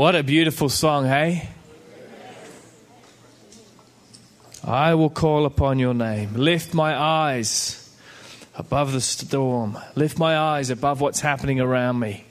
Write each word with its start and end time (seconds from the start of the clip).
What 0.00 0.16
a 0.16 0.22
beautiful 0.22 0.70
song, 0.70 1.04
hey? 1.04 1.46
I 4.64 4.94
will 4.94 5.10
call 5.10 5.44
upon 5.44 5.78
your 5.78 5.92
name. 5.92 6.32
Lift 6.36 6.72
my 6.72 6.98
eyes 6.98 7.94
above 8.56 8.92
the 8.92 9.02
storm. 9.02 9.76
Lift 9.96 10.18
my 10.18 10.38
eyes 10.38 10.70
above 10.70 11.02
what's 11.02 11.20
happening 11.20 11.60
around 11.60 11.98
me. 11.98 12.24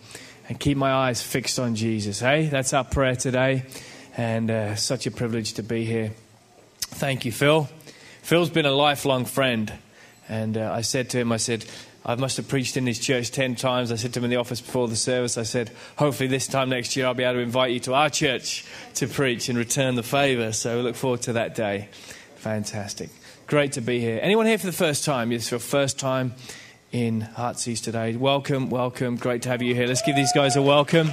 And 0.47 0.59
keep 0.59 0.77
my 0.77 0.91
eyes 0.91 1.21
fixed 1.21 1.59
on 1.59 1.75
Jesus, 1.75 2.21
hey? 2.21 2.47
That's 2.47 2.73
our 2.73 2.83
prayer 2.83 3.15
today. 3.15 3.65
And 4.17 4.49
uh, 4.49 4.75
such 4.75 5.05
a 5.05 5.11
privilege 5.11 5.53
to 5.53 5.61
be 5.61 5.85
here. 5.85 6.13
Thank 6.79 7.23
you, 7.23 7.31
Phil. 7.31 7.69
Phil's 8.23 8.49
been 8.49 8.65
a 8.65 8.71
lifelong 8.71 9.25
friend. 9.25 9.71
And 10.27 10.57
uh, 10.57 10.71
I 10.73 10.81
said 10.81 11.11
to 11.11 11.19
him, 11.19 11.31
I 11.31 11.37
said, 11.37 11.65
I 12.05 12.15
must 12.15 12.37
have 12.37 12.47
preached 12.47 12.77
in 12.77 12.87
his 12.87 12.99
church 12.99 13.31
10 13.31 13.55
times. 13.55 13.91
I 13.91 13.95
said 13.95 14.13
to 14.13 14.19
him 14.19 14.25
in 14.25 14.29
the 14.29 14.37
office 14.37 14.61
before 14.61 14.87
the 14.87 14.95
service, 14.95 15.37
I 15.37 15.43
said, 15.43 15.71
hopefully 15.97 16.27
this 16.27 16.47
time 16.47 16.69
next 16.69 16.95
year 16.95 17.05
I'll 17.05 17.13
be 17.13 17.23
able 17.23 17.35
to 17.35 17.39
invite 17.39 17.71
you 17.71 17.79
to 17.81 17.93
our 17.93 18.09
church 18.09 18.65
to 18.95 19.07
preach 19.07 19.49
and 19.49 19.57
return 19.57 19.95
the 19.95 20.03
favor. 20.03 20.53
So 20.53 20.77
we 20.77 20.83
look 20.83 20.95
forward 20.95 21.21
to 21.23 21.33
that 21.33 21.55
day. 21.55 21.89
Fantastic. 22.37 23.09
Great 23.47 23.73
to 23.73 23.81
be 23.81 23.99
here. 23.99 24.19
Anyone 24.21 24.45
here 24.45 24.57
for 24.57 24.67
the 24.67 24.71
first 24.71 25.03
time? 25.03 25.31
It's 25.31 25.51
your 25.51 25.59
first 25.59 25.99
time 25.99 26.35
in 26.91 27.21
Heartsease 27.21 27.81
today. 27.81 28.15
Welcome, 28.15 28.69
welcome. 28.69 29.17
Great 29.17 29.41
to 29.43 29.49
have 29.49 29.61
you 29.61 29.75
here. 29.75 29.87
Let's 29.87 30.01
give 30.01 30.15
these 30.15 30.33
guys 30.33 30.55
a 30.55 30.61
welcome. 30.61 31.11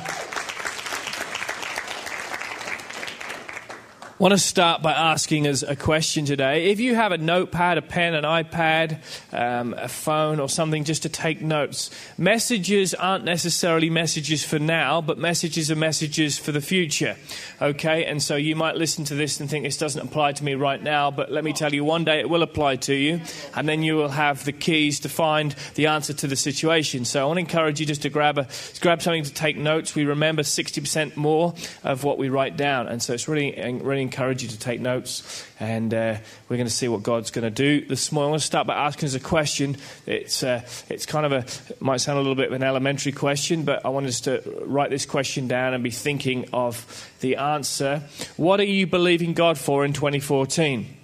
Want 4.19 4.33
to 4.33 4.39
start 4.39 4.81
by 4.81 4.93
asking 4.93 5.47
us 5.47 5.63
a 5.63 5.77
question 5.77 6.25
today. 6.25 6.71
If 6.71 6.81
you 6.81 6.95
have 6.95 7.13
a 7.13 7.19
notepad, 7.19 7.77
a 7.77 7.83
pen, 7.83 8.15
an 8.15 8.25
iPad, 8.25 9.03
um, 9.31 9.75
a 9.75 9.89
phone, 9.89 10.41
or 10.41 10.49
something 10.49 10.85
just 10.85 11.03
to 11.03 11.11
take 11.11 11.43
notes, 11.43 11.91
messages 12.17 12.95
aren't 12.95 13.25
necessarily 13.25 13.91
messages 13.91 14.43
for 14.43 14.59
now, 14.59 15.03
but 15.03 15.19
messages 15.19 15.71
are 15.71 15.77
messages 15.77 16.39
for 16.39 16.51
the 16.51 16.63
future. 16.63 17.17
Okay? 17.61 18.07
And 18.07 18.23
so 18.23 18.37
you 18.37 18.57
might 18.57 18.77
listen 18.77 19.05
to 19.05 19.15
this 19.15 19.39
and 19.39 19.51
think 19.51 19.65
this 19.65 19.77
doesn't 19.77 20.01
apply 20.01 20.33
to 20.33 20.45
me 20.45 20.55
right 20.55 20.83
now, 20.83 21.11
but 21.11 21.31
let 21.31 21.45
me 21.45 21.53
tell 21.53 21.75
you, 21.75 21.85
one 21.85 22.05
day 22.05 22.21
it 22.21 22.31
will 22.31 22.43
apply 22.43 22.77
to 22.77 22.95
you, 22.95 23.21
and 23.55 23.69
then 23.69 23.83
you 23.83 23.97
will 23.97 24.09
have 24.09 24.47
the 24.47 24.53
keys 24.53 25.01
to 25.01 25.11
find 25.11 25.55
the 25.75 25.89
answer 25.89 26.15
to 26.15 26.27
the 26.27 26.37
situation. 26.37 27.05
So 27.05 27.21
I 27.21 27.27
want 27.27 27.37
to 27.37 27.41
encourage 27.41 27.81
you 27.81 27.87
just 27.87 28.03
to 28.03 28.09
grab, 28.09 28.39
a, 28.39 28.49
grab 28.81 29.03
something 29.03 29.25
to 29.25 29.35
take 29.35 29.59
notes. 29.59 29.95
We 29.95 30.07
remember 30.07 30.41
60% 30.41 31.17
more 31.17 31.53
of 31.85 32.03
what 32.03 32.17
we 32.17 32.31
write 32.31 32.57
down, 32.57 32.89
and 32.89 33.03
so 33.03 33.13
it's 33.13 33.29
really, 33.29 33.53
really 33.83 34.06
encourage 34.07 34.43
you 34.43 34.49
to 34.49 34.59
take 34.59 34.81
notes, 34.81 35.47
and 35.61 35.93
uh, 35.93 36.17
we're 36.49 36.57
going 36.57 36.67
to 36.67 36.73
see 36.73 36.89
what 36.89 37.03
God's 37.03 37.31
going 37.31 37.45
to 37.45 37.51
do 37.51 37.85
this 37.85 38.11
morning. 38.11 38.29
I 38.29 38.31
want 38.31 38.43
to 38.43 38.47
start 38.47 38.67
by 38.67 38.75
asking 38.75 39.09
us 39.09 39.15
a 39.15 39.21
question. 39.21 39.77
It's 40.07 40.43
uh, 40.43 40.67
it's 40.89 41.07
kind 41.07 41.27
of 41.27 41.33
a 41.33 41.45
might 41.85 41.99
sound 41.99 42.19
a 42.19 42.23
little 42.23 42.35
bit 42.35 42.49
of 42.49 42.53
an 42.53 42.63
elementary 42.63 43.13
question, 43.13 43.65
but 43.65 43.85
I 43.85 43.91
want 43.91 44.07
us 44.07 44.21
to 44.23 44.43
write 44.65 44.91
this 44.91 45.07
question 45.07 45.49
down 45.49 45.75
and 45.75 45.85
be 45.85 45.91
thinking 45.91 46.49
of 46.53 47.11
the 47.21 47.37
answer. 47.37 48.03
What 48.37 48.61
are 48.61 48.65
you 48.65 48.87
believing 48.87 49.35
God 49.35 49.59
for 49.59 49.85
in 49.85 49.93
2014? 49.93 50.96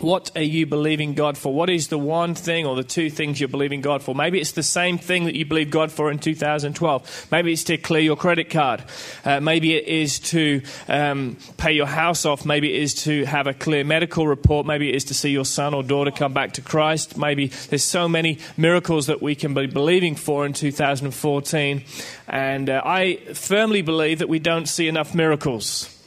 What 0.00 0.30
are 0.34 0.42
you 0.42 0.64
believing 0.64 1.12
God 1.12 1.36
for? 1.36 1.52
What 1.52 1.68
is 1.68 1.88
the 1.88 1.98
one 1.98 2.34
thing 2.34 2.64
or 2.64 2.74
the 2.74 2.82
two 2.82 3.10
things 3.10 3.38
you're 3.38 3.50
believing 3.50 3.82
God 3.82 4.02
for? 4.02 4.14
Maybe 4.14 4.40
it's 4.40 4.52
the 4.52 4.62
same 4.62 4.96
thing 4.96 5.26
that 5.26 5.34
you 5.34 5.44
believed 5.44 5.70
God 5.70 5.92
for 5.92 6.10
in 6.10 6.18
2012. 6.18 7.28
Maybe 7.30 7.52
it's 7.52 7.64
to 7.64 7.76
clear 7.76 8.00
your 8.00 8.16
credit 8.16 8.48
card. 8.48 8.82
Uh, 9.26 9.40
maybe 9.40 9.74
it 9.74 9.86
is 9.86 10.18
to 10.20 10.62
um, 10.88 11.36
pay 11.58 11.72
your 11.72 11.86
house 11.86 12.24
off. 12.24 12.46
Maybe 12.46 12.74
it 12.74 12.82
is 12.82 12.94
to 13.04 13.24
have 13.26 13.46
a 13.46 13.52
clear 13.52 13.84
medical 13.84 14.26
report. 14.26 14.64
Maybe 14.64 14.88
it 14.88 14.94
is 14.94 15.04
to 15.04 15.14
see 15.14 15.30
your 15.30 15.44
son 15.44 15.74
or 15.74 15.82
daughter 15.82 16.10
come 16.10 16.32
back 16.32 16.54
to 16.54 16.62
Christ. 16.62 17.18
Maybe 17.18 17.48
there's 17.68 17.84
so 17.84 18.08
many 18.08 18.38
miracles 18.56 19.08
that 19.08 19.20
we 19.20 19.34
can 19.34 19.52
be 19.52 19.66
believing 19.66 20.14
for 20.14 20.46
in 20.46 20.54
2014. 20.54 21.84
And 22.26 22.70
uh, 22.70 22.80
I 22.86 23.16
firmly 23.34 23.82
believe 23.82 24.20
that 24.20 24.30
we 24.30 24.38
don't 24.38 24.66
see 24.66 24.88
enough 24.88 25.14
miracles. 25.14 25.99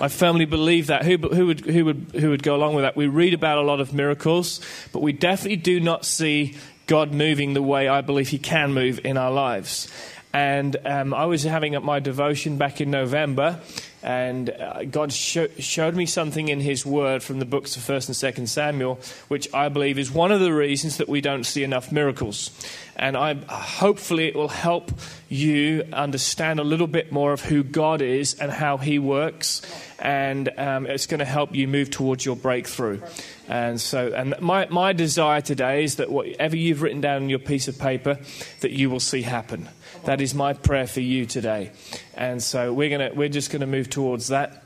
I 0.00 0.08
firmly 0.08 0.44
believe 0.44 0.88
that. 0.88 1.04
Who, 1.04 1.16
who, 1.16 1.46
would, 1.46 1.60
who, 1.60 1.84
would, 1.84 2.06
who 2.14 2.30
would 2.30 2.42
go 2.42 2.56
along 2.56 2.74
with 2.74 2.84
that? 2.84 2.96
We 2.96 3.06
read 3.06 3.34
about 3.34 3.58
a 3.58 3.62
lot 3.62 3.80
of 3.80 3.92
miracles, 3.92 4.60
but 4.92 5.00
we 5.00 5.12
definitely 5.12 5.56
do 5.56 5.80
not 5.80 6.04
see 6.04 6.56
God 6.86 7.12
moving 7.12 7.54
the 7.54 7.62
way 7.62 7.88
I 7.88 8.00
believe 8.00 8.28
He 8.28 8.38
can 8.38 8.72
move 8.72 9.00
in 9.04 9.16
our 9.16 9.30
lives. 9.30 9.88
And 10.34 10.76
um, 10.86 11.12
I 11.12 11.26
was 11.26 11.42
having 11.42 11.80
my 11.84 12.00
devotion 12.00 12.56
back 12.56 12.80
in 12.80 12.90
November, 12.90 13.60
and 14.02 14.48
uh, 14.48 14.84
God 14.84 15.12
sho- 15.12 15.48
showed 15.58 15.94
me 15.94 16.06
something 16.06 16.48
in 16.48 16.58
His 16.58 16.86
Word 16.86 17.22
from 17.22 17.38
the 17.38 17.44
books 17.44 17.76
of 17.76 17.82
First 17.82 18.08
and 18.08 18.16
Second 18.16 18.48
Samuel, 18.48 18.98
which 19.28 19.52
I 19.52 19.68
believe 19.68 19.98
is 19.98 20.10
one 20.10 20.32
of 20.32 20.40
the 20.40 20.52
reasons 20.52 20.96
that 20.96 21.08
we 21.08 21.20
don't 21.20 21.44
see 21.44 21.64
enough 21.64 21.92
miracles. 21.92 22.50
And 22.96 23.16
I 23.16 23.34
hopefully 23.34 24.28
it 24.28 24.36
will 24.36 24.48
help 24.48 24.92
you 25.28 25.84
understand 25.92 26.60
a 26.60 26.64
little 26.64 26.86
bit 26.86 27.10
more 27.10 27.32
of 27.32 27.40
who 27.42 27.62
God 27.62 28.02
is 28.02 28.34
and 28.34 28.52
how 28.52 28.76
He 28.76 28.98
works, 28.98 29.62
and 29.98 30.50
um, 30.58 30.86
it's 30.86 31.06
going 31.06 31.20
to 31.20 31.24
help 31.24 31.54
you 31.54 31.66
move 31.66 31.90
towards 31.90 32.24
your 32.24 32.36
breakthrough. 32.36 33.00
And 33.48 33.80
so, 33.80 34.12
and 34.14 34.34
my 34.40 34.66
my 34.68 34.92
desire 34.92 35.40
today 35.40 35.84
is 35.84 35.96
that 35.96 36.10
whatever 36.10 36.56
you've 36.56 36.82
written 36.82 37.00
down 37.00 37.22
on 37.22 37.30
your 37.30 37.38
piece 37.38 37.66
of 37.66 37.78
paper, 37.78 38.18
that 38.60 38.72
you 38.72 38.90
will 38.90 39.00
see 39.00 39.22
happen. 39.22 39.68
That 40.04 40.20
is 40.20 40.34
my 40.34 40.52
prayer 40.52 40.86
for 40.86 41.00
you 41.00 41.26
today. 41.26 41.72
And 42.14 42.42
so 42.42 42.72
we're 42.72 42.90
gonna 42.90 43.10
we're 43.14 43.28
just 43.28 43.50
going 43.50 43.60
to 43.60 43.66
move 43.66 43.88
towards 43.88 44.28
that. 44.28 44.61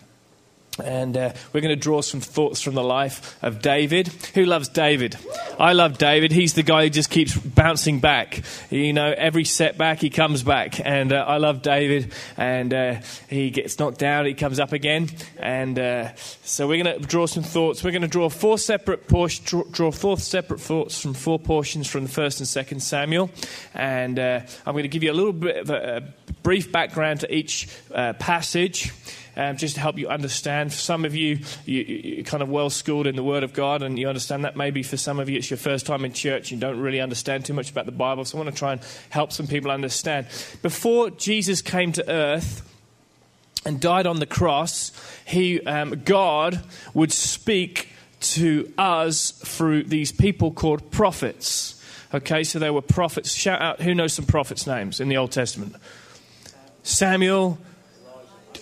And 0.83 1.17
uh, 1.17 1.33
we're 1.53 1.61
going 1.61 1.75
to 1.75 1.81
draw 1.81 2.01
some 2.01 2.21
thoughts 2.21 2.61
from 2.61 2.75
the 2.75 2.83
life 2.83 3.43
of 3.43 3.63
David. 3.63 4.09
Who 4.35 4.45
loves 4.45 4.69
David? 4.69 5.17
I 5.59 5.73
love 5.73 5.97
David. 5.97 6.33
He's 6.33 6.55
the 6.55 6.63
guy 6.63 6.85
who 6.85 6.91
just 6.91 7.11
keeps 7.11 7.37
bouncing 7.37 8.01
back. 8.01 8.43
You 8.71 8.93
know, 8.93 9.15
every 9.17 9.45
setback, 9.45 10.01
he 10.01 10.11
comes 10.11 10.43
back. 10.43 10.85
And 10.85 11.13
uh, 11.13 11.25
I 11.27 11.39
love 11.39 11.63
David. 11.63 12.13
And 12.37 12.75
uh, 12.75 12.97
he 13.29 13.51
gets 13.51 13.79
knocked 13.79 13.99
down, 13.99 14.27
he 14.27 14.35
comes 14.35 14.61
up 14.61 14.73
again. 14.73 15.09
And 15.39 15.79
uh, 15.79 16.15
so 16.17 16.69
we're 16.69 16.83
going 16.83 17.01
to 17.01 17.07
draw 17.07 17.27
some 17.27 17.43
thoughts. 17.43 17.83
We're 17.83 17.93
going 17.93 18.03
to 18.03 18.09
draw 18.09 18.29
four 18.29 18.59
separate 18.59 19.09
draw, 19.09 19.91
four 19.91 20.19
separate 20.19 20.61
thoughts 20.61 21.01
from 21.01 21.15
four 21.15 21.39
portions 21.39 21.89
from 21.89 22.03
the 22.03 22.11
first 22.11 22.41
and 22.41 22.49
second 22.49 22.81
Samuel. 22.81 23.31
And 23.75 24.19
uh, 24.19 24.41
I'm 24.67 24.75
going 24.75 24.85
to 24.85 24.89
give 24.89 25.03
you 25.03 25.13
a 25.13 25.15
little 25.15 25.33
bit 25.33 25.57
of 25.57 25.71
a, 25.71 26.03
a 26.26 26.26
brief 26.47 26.71
background 26.71 27.19
to 27.19 27.35
each 27.35 27.67
uh, 27.93 28.13
passage 28.13 28.93
um, 29.37 29.57
just 29.57 29.75
to 29.75 29.81
help 29.81 29.99
you 29.99 30.07
understand. 30.07 30.73
For 30.73 30.79
some 30.79 31.05
of 31.05 31.13
you, 31.13 31.41
you, 31.65 32.21
are 32.21 32.23
kind 32.23 32.41
of 32.41 32.49
well 32.49 32.71
schooled 32.71 33.09
in 33.09 33.17
the 33.17 33.25
Word 33.25 33.43
of 33.43 33.53
God, 33.53 33.83
and 33.83 33.99
you 33.99 34.09
understand 34.09 34.45
that. 34.45 34.57
Maybe 34.57 34.85
for 34.85 34.97
some 34.97 35.19
of 35.19 35.29
you, 35.29 35.39
it's 35.39 35.51
your 35.51 35.57
first 35.57 35.87
time 35.87 36.05
in 36.05 36.13
church, 36.13 36.53
and 36.53 36.63
you 36.63 36.69
don't 36.69 36.79
really 36.79 37.01
understand 37.01 37.47
too 37.47 37.53
much 37.53 37.73
about 37.73 37.85
the 37.85 37.91
Bible. 37.91 38.25
So 38.25 38.39
I 38.39 38.45
want 38.45 38.55
to 38.55 38.57
try 38.57 38.71
and 38.75 38.81
help 39.11 39.33
some 39.33 39.49
people 39.49 39.73
understand. 39.73 40.29
Before 40.63 41.11
Jesus 41.11 41.63
came 41.63 41.91
to 41.91 42.09
earth, 42.09 42.63
and 43.65 43.81
died 43.81 44.07
on 44.07 44.21
the 44.21 44.27
cross, 44.27 44.93
he, 45.25 45.61
um, 45.63 46.03
God 46.05 46.63
would 46.95 47.11
speak 47.11 47.89
to 48.21 48.73
us 48.79 49.33
through 49.33 49.83
these 49.83 50.13
people 50.13 50.53
called 50.53 50.93
prophets. 50.93 51.83
Okay, 52.15 52.45
so 52.45 52.61
there 52.61 52.73
were 52.73 52.83
prophets. 52.83 53.33
Shout 53.33 53.61
out, 53.61 53.83
who 53.83 53.97
knows 53.97 54.13
some 54.13 54.27
prophets' 54.27 54.65
names 54.65 55.01
in 55.01 55.09
the 55.09 55.17
Old 55.17 55.33
Testament? 55.33 55.75
Samuel, 56.87 57.59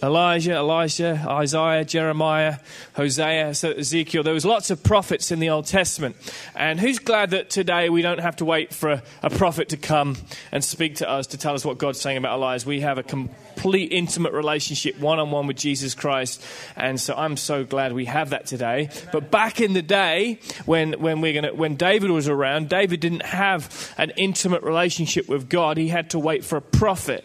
Elijah, 0.03 0.55
Elisha, 0.55 1.23
Isaiah, 1.29 1.85
Jeremiah, 1.85 2.57
Hosea, 2.97 3.49
Ezekiel. 3.49 4.23
There 4.23 4.33
was 4.33 4.47
lots 4.47 4.71
of 4.71 4.83
prophets 4.83 5.31
in 5.31 5.41
the 5.41 5.51
Old 5.51 5.67
Testament. 5.67 6.17
And 6.57 6.81
who's 6.81 6.99
glad 6.99 7.31
that 7.31 7.51
today 7.51 7.91
we 7.91 8.01
don't 8.01 8.21
have 8.21 8.37
to 8.37 8.47
wait 8.47 8.73
for 8.73 8.93
a, 8.93 9.03
a 9.23 9.29
prophet 9.29 9.69
to 9.69 9.77
come 9.77 10.17
and 10.51 10.65
speak 10.65 10.97
to 10.97 11.09
us 11.09 11.27
to 11.29 11.39
tell 11.39 11.55
us 11.55 11.67
what 11.67 11.77
God's 11.77 12.01
saying 12.01 12.17
about 12.17 12.33
our 12.33 12.39
lives? 12.39 12.65
We 12.65 12.81
have 12.81 12.97
a 12.97 13.03
complete 13.03 13.93
intimate 13.93 14.33
relationship 14.33 14.99
one 14.99 15.19
on 15.19 15.31
one 15.31 15.47
with 15.47 15.59
Jesus 15.59 15.95
Christ. 15.95 16.43
And 16.77 16.99
so 16.99 17.15
I'm 17.15 17.37
so 17.37 17.63
glad 17.63 17.93
we 17.93 18.07
have 18.07 18.31
that 18.31 18.47
today. 18.47 18.89
But 19.13 19.31
back 19.31 19.61
in 19.61 19.75
the 19.75 19.83
day 19.83 20.41
when, 20.65 20.95
when 20.95 21.21
we're 21.21 21.35
gonna, 21.35 21.55
when 21.55 21.77
David 21.77 22.11
was 22.11 22.27
around, 22.27 22.71
David 22.71 23.01
didn't 23.01 23.27
have 23.27 23.93
an 23.99 24.13
intimate 24.17 24.63
relationship 24.63 25.29
with 25.29 25.51
God. 25.51 25.77
He 25.77 25.89
had 25.89 26.09
to 26.11 26.19
wait 26.19 26.43
for 26.43 26.57
a 26.57 26.63
prophet 26.63 27.23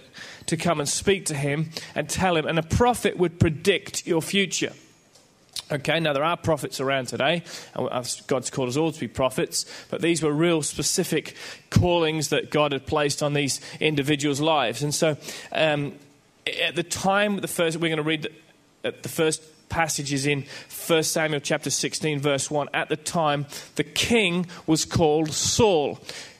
to 0.49 0.57
come 0.57 0.79
and 0.79 0.89
speak 0.89 1.25
to 1.25 1.35
him 1.35 1.69
and 1.95 2.09
tell 2.09 2.35
him. 2.35 2.45
And 2.45 2.59
a 2.59 2.63
prophet 2.63 3.17
would 3.17 3.39
predict 3.39 4.05
your 4.05 4.21
future. 4.21 4.73
Okay, 5.71 5.99
now 5.99 6.13
there 6.13 6.23
are 6.23 6.35
prophets 6.35 6.79
around 6.79 7.07
today, 7.09 7.43
and 7.75 8.21
God's 8.25 8.49
called 8.49 8.69
us 8.69 8.77
all 8.77 8.91
to 8.91 8.99
be 8.99 9.07
prophets, 9.07 9.65
but 9.91 10.01
these 10.01 10.23
were 10.23 10.31
real 10.31 10.63
specific 10.63 11.35
callings 11.69 12.29
that 12.29 12.49
God 12.49 12.71
had 12.71 12.87
placed 12.87 13.21
on 13.21 13.33
these 13.33 13.61
individuals' 13.79 14.41
lives. 14.41 14.81
And 14.81 14.95
so, 14.95 15.15
um, 15.51 15.93
at 16.63 16.75
the 16.75 16.81
time, 16.81 17.37
the 17.37 17.47
first 17.47 17.77
we're 17.77 17.89
going 17.89 17.97
to 17.97 18.03
read 18.03 18.27
the, 18.81 18.95
the 19.03 19.09
first 19.09 19.43
passages 19.69 20.25
in 20.25 20.45
1 20.87 21.03
Samuel 21.03 21.39
chapter 21.39 21.69
16, 21.69 22.19
verse 22.19 22.49
1. 22.49 22.69
At 22.73 22.89
the 22.89 22.97
time, 22.97 23.45
the 23.75 23.83
king 23.83 24.47
was 24.65 24.85
called 24.85 25.31
Saul 25.31 25.99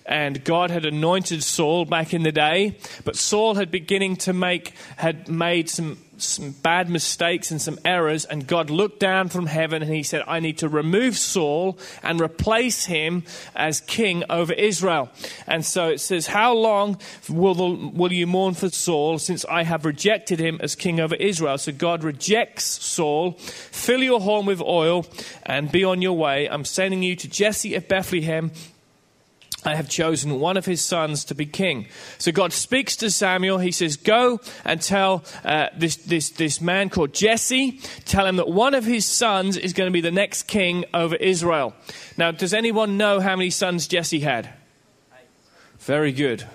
and 0.09 0.43
God 0.43 0.71
had 0.71 0.85
anointed 0.85 1.43
Saul 1.43 1.85
back 1.85 2.15
in 2.15 2.23
the 2.23 2.31
day, 2.31 2.77
but 3.05 3.15
Saul 3.15 3.53
had 3.53 3.69
beginning 3.69 4.15
to 4.17 4.33
make 4.33 4.73
had 4.97 5.29
made 5.29 5.69
some 5.69 5.99
some 6.17 6.51
bad 6.51 6.89
mistakes 6.89 7.51
and 7.51 7.61
some 7.61 7.79
errors, 7.85 8.25
and 8.25 8.45
God 8.45 8.69
looked 8.69 8.99
down 8.99 9.29
from 9.29 9.45
heaven 9.45 9.81
and 9.81 9.93
he 9.93 10.03
said, 10.03 10.23
I 10.27 10.39
need 10.39 10.57
to 10.57 10.67
remove 10.67 11.17
Saul 11.17 11.77
and 12.03 12.19
replace 12.19 12.85
him 12.85 13.23
as 13.55 13.79
king 13.81 14.23
over 14.29 14.51
Israel. 14.51 15.09
And 15.47 15.65
so 15.65 15.87
it 15.87 15.99
says, 15.99 16.27
How 16.27 16.53
long 16.53 16.99
will, 17.29 17.53
the, 17.53 17.89
will 17.93 18.11
you 18.11 18.27
mourn 18.27 18.53
for 18.53 18.69
Saul 18.69 19.17
since 19.19 19.45
I 19.45 19.63
have 19.63 19.85
rejected 19.85 20.39
him 20.39 20.59
as 20.61 20.75
king 20.75 20.99
over 20.99 21.15
Israel? 21.15 21.57
So 21.57 21.71
God 21.71 22.03
rejects 22.03 22.65
Saul. 22.65 23.33
Fill 23.33 24.03
your 24.03 24.19
horn 24.19 24.45
with 24.45 24.61
oil 24.61 25.05
and 25.43 25.71
be 25.71 25.85
on 25.85 26.01
your 26.01 26.17
way. 26.17 26.49
I'm 26.49 26.65
sending 26.65 27.03
you 27.03 27.15
to 27.15 27.29
Jesse 27.29 27.75
of 27.75 27.87
Bethlehem 27.87 28.51
I 29.65 29.75
have 29.75 29.89
chosen 29.89 30.39
one 30.39 30.55
of 30.55 30.65
his 30.65 30.81
sons 30.81 31.25
to 31.25 31.35
be 31.35 31.45
king. 31.45 31.87
So 32.17 32.31
God 32.31 32.53
speaks 32.53 32.95
to 32.97 33.11
Samuel. 33.11 33.57
He 33.57 33.71
says, 33.71 33.97
Go 33.97 34.39
and 34.63 34.81
tell 34.81 35.23
uh, 35.43 35.67
this, 35.75 35.97
this, 35.97 36.29
this 36.29 36.61
man 36.61 36.89
called 36.89 37.13
Jesse, 37.13 37.79
tell 38.05 38.25
him 38.25 38.37
that 38.37 38.47
one 38.47 38.73
of 38.73 38.85
his 38.85 39.05
sons 39.05 39.57
is 39.57 39.73
going 39.73 39.87
to 39.87 39.91
be 39.91 40.01
the 40.01 40.11
next 40.11 40.43
king 40.43 40.85
over 40.93 41.15
Israel. 41.15 41.73
Now, 42.17 42.31
does 42.31 42.53
anyone 42.53 42.97
know 42.97 43.19
how 43.19 43.35
many 43.35 43.49
sons 43.49 43.87
Jesse 43.87 44.21
had? 44.21 44.49
Very 45.79 46.13
good. 46.13 46.45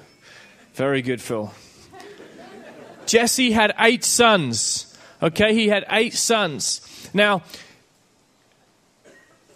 Very 0.74 1.02
good, 1.02 1.20
Phil. 1.20 1.52
Jesse 3.06 3.52
had 3.52 3.74
eight 3.78 4.04
sons. 4.04 4.96
Okay, 5.22 5.54
he 5.54 5.68
had 5.68 5.84
eight 5.90 6.14
sons. 6.14 6.80
Now, 7.12 7.42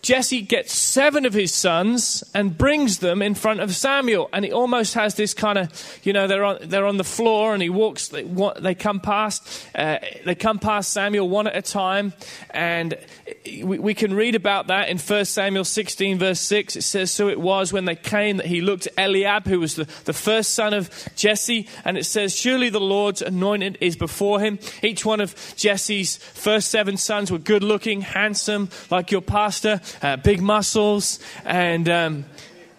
Jesse 0.08 0.40
gets 0.40 0.72
seven 0.72 1.26
of 1.26 1.34
his 1.34 1.52
sons 1.52 2.24
and 2.32 2.56
brings 2.56 3.00
them 3.00 3.20
in 3.20 3.34
front 3.34 3.60
of 3.60 3.76
Samuel. 3.76 4.30
And 4.32 4.42
he 4.42 4.50
almost 4.50 4.94
has 4.94 5.16
this 5.16 5.34
kind 5.34 5.58
of, 5.58 6.00
you 6.02 6.14
know, 6.14 6.26
they're 6.26 6.44
on, 6.44 6.56
they're 6.62 6.86
on 6.86 6.96
the 6.96 7.04
floor 7.04 7.52
and 7.52 7.62
he 7.62 7.68
walks, 7.68 8.08
they, 8.08 8.22
they 8.58 8.74
come 8.74 9.00
past, 9.00 9.66
uh, 9.74 9.98
they 10.24 10.34
come 10.34 10.60
past 10.60 10.94
Samuel 10.94 11.28
one 11.28 11.46
at 11.46 11.54
a 11.54 11.60
time. 11.60 12.14
And 12.48 12.96
we, 13.44 13.78
we 13.78 13.92
can 13.92 14.14
read 14.14 14.34
about 14.34 14.68
that 14.68 14.88
in 14.88 14.96
1 14.96 15.24
Samuel 15.26 15.66
16, 15.66 16.18
verse 16.18 16.40
6. 16.40 16.76
It 16.76 16.82
says, 16.84 17.10
So 17.10 17.28
it 17.28 17.38
was 17.38 17.74
when 17.74 17.84
they 17.84 17.94
came 17.94 18.38
that 18.38 18.46
he 18.46 18.62
looked 18.62 18.86
at 18.86 18.94
Eliab, 18.96 19.44
who 19.44 19.60
was 19.60 19.76
the, 19.76 19.84
the 20.06 20.14
first 20.14 20.54
son 20.54 20.72
of 20.72 20.90
Jesse. 21.16 21.68
And 21.84 21.98
it 21.98 22.06
says, 22.06 22.34
Surely 22.34 22.70
the 22.70 22.80
Lord's 22.80 23.20
anointed 23.20 23.76
is 23.82 23.94
before 23.94 24.40
him. 24.40 24.58
Each 24.82 25.04
one 25.04 25.20
of 25.20 25.34
Jesse's 25.54 26.16
first 26.16 26.70
seven 26.70 26.96
sons 26.96 27.30
were 27.30 27.36
good 27.36 27.62
looking, 27.62 28.00
handsome, 28.00 28.70
like 28.90 29.10
your 29.10 29.20
pastor 29.20 29.82
uh, 30.02 30.16
big 30.16 30.40
muscles. 30.40 31.20
And 31.44 31.88
um, 31.88 32.24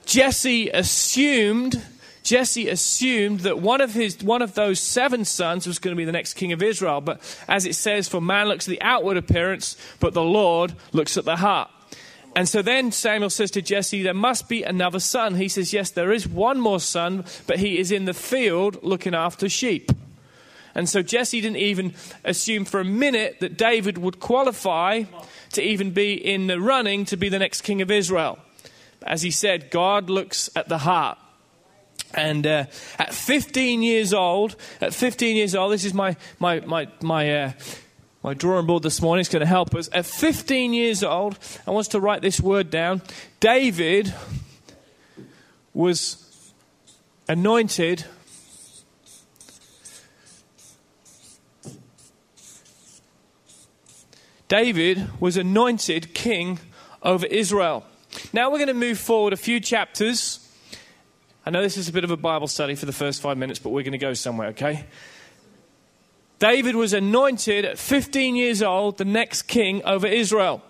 Jesse 0.06 0.70
assumed. 0.70 1.82
Jesse 2.22 2.68
assumed 2.68 3.40
that 3.42 3.60
one 3.60 3.82
of 3.82 3.94
his 3.94 4.22
one 4.22 4.42
of 4.42 4.54
those 4.54 4.80
seven 4.80 5.26
sons 5.26 5.66
was 5.66 5.80
going 5.80 5.96
to 5.96 5.98
be 5.98 6.06
the 6.06 6.12
next 6.12 6.34
king 6.36 6.52
of 6.52 6.62
Israel. 6.62 7.02
But 7.02 7.22
as 7.48 7.66
it 7.66 7.76
says, 7.76 8.08
for 8.08 8.22
man 8.22 8.48
looks 8.48 8.68
at 8.68 8.72
the 8.72 8.82
outward 8.82 9.18
appearance, 9.18 9.78
but 10.00 10.14
the 10.14 10.22
Lord 10.22 10.76
looks 10.92 11.18
at 11.18 11.26
the 11.26 11.38
heart. 11.38 11.72
And 12.36 12.48
so 12.48 12.62
then 12.62 12.92
Samuel 12.92 13.30
says 13.30 13.52
to 13.52 13.62
Jesse, 13.62 14.04
There 14.04 14.14
must 14.14 14.48
be 14.48 14.64
another 14.64 15.00
son. 15.00 15.36
He 15.36 15.48
says, 15.48 15.74
Yes, 15.74 15.92
there 15.92 16.12
is 16.12 16.28
one 16.28 16.60
more 16.60 16.80
son, 16.80 17.26
but 17.48 17.60
he 17.60 17.80
is 17.80 17.92
in 17.92 18.06
the 18.06 18.14
field 18.14 18.84
looking 18.84 19.16
after 19.16 19.50
sheep. 19.50 19.92
And 20.76 20.88
so 20.88 21.02
Jesse 21.02 21.42
didn't 21.42 21.58
even 21.58 21.96
assume 22.24 22.66
for 22.66 22.80
a 22.80 22.86
minute 22.86 23.40
that 23.40 23.58
David 23.58 23.98
would 23.98 24.20
qualify 24.20 25.04
to 25.54 25.62
even 25.62 25.92
be 25.92 26.14
in 26.14 26.48
the 26.48 26.60
running 26.60 27.06
to 27.06 27.18
be 27.18 27.30
the 27.30 27.40
next 27.40 27.62
king 27.62 27.82
of 27.82 27.92
Israel. 27.92 28.40
As 29.04 29.22
he 29.22 29.32
said, 29.32 29.72
God 29.72 30.10
looks 30.10 30.50
at 30.56 30.70
the 30.70 30.80
heart. 30.80 31.18
And 32.14 32.46
uh, 32.46 32.66
at 32.98 33.14
15 33.14 33.84
years 33.84 34.14
old, 34.14 34.56
at 34.82 34.94
15 34.94 35.36
years 35.36 35.56
old, 35.56 35.74
this 35.74 35.86
is 35.86 35.94
my 35.94 36.16
my 36.40 36.60
my 36.62 36.88
my. 37.02 37.44
Uh, 37.44 37.52
my 38.22 38.34
drawing 38.34 38.66
board 38.66 38.84
this 38.84 39.02
morning 39.02 39.22
is 39.22 39.30
going 39.30 39.40
to 39.40 39.46
help 39.46 39.74
us. 39.74 39.90
At 39.94 40.06
15 40.06 40.74
years 40.74 41.06
old, 41.06 41.40
I 41.66 41.72
want 41.72 41.90
to 41.92 42.02
write 42.02 42.22
this 42.22 42.42
word 42.42 42.70
down. 42.70 43.02
David 43.40 44.14
was 45.74 46.52
anointed 47.30 48.04
David 54.50 55.08
was 55.22 55.38
anointed 55.38 56.16
king 56.16 56.60
over 57.04 57.26
Israel. 57.28 57.86
Now 58.34 58.50
we're 58.50 58.58
going 58.58 58.70
to 58.70 58.74
move 58.74 58.98
forward 58.98 59.32
a 59.32 59.38
few 59.38 59.60
chapters. 59.60 60.40
I 61.46 61.52
know 61.52 61.62
this 61.62 61.78
is 61.78 61.88
a 61.88 61.94
bit 61.94 62.04
of 62.04 62.10
a 62.10 62.18
Bible 62.18 62.48
study 62.48 62.74
for 62.74 62.88
the 62.88 62.92
first 62.92 63.22
five 63.22 63.38
minutes, 63.38 63.60
but 63.60 63.70
we're 63.70 63.84
going 63.84 63.92
to 63.92 64.00
go 64.00 64.16
somewhere, 64.16 64.48
okay? 64.50 64.86
David 66.40 66.76
was 66.76 66.94
anointed 66.94 67.64
at 67.64 67.78
15 67.78 68.36
years 68.36 68.64
old, 68.64 68.98
the 68.98 69.06
next 69.06 69.44
king 69.44 69.84
over 69.84 70.08
Israel. 70.08 70.64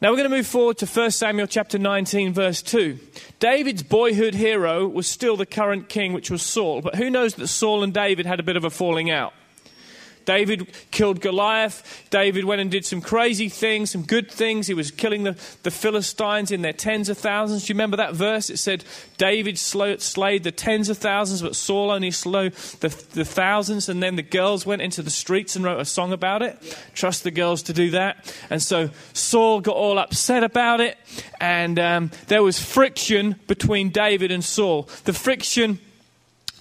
Now 0.00 0.10
we're 0.10 0.16
going 0.16 0.30
to 0.30 0.36
move 0.36 0.48
forward 0.48 0.78
to 0.78 0.86
1 0.86 1.12
Samuel 1.12 1.46
chapter 1.46 1.78
19, 1.78 2.32
verse 2.32 2.62
2. 2.62 2.98
David's 3.38 3.84
boyhood 3.84 4.34
hero 4.34 4.88
was 4.88 5.06
still 5.06 5.36
the 5.36 5.46
current 5.46 5.88
king, 5.88 6.12
which 6.12 6.32
was 6.32 6.42
Saul. 6.42 6.80
But 6.80 6.96
who 6.96 7.10
knows 7.10 7.36
that 7.36 7.46
Saul 7.46 7.84
and 7.84 7.94
David 7.94 8.26
had 8.26 8.40
a 8.40 8.42
bit 8.42 8.56
of 8.56 8.64
a 8.64 8.70
falling 8.70 9.08
out? 9.08 9.34
David 10.24 10.68
killed 10.90 11.20
Goliath. 11.20 12.06
David 12.10 12.44
went 12.44 12.60
and 12.60 12.70
did 12.70 12.84
some 12.84 13.00
crazy 13.00 13.48
things, 13.48 13.90
some 13.90 14.02
good 14.02 14.30
things. 14.30 14.66
He 14.66 14.74
was 14.74 14.90
killing 14.90 15.24
the, 15.24 15.36
the 15.62 15.70
Philistines 15.70 16.50
in 16.50 16.62
their 16.62 16.72
tens 16.72 17.08
of 17.08 17.18
thousands. 17.18 17.66
Do 17.66 17.72
you 17.72 17.74
remember 17.74 17.96
that 17.96 18.14
verse? 18.14 18.50
It 18.50 18.58
said 18.58 18.84
David 19.18 19.58
slayed 19.58 20.44
the 20.44 20.52
tens 20.52 20.88
of 20.88 20.98
thousands, 20.98 21.42
but 21.42 21.56
Saul 21.56 21.90
only 21.90 22.10
slew 22.10 22.50
the, 22.80 22.88
the 23.12 23.24
thousands. 23.24 23.88
And 23.88 24.02
then 24.02 24.16
the 24.16 24.22
girls 24.22 24.66
went 24.66 24.82
into 24.82 25.02
the 25.02 25.10
streets 25.10 25.56
and 25.56 25.64
wrote 25.64 25.80
a 25.80 25.84
song 25.84 26.12
about 26.12 26.42
it. 26.42 26.58
Trust 26.94 27.24
the 27.24 27.30
girls 27.30 27.62
to 27.64 27.72
do 27.72 27.90
that. 27.90 28.34
And 28.50 28.62
so 28.62 28.90
Saul 29.12 29.60
got 29.60 29.76
all 29.76 29.98
upset 29.98 30.44
about 30.44 30.80
it. 30.80 30.96
And 31.40 31.78
um, 31.78 32.10
there 32.28 32.42
was 32.42 32.60
friction 32.60 33.36
between 33.46 33.90
David 33.90 34.30
and 34.30 34.44
Saul. 34.44 34.88
The 35.04 35.12
friction 35.12 35.78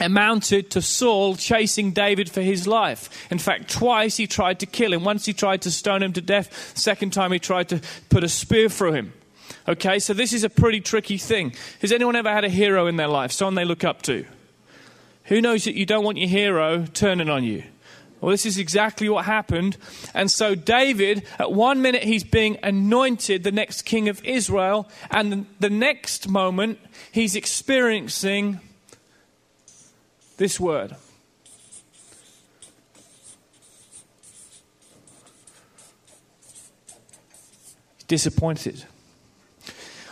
amounted 0.01 0.71
to 0.71 0.81
Saul 0.81 1.35
chasing 1.35 1.91
David 1.91 2.29
for 2.29 2.41
his 2.41 2.67
life. 2.67 3.31
In 3.31 3.37
fact, 3.37 3.71
twice 3.71 4.17
he 4.17 4.27
tried 4.27 4.59
to 4.59 4.65
kill 4.65 4.91
him. 4.91 5.03
Once 5.03 5.25
he 5.25 5.33
tried 5.33 5.61
to 5.61 5.71
stone 5.71 6.03
him 6.03 6.13
to 6.13 6.21
death. 6.21 6.77
Second 6.77 7.13
time 7.13 7.31
he 7.31 7.39
tried 7.39 7.69
to 7.69 7.81
put 8.09 8.23
a 8.23 8.29
spear 8.29 8.67
through 8.67 8.93
him. 8.93 9.13
Okay, 9.67 9.99
so 9.99 10.13
this 10.13 10.33
is 10.33 10.43
a 10.43 10.49
pretty 10.49 10.81
tricky 10.81 11.17
thing. 11.17 11.53
Has 11.81 11.91
anyone 11.91 12.15
ever 12.15 12.31
had 12.31 12.43
a 12.43 12.49
hero 12.49 12.87
in 12.87 12.95
their 12.95 13.07
life, 13.07 13.31
someone 13.31 13.55
they 13.55 13.65
look 13.65 13.83
up 13.83 14.01
to? 14.03 14.25
Who 15.25 15.39
knows 15.39 15.65
that 15.65 15.75
you 15.75 15.85
don't 15.85 16.03
want 16.03 16.17
your 16.17 16.29
hero 16.29 16.85
turning 16.93 17.29
on 17.29 17.43
you? 17.43 17.63
Well, 18.19 18.31
this 18.31 18.45
is 18.45 18.59
exactly 18.59 19.09
what 19.09 19.25
happened. 19.25 19.77
And 20.13 20.29
so, 20.29 20.53
David, 20.53 21.25
at 21.39 21.51
one 21.51 21.81
minute, 21.81 22.03
he's 22.03 22.23
being 22.23 22.57
anointed 22.61 23.43
the 23.43 23.51
next 23.51 23.83
king 23.83 24.09
of 24.09 24.23
Israel, 24.23 24.89
and 25.09 25.47
the 25.59 25.69
next 25.69 26.29
moment, 26.29 26.79
he's 27.11 27.35
experiencing 27.35 28.59
this 30.41 30.59
word. 30.59 30.95
Disappointed. 38.07 38.83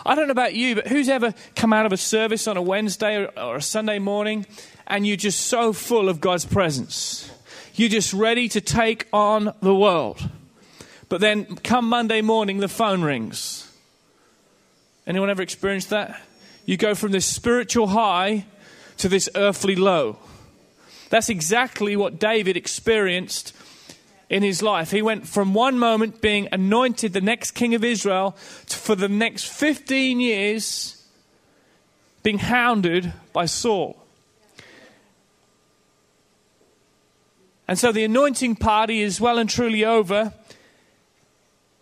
I 0.05 0.13
don't 0.13 0.27
know 0.27 0.31
about 0.31 0.53
you, 0.53 0.75
but 0.75 0.87
who's 0.87 1.09
ever 1.09 1.33
come 1.55 1.73
out 1.73 1.87
of 1.87 1.91
a 1.91 1.97
service 1.97 2.47
on 2.47 2.57
a 2.57 2.61
Wednesday 2.61 3.25
or, 3.25 3.55
a 3.55 3.61
Sunday 3.61 3.97
morning 3.97 4.45
and 4.85 5.07
you're 5.07 5.17
just 5.17 5.47
so 5.47 5.73
full 5.73 6.09
of 6.09 6.21
God's 6.21 6.45
presence? 6.45 7.31
you're 7.73 7.89
just 7.89 8.13
ready 8.13 8.49
to 8.49 8.59
take 8.59 9.07
on 9.13 9.53
the 9.61 9.73
world. 9.73 10.29
But 11.07 11.21
then 11.21 11.55
come 11.55 11.87
Monday 11.87 12.21
morning, 12.21 12.59
the 12.59 12.67
phone 12.67 13.01
rings. 13.01 13.71
Anyone 15.07 15.29
ever 15.29 15.41
experienced 15.41 15.89
that? 15.89 16.21
You 16.65 16.75
go 16.75 16.93
from 16.93 17.13
this 17.13 17.25
spiritual 17.25 17.87
high 17.87 18.45
to 18.99 19.09
this 19.09 19.29
earthly 19.35 19.75
low. 19.75 20.17
That's 21.09 21.29
exactly 21.29 21.95
what 21.95 22.19
David 22.19 22.55
experienced 22.55 23.55
in 24.29 24.43
his 24.43 24.61
life. 24.61 24.91
He 24.91 25.01
went 25.01 25.27
from 25.27 25.53
one 25.53 25.79
moment 25.79 26.21
being 26.21 26.47
anointed 26.51 27.13
the 27.13 27.21
next 27.21 27.51
king 27.51 27.73
of 27.73 27.83
Israel 27.83 28.37
to, 28.67 28.77
for 28.77 28.95
the 28.95 29.09
next 29.09 29.45
15 29.45 30.19
years 30.19 31.03
being 32.21 32.37
hounded 32.37 33.11
by 33.33 33.45
Saul. 33.45 33.97
And 37.67 37.77
so 37.77 37.91
the 37.91 38.03
anointing 38.03 38.55
party 38.55 39.01
is 39.01 39.21
well 39.21 39.37
and 39.37 39.49
truly 39.49 39.85
over, 39.85 40.33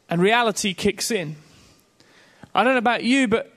and 0.09 0.21
reality 0.21 0.73
kicks 0.73 1.11
in. 1.11 1.37
I 2.53 2.63
don't 2.63 2.73
know 2.73 2.79
about 2.79 3.03
you, 3.03 3.27
but 3.27 3.56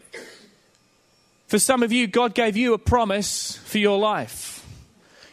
for 1.51 1.59
some 1.59 1.83
of 1.83 1.91
you, 1.91 2.07
God 2.07 2.33
gave 2.33 2.57
you 2.57 2.75
a 2.75 2.79
promise 2.79 3.57
for 3.65 3.79
your 3.79 3.99
life. 3.99 4.65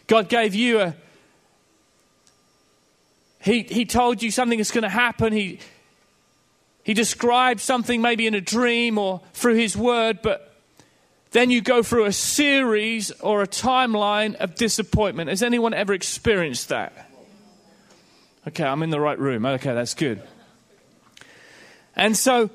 God 0.08 0.30
gave 0.30 0.56
you 0.56 0.80
a 0.80 0.96
he, 3.40 3.62
he 3.62 3.86
told 3.86 4.24
you 4.24 4.32
something 4.32 4.60
is 4.60 4.72
going 4.72 4.82
to 4.82 4.90
happen. 4.90 5.32
He, 5.32 5.60
he 6.84 6.96
described 6.96 7.62
something 7.62 8.02
maybe 8.02 8.26
in 8.26 8.34
a 8.34 8.42
dream 8.42 8.98
or 8.98 9.22
through 9.34 9.58
his 9.58 9.78
word, 9.78 10.24
but 10.24 10.56
then 11.32 11.52
you 11.52 11.62
go 11.62 11.84
through 11.84 12.06
a 12.06 12.12
series 12.12 13.12
or 13.12 13.44
a 13.44 13.48
timeline 13.48 14.34
of 14.38 14.56
disappointment. 14.56 15.30
Has 15.30 15.44
anyone 15.44 15.76
ever 15.76 15.94
experienced 15.94 16.70
that? 16.70 17.12
Okay, 18.48 18.64
I'm 18.64 18.82
in 18.82 18.90
the 18.90 19.00
right 19.00 19.20
room. 19.20 19.46
Okay, 19.46 19.74
that's 19.76 19.94
good. 19.94 20.24
And 21.96 22.18
so 22.18 22.50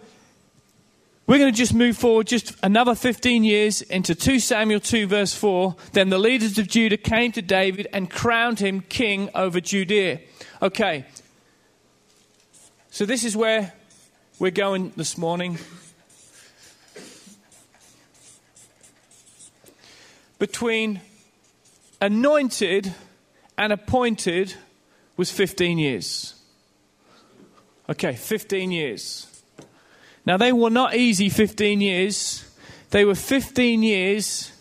we're 1.26 1.38
going 1.38 1.52
to 1.52 1.56
just 1.56 1.72
move 1.72 1.96
forward 1.96 2.26
just 2.26 2.52
another 2.64 2.94
15 2.94 3.44
years 3.44 3.80
into 3.82 4.14
2 4.14 4.40
Samuel 4.40 4.80
2, 4.80 5.06
verse 5.06 5.34
4. 5.34 5.76
Then 5.92 6.08
the 6.08 6.18
leaders 6.18 6.58
of 6.58 6.66
Judah 6.66 6.96
came 6.96 7.30
to 7.32 7.42
David 7.42 7.86
and 7.92 8.10
crowned 8.10 8.58
him 8.58 8.80
king 8.80 9.30
over 9.34 9.60
Judea. 9.60 10.20
Okay. 10.60 11.06
So 12.90 13.06
this 13.06 13.24
is 13.24 13.36
where 13.36 13.72
we're 14.40 14.50
going 14.50 14.92
this 14.96 15.16
morning. 15.16 15.58
Between 20.40 21.00
anointed 22.00 22.92
and 23.56 23.72
appointed 23.72 24.54
was 25.16 25.30
15 25.30 25.78
years. 25.78 26.34
Okay, 27.88 28.14
15 28.14 28.72
years. 28.72 29.31
Now, 30.24 30.36
they 30.36 30.52
were 30.52 30.70
not 30.70 30.94
easy 30.94 31.28
15 31.28 31.80
years, 31.80 32.44
they 32.90 33.04
were 33.04 33.14
15 33.14 33.82
years 33.82 34.52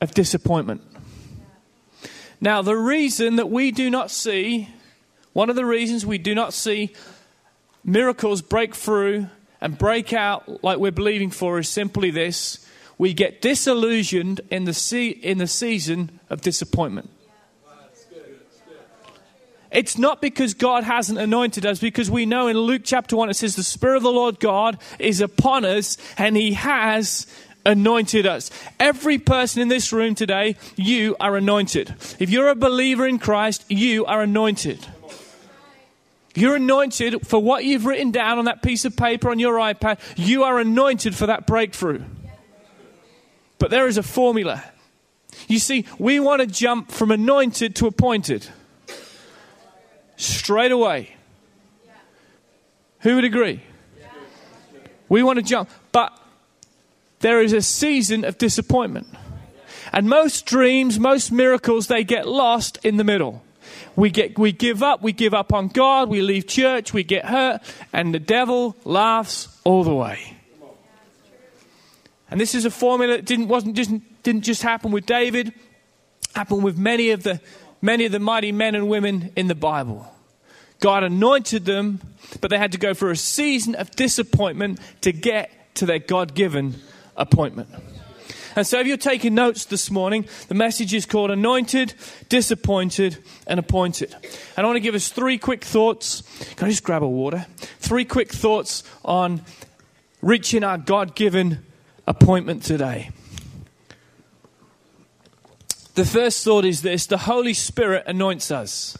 of 0.00 0.12
disappointment. 0.12 0.82
Now, 2.40 2.62
the 2.62 2.76
reason 2.76 3.36
that 3.36 3.50
we 3.50 3.70
do 3.70 3.90
not 3.90 4.10
see, 4.10 4.68
one 5.32 5.50
of 5.50 5.56
the 5.56 5.64
reasons 5.64 6.06
we 6.06 6.18
do 6.18 6.34
not 6.34 6.52
see 6.52 6.92
miracles 7.84 8.42
break 8.42 8.74
through 8.74 9.26
and 9.60 9.76
break 9.76 10.12
out 10.12 10.62
like 10.62 10.78
we're 10.78 10.92
believing 10.92 11.30
for 11.30 11.58
is 11.58 11.68
simply 11.68 12.10
this 12.10 12.64
we 12.98 13.14
get 13.14 13.40
disillusioned 13.40 14.40
in 14.50 14.64
the, 14.64 14.74
se- 14.74 15.08
in 15.08 15.38
the 15.38 15.46
season 15.46 16.18
of 16.28 16.40
disappointment. 16.40 17.08
It's 19.70 19.98
not 19.98 20.22
because 20.22 20.54
God 20.54 20.84
hasn't 20.84 21.18
anointed 21.18 21.66
us, 21.66 21.78
because 21.78 22.10
we 22.10 22.24
know 22.24 22.48
in 22.48 22.56
Luke 22.56 22.82
chapter 22.84 23.16
1 23.16 23.30
it 23.30 23.34
says, 23.34 23.54
The 23.54 23.62
Spirit 23.62 23.98
of 23.98 24.02
the 24.02 24.10
Lord 24.10 24.40
God 24.40 24.78
is 24.98 25.20
upon 25.20 25.64
us, 25.64 25.98
and 26.16 26.36
He 26.36 26.54
has 26.54 27.26
anointed 27.66 28.26
us. 28.26 28.50
Every 28.80 29.18
person 29.18 29.60
in 29.60 29.68
this 29.68 29.92
room 29.92 30.14
today, 30.14 30.56
you 30.76 31.16
are 31.20 31.36
anointed. 31.36 31.94
If 32.18 32.30
you're 32.30 32.48
a 32.48 32.54
believer 32.54 33.06
in 33.06 33.18
Christ, 33.18 33.64
you 33.68 34.06
are 34.06 34.22
anointed. 34.22 34.86
You're 36.34 36.56
anointed 36.56 37.26
for 37.26 37.38
what 37.38 37.64
you've 37.64 37.84
written 37.84 38.10
down 38.10 38.38
on 38.38 38.46
that 38.46 38.62
piece 38.62 38.84
of 38.84 38.96
paper 38.96 39.28
on 39.28 39.38
your 39.38 39.56
iPad. 39.56 39.98
You 40.16 40.44
are 40.44 40.58
anointed 40.58 41.14
for 41.14 41.26
that 41.26 41.46
breakthrough. 41.46 42.02
But 43.58 43.70
there 43.70 43.86
is 43.86 43.98
a 43.98 44.02
formula. 44.02 44.64
You 45.46 45.58
see, 45.58 45.84
we 45.98 46.20
want 46.20 46.40
to 46.40 46.46
jump 46.46 46.90
from 46.90 47.10
anointed 47.10 47.76
to 47.76 47.86
appointed 47.86 48.48
straight 50.18 50.72
away. 50.72 51.16
Who 53.00 53.14
would 53.14 53.24
agree? 53.24 53.62
We 55.08 55.22
want 55.22 55.38
to 55.38 55.44
jump. 55.44 55.70
But 55.92 56.12
there 57.20 57.40
is 57.40 57.54
a 57.54 57.62
season 57.62 58.24
of 58.24 58.36
disappointment. 58.36 59.06
And 59.92 60.08
most 60.08 60.44
dreams, 60.44 60.98
most 60.98 61.32
miracles, 61.32 61.86
they 61.86 62.04
get 62.04 62.28
lost 62.28 62.78
in 62.84 62.98
the 62.98 63.04
middle. 63.04 63.42
We, 63.96 64.10
get, 64.10 64.38
we 64.38 64.52
give 64.52 64.82
up, 64.82 65.02
we 65.02 65.12
give 65.12 65.32
up 65.32 65.52
on 65.52 65.68
God, 65.68 66.08
we 66.08 66.20
leave 66.20 66.46
church, 66.46 66.92
we 66.92 67.02
get 67.02 67.24
hurt, 67.24 67.62
and 67.92 68.14
the 68.14 68.18
devil 68.18 68.76
laughs 68.84 69.48
all 69.64 69.82
the 69.82 69.94
way. 69.94 70.36
And 72.30 72.40
this 72.40 72.54
is 72.54 72.64
a 72.64 72.70
formula 72.70 73.16
that 73.16 73.24
didn't, 73.24 73.48
wasn't, 73.48 73.74
didn't, 73.74 74.22
didn't 74.22 74.42
just 74.42 74.62
happen 74.62 74.92
with 74.92 75.06
David, 75.06 75.52
happened 76.34 76.62
with 76.62 76.76
many 76.76 77.10
of, 77.10 77.22
the, 77.22 77.40
many 77.80 78.04
of 78.06 78.12
the 78.12 78.18
mighty 78.18 78.52
men 78.52 78.74
and 78.74 78.88
women 78.88 79.32
in 79.36 79.46
the 79.46 79.54
Bible. 79.54 80.12
God 80.80 81.02
anointed 81.02 81.64
them, 81.64 82.00
but 82.40 82.50
they 82.50 82.58
had 82.58 82.72
to 82.72 82.78
go 82.78 82.94
through 82.94 83.10
a 83.10 83.16
season 83.16 83.74
of 83.74 83.90
disappointment 83.92 84.80
to 85.00 85.12
get 85.12 85.74
to 85.76 85.86
their 85.86 85.98
God 85.98 86.34
given 86.34 86.76
appointment. 87.16 87.68
And 88.56 88.66
so, 88.66 88.80
if 88.80 88.86
you're 88.86 88.96
taking 88.96 89.34
notes 89.34 89.66
this 89.66 89.90
morning, 89.90 90.26
the 90.48 90.54
message 90.54 90.92
is 90.92 91.06
called 91.06 91.30
Anointed, 91.30 91.94
Disappointed, 92.28 93.18
and 93.46 93.60
Appointed. 93.60 94.12
And 94.56 94.64
I 94.64 94.68
want 94.68 94.76
to 94.76 94.80
give 94.80 94.96
us 94.96 95.10
three 95.10 95.38
quick 95.38 95.62
thoughts. 95.62 96.22
Can 96.56 96.66
I 96.66 96.70
just 96.70 96.82
grab 96.82 97.02
a 97.02 97.08
water? 97.08 97.46
Three 97.78 98.04
quick 98.04 98.32
thoughts 98.32 98.82
on 99.04 99.42
reaching 100.22 100.64
our 100.64 100.78
God 100.78 101.14
given 101.14 101.64
appointment 102.06 102.64
today. 102.64 103.10
The 105.98 106.04
first 106.04 106.44
thought 106.44 106.64
is 106.64 106.82
this 106.82 107.06
the 107.06 107.18
Holy 107.18 107.52
Spirit 107.52 108.04
anoints 108.06 108.52
us. 108.52 108.96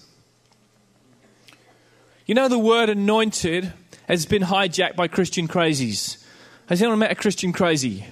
You 2.26 2.34
know, 2.34 2.48
the 2.48 2.58
word 2.58 2.88
anointed 2.88 3.72
has 4.08 4.26
been 4.26 4.42
hijacked 4.42 4.96
by 4.96 5.06
Christian 5.06 5.46
crazies. 5.46 6.20
Has 6.66 6.82
anyone 6.82 6.98
met 6.98 7.12
a 7.12 7.14
Christian 7.14 7.52
crazy? 7.52 8.04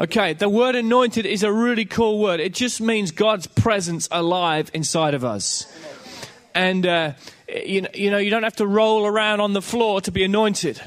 Okay, 0.00 0.32
the 0.32 0.48
word 0.48 0.74
anointed 0.74 1.26
is 1.26 1.44
a 1.44 1.52
really 1.52 1.84
cool 1.84 2.18
word. 2.18 2.40
It 2.40 2.54
just 2.54 2.80
means 2.80 3.12
God's 3.12 3.46
presence 3.46 4.08
alive 4.10 4.68
inside 4.74 5.14
of 5.14 5.24
us. 5.24 5.72
And, 6.56 6.84
uh, 6.84 7.12
you, 7.48 7.86
you 7.94 8.10
know, 8.10 8.18
you 8.18 8.30
don't 8.30 8.42
have 8.42 8.56
to 8.56 8.66
roll 8.66 9.06
around 9.06 9.38
on 9.38 9.52
the 9.52 9.62
floor 9.62 10.00
to 10.00 10.10
be 10.10 10.24
anointed. 10.24 10.82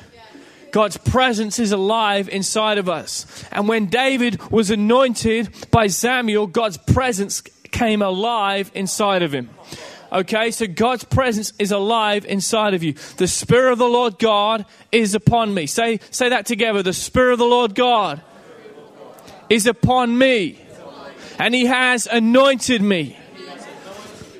God's 0.71 0.97
presence 0.97 1.59
is 1.59 1.71
alive 1.71 2.29
inside 2.29 2.77
of 2.77 2.89
us. 2.89 3.45
And 3.51 3.67
when 3.67 3.87
David 3.87 4.51
was 4.51 4.69
anointed 4.69 5.49
by 5.71 5.87
Samuel, 5.87 6.47
God's 6.47 6.77
presence 6.77 7.41
came 7.71 8.01
alive 8.01 8.71
inside 8.73 9.23
of 9.23 9.33
him. 9.33 9.49
Okay, 10.11 10.51
so 10.51 10.67
God's 10.67 11.03
presence 11.03 11.51
is 11.59 11.71
alive 11.71 12.25
inside 12.25 12.73
of 12.73 12.81
you. 12.81 12.93
The 13.17 13.27
Spirit 13.27 13.73
of 13.73 13.77
the 13.77 13.89
Lord 13.89 14.19
God 14.19 14.65
is 14.91 15.15
upon 15.15 15.53
me. 15.53 15.67
Say, 15.67 15.99
say 16.11 16.29
that 16.29 16.45
together. 16.45 16.81
The 16.81 16.93
Spirit 16.93 17.33
of 17.33 17.39
the 17.39 17.45
Lord 17.45 17.75
God 17.75 18.21
is 19.49 19.67
upon 19.67 20.17
me, 20.17 20.59
and 21.37 21.53
He 21.53 21.65
has 21.65 22.07
anointed 22.07 22.81
me. 22.81 23.17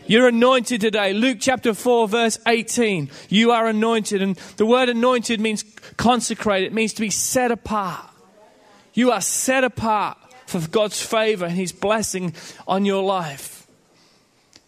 You're 0.07 0.29
anointed 0.29 0.81
today. 0.81 1.13
Luke 1.13 1.37
chapter 1.41 1.73
4, 1.73 2.07
verse 2.07 2.39
18. 2.47 3.09
You 3.29 3.51
are 3.51 3.67
anointed. 3.67 4.21
And 4.21 4.37
the 4.55 4.65
word 4.65 4.87
anointed 4.87 5.41
means 5.41 5.65
consecrated, 5.97 6.67
it 6.67 6.73
means 6.73 6.93
to 6.93 7.01
be 7.01 7.09
set 7.09 7.51
apart. 7.51 8.09
You 8.93 9.11
are 9.11 9.21
set 9.21 9.63
apart 9.63 10.17
for 10.45 10.65
God's 10.67 11.01
favor 11.01 11.45
and 11.45 11.55
His 11.55 11.73
blessing 11.73 12.33
on 12.67 12.85
your 12.85 13.03
life. 13.03 13.67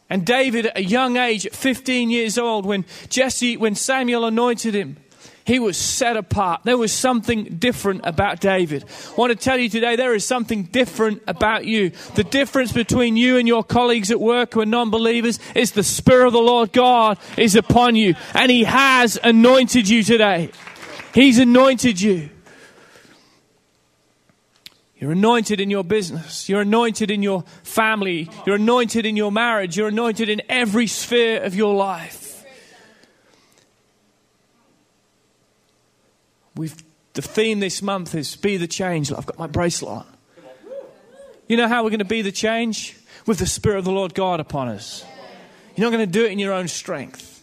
And 0.09 0.25
David, 0.25 0.65
at 0.67 0.77
a 0.77 0.83
young 0.83 1.17
age, 1.17 1.45
at 1.45 1.55
15 1.55 2.09
years 2.09 2.37
old, 2.37 2.65
when 2.65 2.85
Jesse, 3.09 3.57
when 3.57 3.75
Samuel 3.75 4.25
anointed 4.25 4.73
him, 4.73 4.97
he 5.49 5.57
was 5.57 5.77
set 5.77 6.15
apart. 6.15 6.61
There 6.63 6.77
was 6.77 6.93
something 6.93 7.55
different 7.57 8.01
about 8.03 8.39
David. 8.39 8.85
I 8.85 9.13
want 9.15 9.31
to 9.31 9.35
tell 9.35 9.57
you 9.57 9.67
today, 9.67 9.95
there 9.95 10.13
is 10.13 10.23
something 10.23 10.63
different 10.65 11.23
about 11.27 11.65
you. 11.65 11.89
The 12.13 12.23
difference 12.23 12.71
between 12.71 13.17
you 13.17 13.37
and 13.37 13.47
your 13.47 13.63
colleagues 13.63 14.11
at 14.11 14.19
work 14.19 14.53
who 14.53 14.61
are 14.61 14.65
non 14.67 14.91
believers 14.91 15.39
is 15.55 15.71
the 15.71 15.81
Spirit 15.83 16.27
of 16.27 16.33
the 16.33 16.39
Lord 16.39 16.71
God 16.71 17.17
is 17.35 17.55
upon 17.55 17.95
you. 17.95 18.13
And 18.35 18.51
He 18.51 18.63
has 18.63 19.17
anointed 19.23 19.89
you 19.89 20.03
today. 20.03 20.51
He's 21.15 21.39
anointed 21.39 21.99
you. 21.99 22.29
You're 24.97 25.13
anointed 25.13 25.59
in 25.59 25.71
your 25.71 25.83
business. 25.83 26.47
You're 26.47 26.61
anointed 26.61 27.09
in 27.09 27.23
your 27.23 27.43
family. 27.63 28.29
You're 28.45 28.57
anointed 28.57 29.03
in 29.03 29.17
your 29.17 29.31
marriage. 29.31 29.77
You're 29.77 29.87
anointed 29.87 30.29
in 30.29 30.43
every 30.47 30.85
sphere 30.85 31.41
of 31.41 31.55
your 31.55 31.73
life. 31.73 32.18
We've, 36.59 36.75
the 37.13 37.21
theme 37.21 37.61
this 37.61 37.81
month 37.81 38.13
is 38.13 38.35
Be 38.35 38.57
the 38.57 38.67
Change. 38.67 39.13
I've 39.13 39.25
got 39.25 39.39
my 39.39 39.47
bracelet 39.47 39.99
on. 39.99 40.05
You 41.47 41.55
know 41.55 41.69
how 41.69 41.85
we're 41.85 41.89
going 41.89 41.99
to 41.99 42.05
be 42.05 42.21
the 42.21 42.33
change? 42.33 42.97
With 43.25 43.39
the 43.39 43.45
Spirit 43.45 43.77
of 43.77 43.85
the 43.85 43.93
Lord 43.93 44.13
God 44.13 44.41
upon 44.41 44.67
us. 44.67 45.05
You're 45.77 45.89
not 45.89 45.95
going 45.95 46.05
to 46.05 46.11
do 46.11 46.25
it 46.25 46.33
in 46.33 46.37
your 46.37 46.51
own 46.51 46.67
strength. 46.67 47.41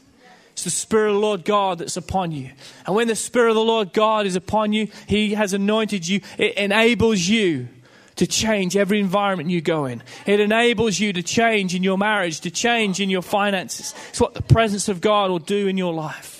It's 0.52 0.64
the 0.64 0.70
Spirit 0.70 1.08
of 1.08 1.14
the 1.14 1.20
Lord 1.20 1.46
God 1.46 1.78
that's 1.78 1.96
upon 1.96 2.30
you. 2.30 2.50
And 2.84 2.94
when 2.94 3.08
the 3.08 3.16
Spirit 3.16 3.48
of 3.48 3.54
the 3.54 3.64
Lord 3.64 3.94
God 3.94 4.26
is 4.26 4.36
upon 4.36 4.74
you, 4.74 4.88
He 5.06 5.32
has 5.32 5.54
anointed 5.54 6.06
you. 6.06 6.20
It 6.36 6.58
enables 6.58 7.20
you 7.20 7.68
to 8.16 8.26
change 8.26 8.76
every 8.76 9.00
environment 9.00 9.48
you 9.48 9.62
go 9.62 9.86
in. 9.86 10.02
It 10.26 10.40
enables 10.40 11.00
you 11.00 11.14
to 11.14 11.22
change 11.22 11.74
in 11.74 11.82
your 11.82 11.96
marriage, 11.96 12.40
to 12.40 12.50
change 12.50 13.00
in 13.00 13.08
your 13.08 13.22
finances. 13.22 13.94
It's 14.10 14.20
what 14.20 14.34
the 14.34 14.42
presence 14.42 14.90
of 14.90 15.00
God 15.00 15.30
will 15.30 15.38
do 15.38 15.68
in 15.68 15.78
your 15.78 15.94
life. 15.94 16.35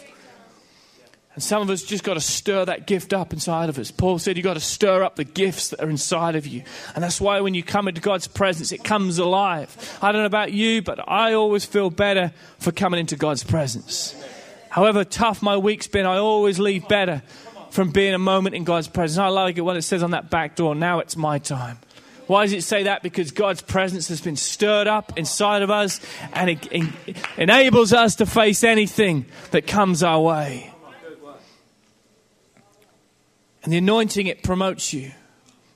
And 1.37 1.43
some 1.43 1.61
of 1.61 1.69
us 1.69 1.83
just 1.83 2.03
got 2.03 2.15
to 2.15 2.21
stir 2.21 2.65
that 2.65 2.87
gift 2.87 3.13
up 3.13 3.35
inside 3.35 3.69
of 3.69 3.79
us. 3.79 3.91
Paul 3.91 4.19
said 4.19 4.39
you've 4.39 4.45
got 4.45 4.55
to 4.55 4.61
stir 4.61 5.03
up 5.03 5.17
the 5.17 5.25
gifts 5.25 5.69
that 5.69 5.83
are 5.83 5.91
inside 5.91 6.35
of 6.35 6.47
you. 6.47 6.63
And 6.95 7.05
that's 7.05 7.21
why 7.21 7.43
when 7.43 7.53
you 7.53 7.63
come 7.63 7.89
into 7.89 8.01
God's 8.01 8.27
presence, 8.27 8.73
it 8.73 8.83
comes 8.83 9.19
alive. 9.19 9.99
I 10.01 10.13
don't 10.13 10.23
know 10.23 10.27
about 10.27 10.55
you, 10.55 10.81
but 10.81 11.07
I 11.07 11.35
always 11.35 11.67
feel 11.67 11.91
better 11.91 12.33
for 12.59 12.73
coming 12.73 13.01
into 13.01 13.17
God's 13.17 13.45
presence. 13.45 14.15
However 14.71 15.05
tough 15.05 15.43
my 15.43 15.59
week's 15.59 15.87
been, 15.87 16.07
I 16.07 16.17
always 16.17 16.59
leave 16.59 16.89
better 16.89 17.23
from 17.69 17.91
being 17.91 18.15
a 18.15 18.19
moment 18.19 18.55
in 18.55 18.65
God's 18.65 18.89
presence. 18.89 19.19
I 19.19 19.29
like 19.29 19.59
it 19.59 19.61
when 19.61 19.77
it 19.77 19.83
says 19.83 20.03
on 20.03 20.13
that 20.13 20.31
back 20.31 20.57
door, 20.57 20.75
now 20.75 21.01
it's 21.01 21.19
my 21.19 21.39
time. 21.39 21.77
Why 22.29 22.47
does 22.47 22.55
it 22.55 22.65
say 22.65 22.85
that? 22.85 23.03
Because 23.03 23.31
God's 23.31 23.61
presence 23.61 24.09
has 24.09 24.23
been 24.23 24.37
stirred 24.37 24.87
up 24.87 25.19
inside 25.19 25.61
of 25.61 25.71
us 25.71 26.01
and 26.33 26.49
it, 26.49 26.67
it 26.73 27.17
enables 27.37 27.93
us 27.93 28.17
to 28.17 28.25
face 28.25 28.65
anything 28.65 29.27
that 29.51 29.67
comes 29.67 30.03
our 30.03 30.23
way. 30.23 30.73
And 33.67 33.73
the 33.73 33.79
anointing, 33.79 34.29
it 34.29 34.45
promotes 34.45 34.93
you. 34.93 35.11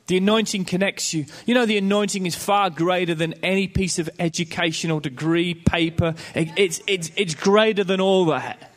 The 0.07 0.17
anointing 0.17 0.65
connects 0.65 1.13
you. 1.13 1.27
You 1.45 1.55
know, 1.55 1.67
the 1.67 1.77
anointing 1.77 2.25
is 2.25 2.37
far 2.37 2.71
greater 2.71 3.17
than 3.17 3.35
any 3.43 3.67
piece 3.67 3.99
of 3.99 4.09
educational 4.21 5.01
degree, 5.01 5.55
paper. 5.55 6.15
It's, 6.37 6.81
it's, 6.87 7.11
it's 7.17 7.35
greater 7.35 7.83
than 7.83 8.01
all 8.01 8.27
that. 8.27 8.71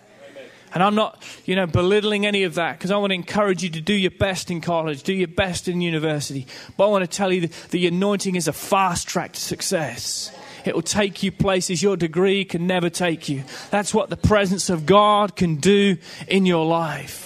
And 0.74 0.82
I'm 0.82 0.96
not, 0.96 1.22
you 1.46 1.56
know, 1.56 1.68
belittling 1.68 2.26
any 2.26 2.42
of 2.42 2.56
that 2.56 2.80
because 2.80 2.90
I 2.90 2.98
want 2.98 3.12
to 3.12 3.16
encourage 3.16 3.62
you 3.62 3.70
to 3.70 3.82
do 3.82 3.94
your 3.94 4.10
best 4.10 4.50
in 4.50 4.62
college, 4.62 5.04
do 5.04 5.14
your 5.14 5.28
best 5.28 5.68
in 5.68 5.80
university. 5.80 6.48
But 6.76 6.88
I 6.88 6.88
want 6.90 7.04
to 7.04 7.18
tell 7.18 7.32
you 7.32 7.42
that 7.42 7.52
the 7.70 7.86
anointing 7.86 8.36
is 8.36 8.48
a 8.48 8.54
fast 8.54 9.08
track 9.08 9.34
to 9.34 9.40
success. 9.40 10.36
It 10.66 10.74
will 10.74 10.82
take 10.82 11.22
you 11.22 11.32
places 11.32 11.84
your 11.84 11.98
degree 11.98 12.46
can 12.46 12.66
never 12.66 12.90
take 12.90 13.30
you. 13.30 13.44
That's 13.70 13.94
what 13.94 14.10
the 14.10 14.18
presence 14.18 14.72
of 14.72 14.88
God 14.88 15.36
can 15.36 15.58
do 15.58 15.98
in 16.28 16.48
your 16.48 16.66
life. 16.66 17.23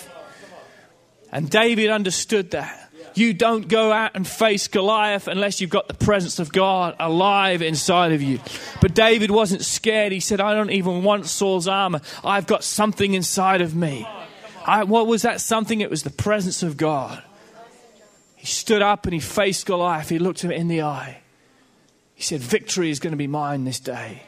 And 1.32 1.50
David 1.50 1.90
understood 1.90 2.52
that. 2.52 2.92
You 3.16 3.34
don't 3.34 3.68
go 3.68 3.92
out 3.92 4.12
and 4.14 4.28
face 4.28 4.68
Goliath 4.68 5.28
unless 5.28 5.60
you've 5.60 5.72
got 5.72 5.88
the 5.88 5.96
presence 5.96 6.38
of 6.38 6.52
God 6.52 6.96
alive 7.00 7.64
inside 7.64 8.12
of 8.12 8.22
you. 8.22 8.40
But 8.80 8.94
David 8.94 9.32
wasn't 9.32 9.64
scared. 9.64 10.12
He 10.12 10.20
said, 10.20 10.40
I 10.40 10.54
don't 10.54 10.70
even 10.70 11.04
want 11.04 11.26
Saul's 11.26 11.68
armor. 11.68 12.02
I've 12.24 12.46
got 12.46 12.64
something 12.64 13.16
inside 13.16 13.62
of 13.62 13.76
me. 13.76 14.08
I, 14.68 14.84
what 14.84 15.08
was 15.08 15.24
that 15.24 15.42
something? 15.42 15.82
It 15.82 15.90
was 15.90 16.04
the 16.04 16.12
presence 16.12 16.62
of 16.62 16.78
God. 16.78 17.24
He 18.36 18.46
stood 18.46 18.84
up 18.84 19.06
and 19.06 19.14
he 19.14 19.20
faced 19.20 19.66
Goliath. 19.66 20.10
He 20.10 20.20
looked 20.20 20.42
him 20.42 20.52
in 20.52 20.68
the 20.68 20.84
eye. 20.84 21.22
He 22.14 22.24
said, 22.24 22.40
Victory 22.40 22.92
is 22.92 23.00
going 23.00 23.12
to 23.12 23.18
be 23.18 23.28
mine 23.28 23.64
this 23.64 23.80
day. 23.80 24.24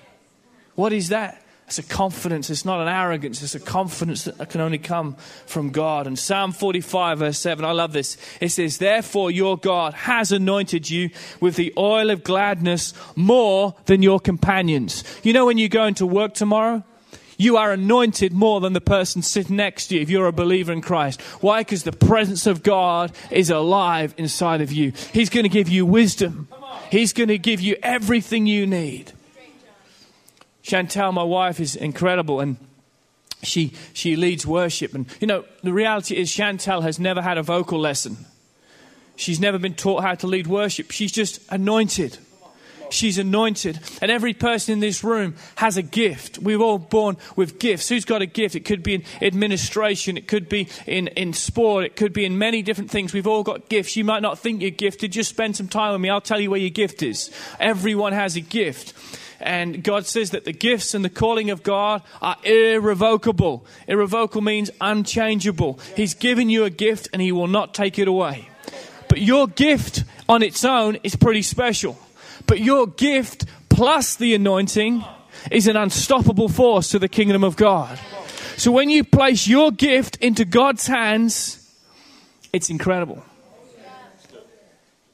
What 0.76 0.94
is 0.94 1.10
that? 1.10 1.44
It's 1.70 1.78
a 1.78 1.84
confidence. 1.84 2.50
It's 2.50 2.66
not 2.66 2.82
an 2.82 2.88
arrogance. 2.88 3.44
It's 3.44 3.54
a 3.54 3.60
confidence 3.60 4.24
that 4.24 4.50
can 4.50 4.60
only 4.60 4.80
come 4.80 5.14
from 5.46 5.70
God. 5.70 6.08
And 6.08 6.18
Psalm 6.18 6.52
45, 6.52 7.20
verse 7.20 7.38
7, 7.38 7.64
I 7.64 7.74
love 7.74 7.94
this. 7.94 8.18
It 8.42 8.50
says, 8.50 8.80
Therefore, 8.80 9.30
your 9.30 9.56
God 9.56 9.94
has 9.94 10.32
anointed 10.32 10.90
you 10.90 11.12
with 11.40 11.58
the 11.58 11.72
oil 11.78 12.10
of 12.10 12.24
gladness 12.24 12.96
more 13.16 13.76
than 13.86 14.02
your 14.02 14.20
companions. 14.20 15.04
You 15.22 15.32
know, 15.32 15.46
when 15.46 15.60
you 15.60 15.70
go 15.70 15.84
into 15.84 16.08
work 16.08 16.34
tomorrow, 16.34 16.84
you 17.38 17.58
are 17.58 17.72
anointed 17.72 18.34
more 18.34 18.60
than 18.62 18.74
the 18.74 18.82
person 18.82 19.22
sitting 19.22 19.58
next 19.58 19.90
to 19.90 19.96
you 19.96 20.02
if 20.02 20.10
you're 20.10 20.26
a 20.26 20.34
believer 20.34 20.74
in 20.74 20.82
Christ. 20.82 21.22
Why? 21.40 21.62
Because 21.62 21.84
the 21.84 21.92
presence 21.92 22.48
of 22.48 22.64
God 22.64 23.12
is 23.30 23.52
alive 23.52 24.16
inside 24.18 24.62
of 24.62 24.72
you. 24.72 24.92
He's 25.14 25.30
going 25.30 25.44
to 25.44 25.50
give 25.50 25.70
you 25.70 25.86
wisdom, 25.86 26.48
He's 26.90 27.14
going 27.14 27.30
to 27.30 27.38
give 27.38 27.62
you 27.62 27.78
everything 27.84 28.48
you 28.48 28.66
need. 28.66 29.14
Chantel, 30.70 31.14
my 31.14 31.24
wife, 31.24 31.60
is 31.60 31.76
incredible 31.76 32.40
and 32.40 32.58
she, 33.42 33.74
she 33.94 34.16
leads 34.16 34.46
worship. 34.46 34.94
And, 34.94 35.08
you 35.20 35.28
know, 35.28 35.46
the 35.64 35.74
reality 35.74 36.16
is 36.16 36.30
Chantel 36.30 36.84
has 36.84 37.00
never 37.00 37.22
had 37.22 37.38
a 37.38 37.44
vocal 37.44 37.80
lesson. 37.80 38.18
She's 39.16 39.40
never 39.40 39.58
been 39.58 39.74
taught 39.74 40.02
how 40.02 40.16
to 40.16 40.28
lead 40.28 40.48
worship. 40.48 40.92
She's 40.92 41.12
just 41.12 41.42
anointed. 41.50 42.18
She's 42.92 43.18
anointed. 43.18 43.80
And 44.02 44.12
every 44.12 44.34
person 44.34 44.74
in 44.74 44.80
this 44.80 45.04
room 45.04 45.36
has 45.56 45.78
a 45.78 45.82
gift. 45.82 46.40
We're 46.40 46.60
all 46.60 46.80
born 46.80 47.18
with 47.36 47.60
gifts. 47.60 47.90
Who's 47.90 48.06
got 48.06 48.22
a 48.22 48.26
gift? 48.26 48.56
It 48.56 48.66
could 48.66 48.84
be 48.84 48.96
in 48.96 49.04
administration, 49.22 50.18
it 50.18 50.28
could 50.28 50.50
be 50.50 50.70
in, 50.86 51.08
in 51.10 51.34
sport, 51.34 51.86
it 51.86 51.96
could 51.96 52.14
be 52.14 52.26
in 52.26 52.38
many 52.38 52.62
different 52.62 52.90
things. 52.90 53.14
We've 53.14 53.28
all 53.28 53.44
got 53.44 53.70
gifts. 53.70 53.96
You 53.96 54.04
might 54.04 54.22
not 54.22 54.40
think 54.40 54.62
you're 54.62 54.72
gifted. 54.72 55.12
Just 55.12 55.30
spend 55.30 55.56
some 55.56 55.68
time 55.68 55.94
with 55.94 56.02
me. 56.02 56.10
I'll 56.10 56.22
tell 56.22 56.40
you 56.40 56.52
where 56.52 56.60
your 56.60 56.70
gift 56.70 57.04
is. 57.04 57.32
Everyone 57.60 58.14
has 58.14 58.36
a 58.36 58.42
gift. 58.42 58.94
And 59.40 59.84
God 59.84 60.06
says 60.06 60.32
that 60.32 60.46
the 60.46 60.52
gifts 60.52 60.94
and 60.94 61.04
the 61.04 61.10
calling 61.10 61.50
of 61.50 61.64
God 61.64 62.04
are 62.22 62.38
irrevocable. 62.44 63.66
Irrevocable 63.88 64.42
means 64.42 64.70
unchangeable. 64.82 65.80
He's 65.96 66.14
given 66.14 66.50
you 66.50 66.66
a 66.66 66.70
gift 66.70 67.08
and 67.14 67.22
He 67.22 67.32
will 67.32 67.48
not 67.48 67.74
take 67.74 67.98
it 67.98 68.08
away. 68.08 68.50
But 69.08 69.22
your 69.22 69.48
gift 69.48 70.04
on 70.28 70.44
its 70.44 70.64
own 70.66 70.98
is 71.04 71.16
pretty 71.16 71.42
special. 71.42 71.98
But 72.48 72.60
your 72.60 72.88
gift 72.88 73.46
plus 73.70 74.16
the 74.16 74.36
anointing 74.36 75.04
is 75.52 75.68
an 75.68 75.78
unstoppable 75.78 76.50
force 76.50 76.90
to 76.90 77.00
the 77.00 77.08
kingdom 77.08 77.44
of 77.44 77.56
God. 77.56 78.00
So 78.58 78.72
when 78.72 78.90
you 78.90 79.04
place 79.06 79.48
your 79.48 79.72
gift 79.72 80.18
into 80.18 80.44
God's 80.44 80.86
hands, 80.86 81.56
it's 82.52 82.70
incredible. 82.70 83.24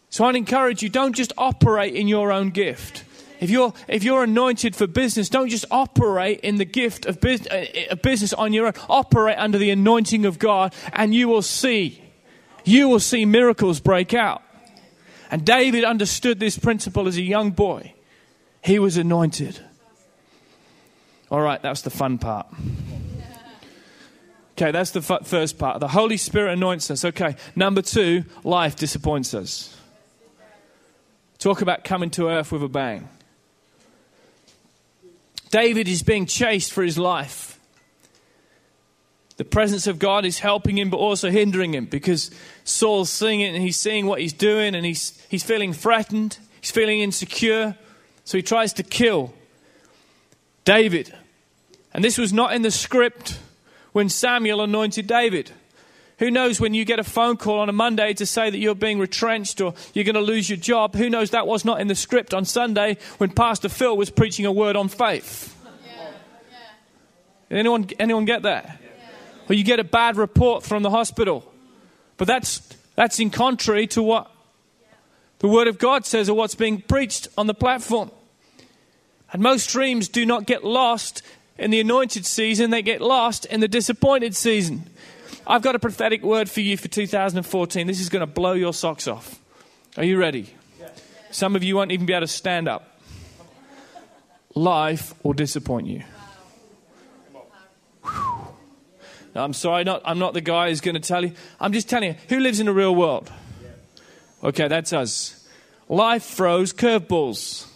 So 0.10 0.26
I'd 0.26 0.36
encourage 0.36 0.82
you 0.82 0.90
don't 0.90 1.14
just 1.14 1.34
operate 1.38 1.94
in 1.94 2.08
your 2.08 2.32
own 2.32 2.50
gift. 2.50 3.04
If 3.40 3.50
you're, 3.50 3.74
if 3.88 4.04
you're 4.04 4.24
anointed 4.24 4.76
for 4.76 4.88
business, 4.88 5.30
don't 5.30 5.50
just 5.50 5.66
operate 5.72 6.40
in 6.42 6.56
the 6.56 6.66
gift 6.66 7.06
of 7.06 7.20
business, 7.20 7.68
uh, 7.92 7.96
business 7.96 8.34
on 8.34 8.54
your 8.54 8.68
own. 8.68 8.74
Operate 8.90 9.38
under 9.38 9.58
the 9.58 9.72
anointing 9.72 10.26
of 10.26 10.40
God, 10.40 10.74
and 10.94 11.14
you 11.14 11.28
will 11.28 11.42
see, 11.42 12.02
you 12.64 12.88
will 12.88 13.00
see 13.00 13.26
miracles 13.26 13.80
break 13.80 14.14
out. 14.14 14.42
And 15.32 15.46
David 15.46 15.84
understood 15.84 16.40
this 16.40 16.58
principle 16.58 17.08
as 17.08 17.18
a 17.18 17.22
young 17.22 17.52
boy. 17.52 17.94
He 18.64 18.80
was 18.80 18.98
anointed. 18.98 19.60
All 21.30 21.42
right, 21.42 21.62
that's 21.62 21.82
the 21.82 21.90
fun 21.90 22.18
part. 22.18 22.48
Okay, 24.54 24.72
that's 24.72 24.92
the 24.92 25.02
first 25.02 25.58
part. 25.58 25.82
The 25.82 25.88
Holy 25.90 26.16
Spirit 26.16 26.54
anoints 26.54 26.90
us. 26.90 27.04
Okay, 27.04 27.36
number 27.56 27.82
two, 27.82 28.24
life 28.46 28.78
disappoints 28.78 29.34
us. 29.34 29.76
Talk 31.40 31.62
about 31.62 31.84
coming 31.84 32.10
to 32.12 32.30
earth 32.30 32.54
with 32.54 32.64
a 32.64 32.70
bang. 32.70 33.10
David 35.50 35.88
is 35.88 36.04
being 36.04 36.26
chased 36.26 36.72
for 36.72 36.84
his 36.84 36.98
life. 36.98 37.60
The 39.38 39.46
presence 39.46 39.86
of 39.86 40.00
God 40.00 40.26
is 40.26 40.40
helping 40.40 40.78
him, 40.78 40.90
but 40.90 40.98
also 40.98 41.30
hindering 41.30 41.74
him 41.74 41.86
because 41.86 42.32
Saul's 42.64 43.10
seeing 43.10 43.42
it 43.42 43.54
and 43.54 43.62
he's 43.62 43.76
seeing 43.76 44.06
what 44.06 44.22
he's 44.22 44.34
doing 44.34 44.76
and 44.76 44.86
he's, 44.86 45.22
he's 45.30 45.44
feeling 45.44 45.74
threatened, 45.74 46.38
he's 46.62 46.72
feeling 46.72 47.02
insecure. 47.02 47.76
So 48.24 48.38
he 48.38 48.42
tries 48.42 48.74
to 48.74 48.84
kill 48.84 49.34
David. 50.64 51.14
And 51.94 52.04
this 52.04 52.18
was 52.18 52.34
not 52.34 52.54
in 52.54 52.62
the 52.62 52.72
script 52.72 53.40
when 53.92 54.10
Samuel 54.10 54.62
anointed 54.62 55.06
David. 55.06 55.52
Who 56.20 56.32
knows 56.32 56.62
when 56.62 56.74
you 56.74 56.86
get 56.86 57.00
a 57.00 57.04
phone 57.04 57.36
call 57.36 57.60
on 57.60 57.68
a 57.68 57.74
Monday 57.74 58.14
to 58.14 58.26
say 58.26 58.50
that 58.50 58.58
you're 58.58 58.74
being 58.74 59.00
retrenched 59.00 59.60
or 59.60 59.74
you're 59.94 60.06
going 60.06 60.16
to 60.16 60.22
lose 60.22 60.50
your 60.50 60.58
job? 60.58 60.96
Who 60.96 61.10
knows 61.10 61.32
that 61.32 61.46
was 61.46 61.66
not 61.66 61.82
in 61.82 61.88
the 61.88 61.96
script 61.96 62.34
on 62.34 62.46
Sunday 62.46 62.98
when 63.18 63.32
Pastor 63.32 63.68
Phil 63.68 63.98
was 63.98 64.10
preaching 64.10 64.46
a 64.46 64.52
word 64.52 64.78
on 64.78 64.88
faith? 64.88 65.54
Yeah. 65.86 66.12
Yeah. 67.50 67.58
Anyone, 67.58 67.90
anyone 68.00 68.24
get 68.24 68.44
that? 68.44 68.66
Yeah. 68.66 69.50
Or 69.50 69.56
you 69.56 69.66
get 69.66 69.80
a 69.80 69.84
bad 69.84 70.16
report 70.16 70.64
from 70.64 70.84
the 70.84 70.90
hospital. 70.90 71.52
But 72.18 72.28
that's, 72.28 72.60
that's 72.96 73.20
in 73.20 73.30
contrary 73.30 73.88
to 73.88 74.02
what 74.02 74.32
the 75.40 75.48
Word 75.50 75.68
of 75.68 75.78
God 75.78 76.06
says 76.06 76.30
or 76.30 76.36
what's 76.36 76.56
being 76.56 76.82
preached 76.82 77.28
on 77.38 77.48
the 77.48 77.54
platform. 77.54 78.10
And 79.34 79.42
most 79.42 79.70
dreams 79.70 80.08
do 80.08 80.26
not 80.26 80.46
get 80.46 80.64
lost 80.64 81.22
in 81.58 81.72
the 81.72 81.80
anointed 81.80 82.26
season, 82.26 82.70
they 82.70 82.82
get 82.82 83.02
lost 83.02 83.46
in 83.46 83.60
the 83.60 83.68
disappointed 83.68 84.36
season. 84.36 84.90
I've 85.48 85.62
got 85.62 85.76
a 85.76 85.80
prophetic 85.80 86.24
word 86.24 86.50
for 86.50 86.62
you 86.62 86.78
for 86.78 86.88
2014. 86.88 87.88
This 87.88 88.00
is 88.00 88.10
going 88.10 88.22
to 88.22 88.28
blow 88.28 88.54
your 88.54 88.74
socks 88.74 89.08
off. 89.08 89.40
Are 89.98 90.04
you 90.04 90.18
ready? 90.18 90.54
Some 91.32 91.56
of 91.56 91.64
you 91.64 91.76
won't 91.76 91.92
even 91.92 92.06
be 92.06 92.14
able 92.14 92.22
to 92.22 92.28
stand 92.28 92.68
up. 92.68 93.00
Life 94.54 95.14
will 95.24 95.34
disappoint 95.34 95.88
you. 95.88 96.04
Now, 99.36 99.44
I'm 99.44 99.54
sorry, 99.54 99.84
not, 99.84 100.02
I'm 100.06 100.18
not 100.18 100.34
the 100.34 100.40
guy 100.40 100.70
who's 100.70 100.80
going 100.80 100.96
to 100.96 101.02
tell 101.02 101.26
you. 101.26 101.34
I'm 101.60 101.74
just 101.74 101.90
telling 101.90 102.12
you, 102.12 102.16
who 102.30 102.40
lives 102.40 102.62
in 102.62 102.68
the 102.68 102.74
real 102.74 102.96
world? 102.96 103.30
Okay, 104.42 104.70
that's 104.70 104.94
us. 104.94 105.46
Life 105.90 106.24
throws 106.24 106.72
curveballs. 106.72 107.68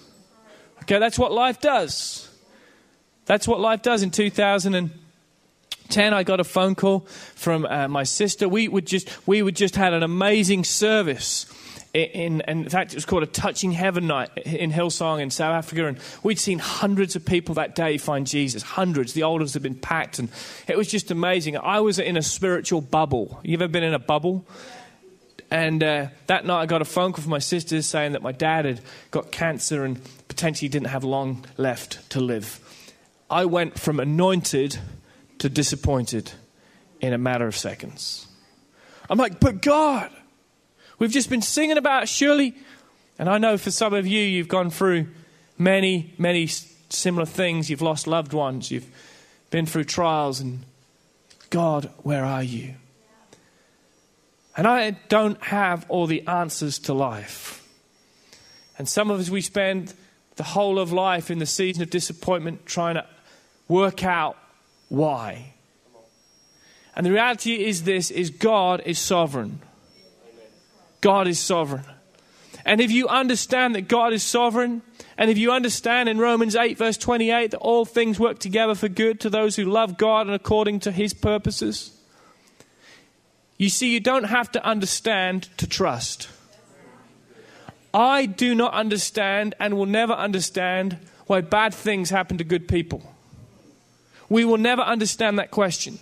Okay, 0.83 0.99
that's 0.99 1.19
what 1.19 1.33
life 1.33 1.59
does. 1.59 2.29
That's 3.25 3.45
what 3.47 3.59
life 3.59 3.81
does. 3.81 4.03
In 4.03 4.11
2010, 5.89 6.13
I 6.13 6.23
got 6.23 6.39
a 6.39 6.43
phone 6.43 6.75
call 6.75 6.99
from 7.35 7.65
uh, 7.65 7.87
my 7.87 8.03
sister. 8.03 8.47
We 8.47 8.67
would 8.67 8.85
just 8.85 9.09
we 9.27 9.41
would 9.41 9.55
just 9.55 9.75
had 9.75 9.93
an 9.93 10.03
amazing 10.03 10.63
service. 10.63 11.47
In, 11.91 12.41
in, 12.41 12.63
in 12.63 12.69
fact, 12.69 12.91
it 12.93 12.95
was 12.95 13.05
called 13.05 13.23
a 13.23 13.27
Touching 13.27 13.71
Heaven 13.71 14.05
night 14.05 14.29
in 14.45 14.71
Hillsong 14.71 15.19
in 15.19 15.31
South 15.31 15.55
Africa, 15.55 15.87
and 15.87 15.97
we'd 16.21 16.37
seen 16.37 16.59
hundreds 16.59 17.15
of 17.15 17.25
people 17.25 17.55
that 17.55 17.73
day 17.73 17.97
find 17.97 18.27
Jesus. 18.27 18.61
Hundreds. 18.61 19.13
The 19.13 19.23
altars 19.23 19.53
had 19.53 19.63
been 19.63 19.73
packed, 19.73 20.19
and 20.19 20.29
it 20.67 20.77
was 20.77 20.87
just 20.87 21.09
amazing. 21.09 21.57
I 21.57 21.79
was 21.79 21.97
in 21.97 22.15
a 22.15 22.21
spiritual 22.21 22.81
bubble. 22.81 23.39
You 23.43 23.55
ever 23.55 23.67
been 23.67 23.83
in 23.83 23.95
a 23.95 23.99
bubble? 23.99 24.45
And 25.49 25.81
uh, 25.81 26.07
that 26.27 26.45
night, 26.45 26.61
I 26.61 26.65
got 26.67 26.83
a 26.83 26.85
phone 26.85 27.11
call 27.11 27.23
from 27.23 27.31
my 27.31 27.39
sister 27.39 27.81
saying 27.81 28.11
that 28.11 28.21
my 28.21 28.31
dad 28.31 28.65
had 28.65 28.81
got 29.09 29.31
cancer 29.31 29.83
and 29.83 29.99
potentially 30.27 30.69
didn't 30.69 30.89
have 30.89 31.03
long 31.03 31.43
left 31.57 32.07
to 32.11 32.19
live. 32.19 32.59
I 33.31 33.45
went 33.45 33.79
from 33.79 33.99
anointed 33.99 34.77
to 35.39 35.49
disappointed 35.49 36.31
in 37.01 37.13
a 37.13 37.17
matter 37.17 37.47
of 37.47 37.55
seconds. 37.55 38.27
I'm 39.09 39.17
like, 39.17 39.39
but 39.39 39.61
God, 39.61 40.11
we've 40.99 41.11
just 41.11 41.29
been 41.29 41.41
singing 41.41 41.77
about 41.77 42.07
surely. 42.07 42.55
And 43.17 43.27
I 43.27 43.37
know 43.37 43.57
for 43.57 43.71
some 43.71 43.93
of 43.93 44.05
you, 44.05 44.21
you've 44.21 44.47
gone 44.47 44.69
through 44.69 45.07
many, 45.57 46.13
many 46.17 46.47
similar 46.89 47.25
things. 47.25 47.69
You've 47.69 47.81
lost 47.81 48.07
loved 48.07 48.33
ones, 48.33 48.71
you've 48.71 48.87
been 49.49 49.65
through 49.65 49.85
trials, 49.85 50.39
and 50.39 50.59
God, 51.49 51.89
where 52.03 52.23
are 52.23 52.43
you? 52.43 52.75
And 54.55 54.67
I 54.67 54.91
don't 55.07 55.41
have 55.43 55.85
all 55.89 56.05
the 56.05 56.27
answers 56.27 56.79
to 56.79 56.93
life. 56.93 57.65
And 58.77 58.87
some 58.87 59.09
of 59.09 59.19
us, 59.19 59.29
we 59.29 59.41
spend 59.41 59.93
the 60.35 60.43
whole 60.43 60.79
of 60.79 60.91
life 60.91 61.29
in 61.31 61.39
the 61.39 61.45
season 61.45 61.83
of 61.83 61.89
disappointment 61.89 62.65
trying 62.65 62.95
to 62.95 63.05
work 63.67 64.03
out 64.03 64.37
why. 64.89 65.53
And 66.95 67.05
the 67.05 67.11
reality 67.11 67.65
is 67.65 67.83
this 67.83 68.11
is 68.11 68.29
God 68.29 68.81
is 68.85 68.99
sovereign. 68.99 69.61
God 71.01 71.27
is 71.27 71.39
sovereign. 71.39 71.85
And 72.65 72.81
if 72.81 72.91
you 72.91 73.07
understand 73.07 73.73
that 73.75 73.87
God 73.87 74.11
is 74.11 74.21
sovereign, 74.21 74.81
and 75.17 75.31
if 75.31 75.37
you 75.37 75.51
understand 75.51 76.09
in 76.09 76.17
Romans 76.17 76.55
8, 76.55 76.77
verse 76.77 76.97
28, 76.97 77.51
that 77.51 77.57
all 77.57 77.85
things 77.85 78.19
work 78.19 78.39
together 78.39 78.75
for 78.75 78.89
good 78.89 79.19
to 79.21 79.29
those 79.29 79.55
who 79.55 79.65
love 79.65 79.97
God 79.97 80.27
and 80.27 80.35
according 80.35 80.81
to 80.81 80.91
his 80.91 81.13
purposes, 81.13 81.91
you 83.57 83.69
see, 83.69 83.93
you 83.93 83.99
don't 83.99 84.25
have 84.25 84.51
to 84.53 84.63
understand 84.63 85.49
to 85.57 85.67
trust. 85.67 86.29
I 87.93 88.25
do 88.25 88.55
not 88.55 88.73
understand 88.73 89.55
and 89.59 89.75
will 89.75 89.85
never 89.85 90.13
understand 90.13 90.97
why 91.27 91.41
bad 91.41 91.73
things 91.73 92.09
happen 92.09 92.37
to 92.37 92.43
good 92.43 92.67
people. 92.67 93.15
We 94.29 94.45
will 94.45 94.57
never 94.57 94.81
understand 94.81 95.39
that 95.39 95.51
question. 95.51 95.99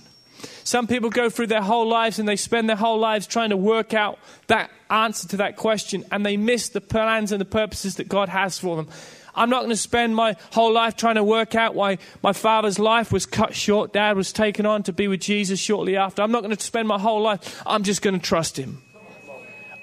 Some 0.64 0.86
people 0.86 1.10
go 1.10 1.30
through 1.30 1.48
their 1.48 1.62
whole 1.62 1.88
lives 1.88 2.20
and 2.20 2.28
they 2.28 2.36
spend 2.36 2.70
their 2.70 2.76
whole 2.76 3.00
lives 3.00 3.26
trying 3.26 3.52
to 3.52 3.58
work 3.58 3.94
out 3.94 4.20
that 4.48 4.70
answer 4.90 5.28
to 5.30 5.38
that 5.38 5.56
question 5.56 6.04
and 6.12 6.26
they 6.26 6.38
miss 6.38 6.70
the 6.70 6.82
plans 6.82 7.32
and 7.32 7.40
the 7.40 7.46
purposes 7.46 7.96
that 7.96 8.10
God 8.10 8.30
has 8.30 8.60
for 8.60 8.76
them. 8.76 8.90
I'm 9.34 9.50
not 9.50 9.60
going 9.60 9.70
to 9.70 9.78
spend 9.78 10.16
my 10.16 10.36
whole 10.52 10.74
life 10.74 10.98
trying 10.98 11.16
to 11.16 11.24
work 11.24 11.54
out 11.56 11.76
why 11.76 12.00
my 12.24 12.34
father's 12.34 12.80
life 12.80 13.12
was 13.12 13.26
cut 13.26 13.56
short. 13.56 13.94
Dad 13.94 14.18
was 14.18 14.34
taken 14.34 14.66
on 14.66 14.84
to 14.84 14.94
be 14.94 15.08
with 15.08 15.22
Jesus 15.22 15.60
shortly 15.60 15.96
after. 15.96 16.24
I'm 16.24 16.32
not 16.32 16.42
going 16.42 16.56
to 16.56 16.62
spend 16.62 16.88
my 16.88 16.98
whole 16.98 17.22
life. 17.22 17.62
I'm 17.66 17.84
just 17.84 18.02
going 18.02 18.20
to 18.20 18.26
trust 18.26 18.58
him. 18.58 18.82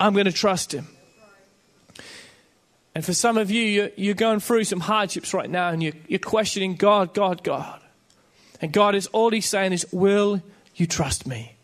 I'm 0.01 0.13
going 0.13 0.27
to 0.27 0.33
trust 0.33 0.75
him. 0.75 0.89
And 2.97 3.05
for 3.05 3.15
some 3.15 3.39
of 3.39 3.51
you, 3.51 3.91
you're, 3.97 4.15
going 4.15 4.41
through 4.41 4.65
some 4.65 4.81
hardships 4.81 5.33
right 5.33 5.49
now 5.49 5.71
and 5.71 5.83
you're 5.83 6.19
questioning 6.19 6.75
God, 6.75 7.15
God, 7.15 7.43
God. 7.43 7.81
And 8.61 8.73
God 8.73 8.95
is 8.95 9.07
all 9.09 9.31
He's 9.31 9.47
saying 9.47 9.73
is, 9.73 9.87
Will 9.93 10.43
you 10.75 10.87
trust 10.87 11.27
me? 11.27 11.57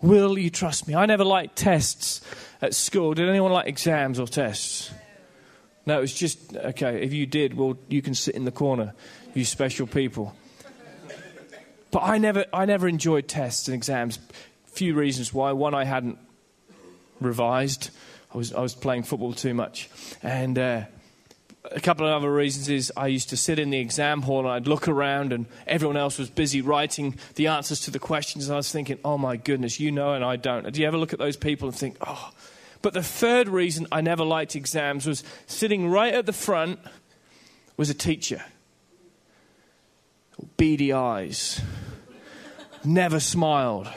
Will 0.00 0.38
you 0.38 0.50
trust 0.50 0.86
me? 0.86 0.94
I 0.94 1.06
never 1.06 1.24
liked 1.24 1.56
tests 1.56 2.20
at 2.62 2.74
school. 2.74 3.14
Did 3.14 3.28
anyone 3.28 3.52
like 3.52 3.66
exams 3.66 4.20
or 4.20 4.26
tests? 4.26 4.90
No, 5.86 5.98
it 5.98 6.00
was 6.02 6.14
just, 6.14 6.54
okay, 6.54 7.02
if 7.02 7.12
you 7.12 7.26
did, 7.26 7.54
well, 7.54 7.78
you 7.88 8.02
can 8.02 8.14
sit 8.14 8.34
in 8.34 8.44
the 8.44 8.52
corner, 8.52 8.94
you 9.34 9.44
special 9.44 9.86
people. 9.86 10.36
But 11.90 12.02
I 12.02 12.18
never, 12.18 12.44
I 12.52 12.66
never 12.66 12.86
enjoyed 12.86 13.26
tests 13.26 13.68
and 13.68 13.74
exams. 13.74 14.18
Few 14.66 14.94
reasons 14.94 15.32
why. 15.32 15.52
One, 15.52 15.74
I 15.74 15.84
hadn't 15.84 16.18
revised. 17.20 17.90
I 18.32 18.36
was, 18.36 18.52
I 18.52 18.60
was 18.60 18.74
playing 18.74 19.04
football 19.04 19.32
too 19.32 19.54
much. 19.54 19.88
And 20.22 20.58
uh, 20.58 20.82
a 21.72 21.80
couple 21.80 22.06
of 22.06 22.12
other 22.12 22.32
reasons 22.32 22.68
is 22.68 22.92
I 22.96 23.08
used 23.08 23.28
to 23.30 23.36
sit 23.36 23.58
in 23.58 23.70
the 23.70 23.78
exam 23.78 24.22
hall 24.22 24.40
and 24.40 24.48
I'd 24.48 24.66
look 24.66 24.88
around 24.88 25.32
and 25.32 25.46
everyone 25.66 25.96
else 25.96 26.18
was 26.18 26.30
busy 26.30 26.60
writing 26.60 27.16
the 27.34 27.48
answers 27.48 27.80
to 27.80 27.90
the 27.90 27.98
questions. 27.98 28.48
And 28.48 28.54
I 28.54 28.56
was 28.56 28.70
thinking, 28.72 28.98
oh 29.04 29.18
my 29.18 29.36
goodness, 29.36 29.80
you 29.80 29.90
know 29.90 30.14
and 30.14 30.24
I 30.24 30.36
don't. 30.36 30.70
Do 30.72 30.80
you 30.80 30.86
ever 30.86 30.96
look 30.96 31.12
at 31.12 31.18
those 31.18 31.36
people 31.36 31.68
and 31.68 31.76
think, 31.76 31.96
oh, 32.06 32.30
but 32.82 32.94
the 32.94 33.02
third 33.02 33.48
reason 33.48 33.86
I 33.90 34.00
never 34.00 34.24
liked 34.24 34.56
exams 34.56 35.06
was 35.06 35.24
sitting 35.46 35.88
right 35.88 36.14
at 36.14 36.26
the 36.26 36.32
front 36.32 36.78
was 37.76 37.90
a 37.90 37.94
teacher. 37.94 38.42
Beady 40.56 40.92
eyes. 40.92 41.60
Never 42.84 43.20
smiled. 43.20 43.88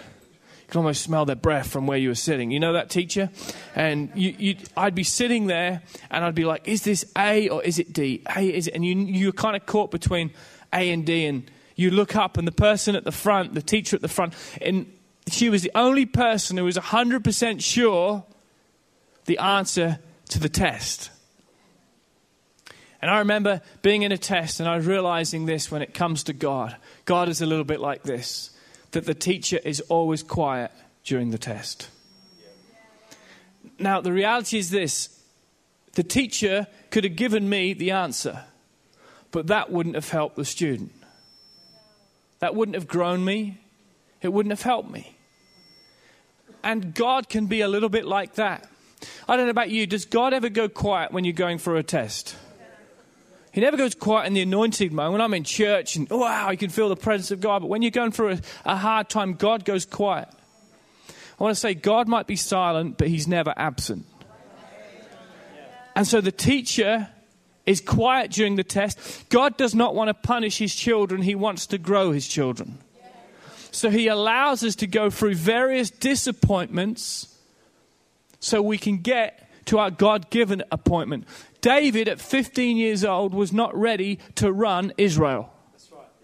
Could 0.72 0.78
almost 0.78 1.02
smell 1.02 1.26
their 1.26 1.36
breath 1.36 1.70
from 1.70 1.86
where 1.86 1.98
you 1.98 2.08
were 2.08 2.16
sitting. 2.16 2.50
You 2.50 2.62
know 2.62 2.72
that 2.72 2.90
teacher? 2.90 3.30
And 3.76 4.10
you, 4.16 4.34
you, 4.40 4.56
I'd 4.78 4.96
be 4.96 5.04
sitting 5.04 5.48
there 5.48 5.82
and 6.10 6.24
I'd 6.24 6.34
be 6.34 6.46
like, 6.46 6.66
is 6.66 6.84
this 6.84 7.04
A 7.18 7.50
or 7.50 7.62
is 7.62 7.78
it 7.78 7.92
D? 7.92 8.24
A, 8.34 8.40
is 8.40 8.68
it? 8.68 8.74
And 8.74 8.86
you, 8.86 8.96
you're 8.96 9.34
kind 9.34 9.58
of 9.58 9.66
caught 9.66 9.92
between 9.92 10.32
A 10.72 10.90
and 10.92 11.06
D. 11.06 11.26
And 11.26 11.52
you 11.76 11.92
look 11.92 12.16
up 12.16 12.38
and 12.38 12.48
the 12.48 12.54
person 12.54 12.96
at 12.96 13.04
the 13.04 13.12
front, 13.12 13.54
the 13.54 13.62
teacher 13.62 13.98
at 13.98 14.02
the 14.02 14.08
front, 14.08 14.34
and 14.62 14.90
she 15.30 15.50
was 15.50 15.62
the 15.62 15.72
only 15.76 16.06
person 16.06 16.56
who 16.56 16.64
was 16.64 16.78
100% 16.78 17.62
sure 17.62 18.24
the 19.26 19.38
answer 19.40 20.00
to 20.30 20.40
the 20.40 20.48
test. 20.48 21.12
And 23.02 23.12
I 23.12 23.20
remember 23.20 23.60
being 23.82 24.04
in 24.04 24.14
a 24.14 24.18
test 24.18 24.62
and 24.62 24.70
I 24.70 24.78
was 24.78 24.86
realizing 24.86 25.48
this 25.48 25.70
when 25.70 25.82
it 25.82 25.94
comes 25.94 26.24
to 26.24 26.34
God. 26.34 26.78
God 27.04 27.28
is 27.28 27.42
a 27.42 27.46
little 27.46 27.66
bit 27.66 27.82
like 27.82 28.04
this 28.04 28.51
that 28.92 29.06
the 29.06 29.14
teacher 29.14 29.60
is 29.64 29.82
always 29.82 30.24
quiet 30.24 30.72
during 31.04 31.32
the 31.32 31.38
test. 31.38 31.90
Now, 33.80 34.02
the 34.02 34.12
reality 34.12 34.58
is 34.58 34.70
this 34.70 35.18
the 35.94 36.04
teacher 36.04 36.68
could 36.90 37.04
have 37.04 37.16
given 37.16 37.50
me 37.50 37.74
the 37.74 37.92
answer, 37.92 38.44
but 39.32 39.48
that 39.48 39.72
wouldn't 39.72 39.96
have 39.96 40.10
helped 40.10 40.36
the 40.36 40.46
student. 40.46 40.92
That 42.40 42.56
wouldn't 42.56 42.76
have 42.76 42.88
grown 42.88 43.24
me, 43.24 43.60
it 44.22 44.30
wouldn't 44.30 44.52
have 44.52 44.62
helped 44.62 44.90
me. 44.90 45.16
And 46.64 46.94
God 46.94 47.28
can 47.28 47.48
be 47.48 47.62
a 47.62 47.68
little 47.68 47.90
bit 47.90 48.06
like 48.06 48.36
that. 48.36 48.68
I 49.28 49.36
don't 49.36 49.46
know 49.46 49.52
about 49.52 49.72
you, 49.72 49.88
does 49.88 50.06
God 50.06 50.34
ever 50.34 50.50
go 50.50 50.70
quiet 50.70 51.12
when 51.12 51.24
you're 51.24 51.34
going 51.34 51.58
for 51.58 51.76
a 51.76 51.84
test? 51.84 52.36
He 53.52 53.60
never 53.60 53.76
goes 53.76 53.96
quiet 53.96 54.28
in 54.28 54.34
the 54.34 54.42
anointed 54.42 54.94
moment. 54.94 55.14
When 55.14 55.22
I'm 55.22 55.34
in 55.34 55.44
church 55.44 55.98
and 55.98 56.10
wow, 56.10 56.52
you 56.52 56.58
can 56.58 56.70
feel 56.70 56.88
the 56.90 56.96
presence 56.96 57.32
of 57.32 57.42
God. 57.42 57.60
But 57.60 57.68
when 57.68 57.82
you're 57.82 57.92
going 57.92 58.12
through 58.12 58.34
a, 58.34 58.40
a 58.66 58.76
hard 58.78 59.10
time, 59.10 59.34
God 59.34 59.66
goes 59.66 59.86
quiet. 59.86 60.30
I 61.10 61.44
want 61.44 61.56
to 61.56 61.60
say 61.60 61.74
God 61.74 62.08
might 62.08 62.28
be 62.28 62.36
silent, 62.36 62.98
but 62.98 63.08
he's 63.08 63.28
never 63.28 63.54
absent. 63.58 64.06
And 65.96 66.08
so 66.08 66.22
the 66.22 66.32
teacher 66.32 67.10
is 67.66 67.82
quiet 67.82 68.32
during 68.32 68.56
the 68.56 68.64
test. 68.64 69.28
God 69.30 69.58
does 69.58 69.76
not 69.76 69.96
want 69.96 70.08
to 70.08 70.14
punish 70.14 70.58
his 70.58 70.74
children, 70.74 71.22
he 71.22 71.36
wants 71.36 71.68
to 71.68 71.78
grow 71.78 72.12
his 72.12 72.28
children. 72.28 72.78
So 73.72 73.90
he 73.90 74.08
allows 74.08 74.64
us 74.64 74.76
to 74.78 74.88
go 74.88 75.10
through 75.10 75.36
various 75.36 75.90
disappointments 75.90 77.38
so 78.40 78.62
we 78.62 78.78
can 78.78 78.98
get 78.98 79.50
to 79.66 79.80
our 79.80 79.92
God 79.92 80.30
given 80.30 80.64
appointment. 80.72 81.26
David, 81.62 82.08
at 82.08 82.20
15 82.20 82.78
years 82.78 83.06
old, 83.06 83.34
was 83.34 83.54
not 83.54 83.76
ready 83.76 84.20
to 84.36 84.52
run 84.52 84.94
Israel. 84.98 85.54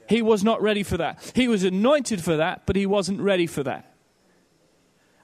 He 0.10 0.22
was 0.22 0.44
not 0.44 0.62
ready 0.62 0.84
for 0.84 0.98
that. 0.98 1.32
He 1.36 1.48
was 1.48 1.64
anointed 1.64 2.24
for 2.24 2.38
that, 2.38 2.66
but 2.66 2.76
he 2.76 2.86
wasn't 2.86 3.22
ready 3.22 3.46
for 3.46 3.62
that. 3.64 3.94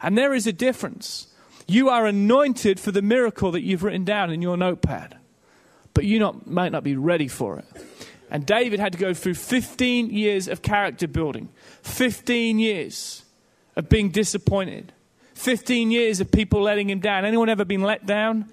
And 0.01 0.17
there 0.17 0.33
is 0.33 0.45
a 0.45 0.53
difference. 0.53 1.27
You 1.67 1.89
are 1.89 2.05
anointed 2.05 2.79
for 2.79 2.91
the 2.91 3.01
miracle 3.01 3.51
that 3.51 3.61
you've 3.61 3.83
written 3.83 4.03
down 4.03 4.31
in 4.31 4.41
your 4.41 4.57
notepad, 4.57 5.17
but 5.93 6.03
you 6.03 6.19
not, 6.19 6.45
might 6.45 6.73
not 6.73 6.83
be 6.83 6.95
ready 6.95 7.29
for 7.29 7.57
it. 7.59 7.65
And 8.29 8.45
David 8.45 8.79
had 8.79 8.91
to 8.93 8.97
go 8.97 9.13
through 9.13 9.35
15 9.35 10.09
years 10.09 10.47
of 10.47 10.61
character 10.61 11.07
building, 11.07 11.49
15 11.83 12.59
years 12.59 13.23
of 13.75 13.87
being 13.87 14.09
disappointed, 14.09 14.91
15 15.35 15.91
years 15.91 16.19
of 16.19 16.31
people 16.31 16.61
letting 16.61 16.89
him 16.89 16.99
down. 16.99 17.25
Anyone 17.25 17.47
ever 17.47 17.63
been 17.63 17.83
let 17.83 18.05
down? 18.05 18.51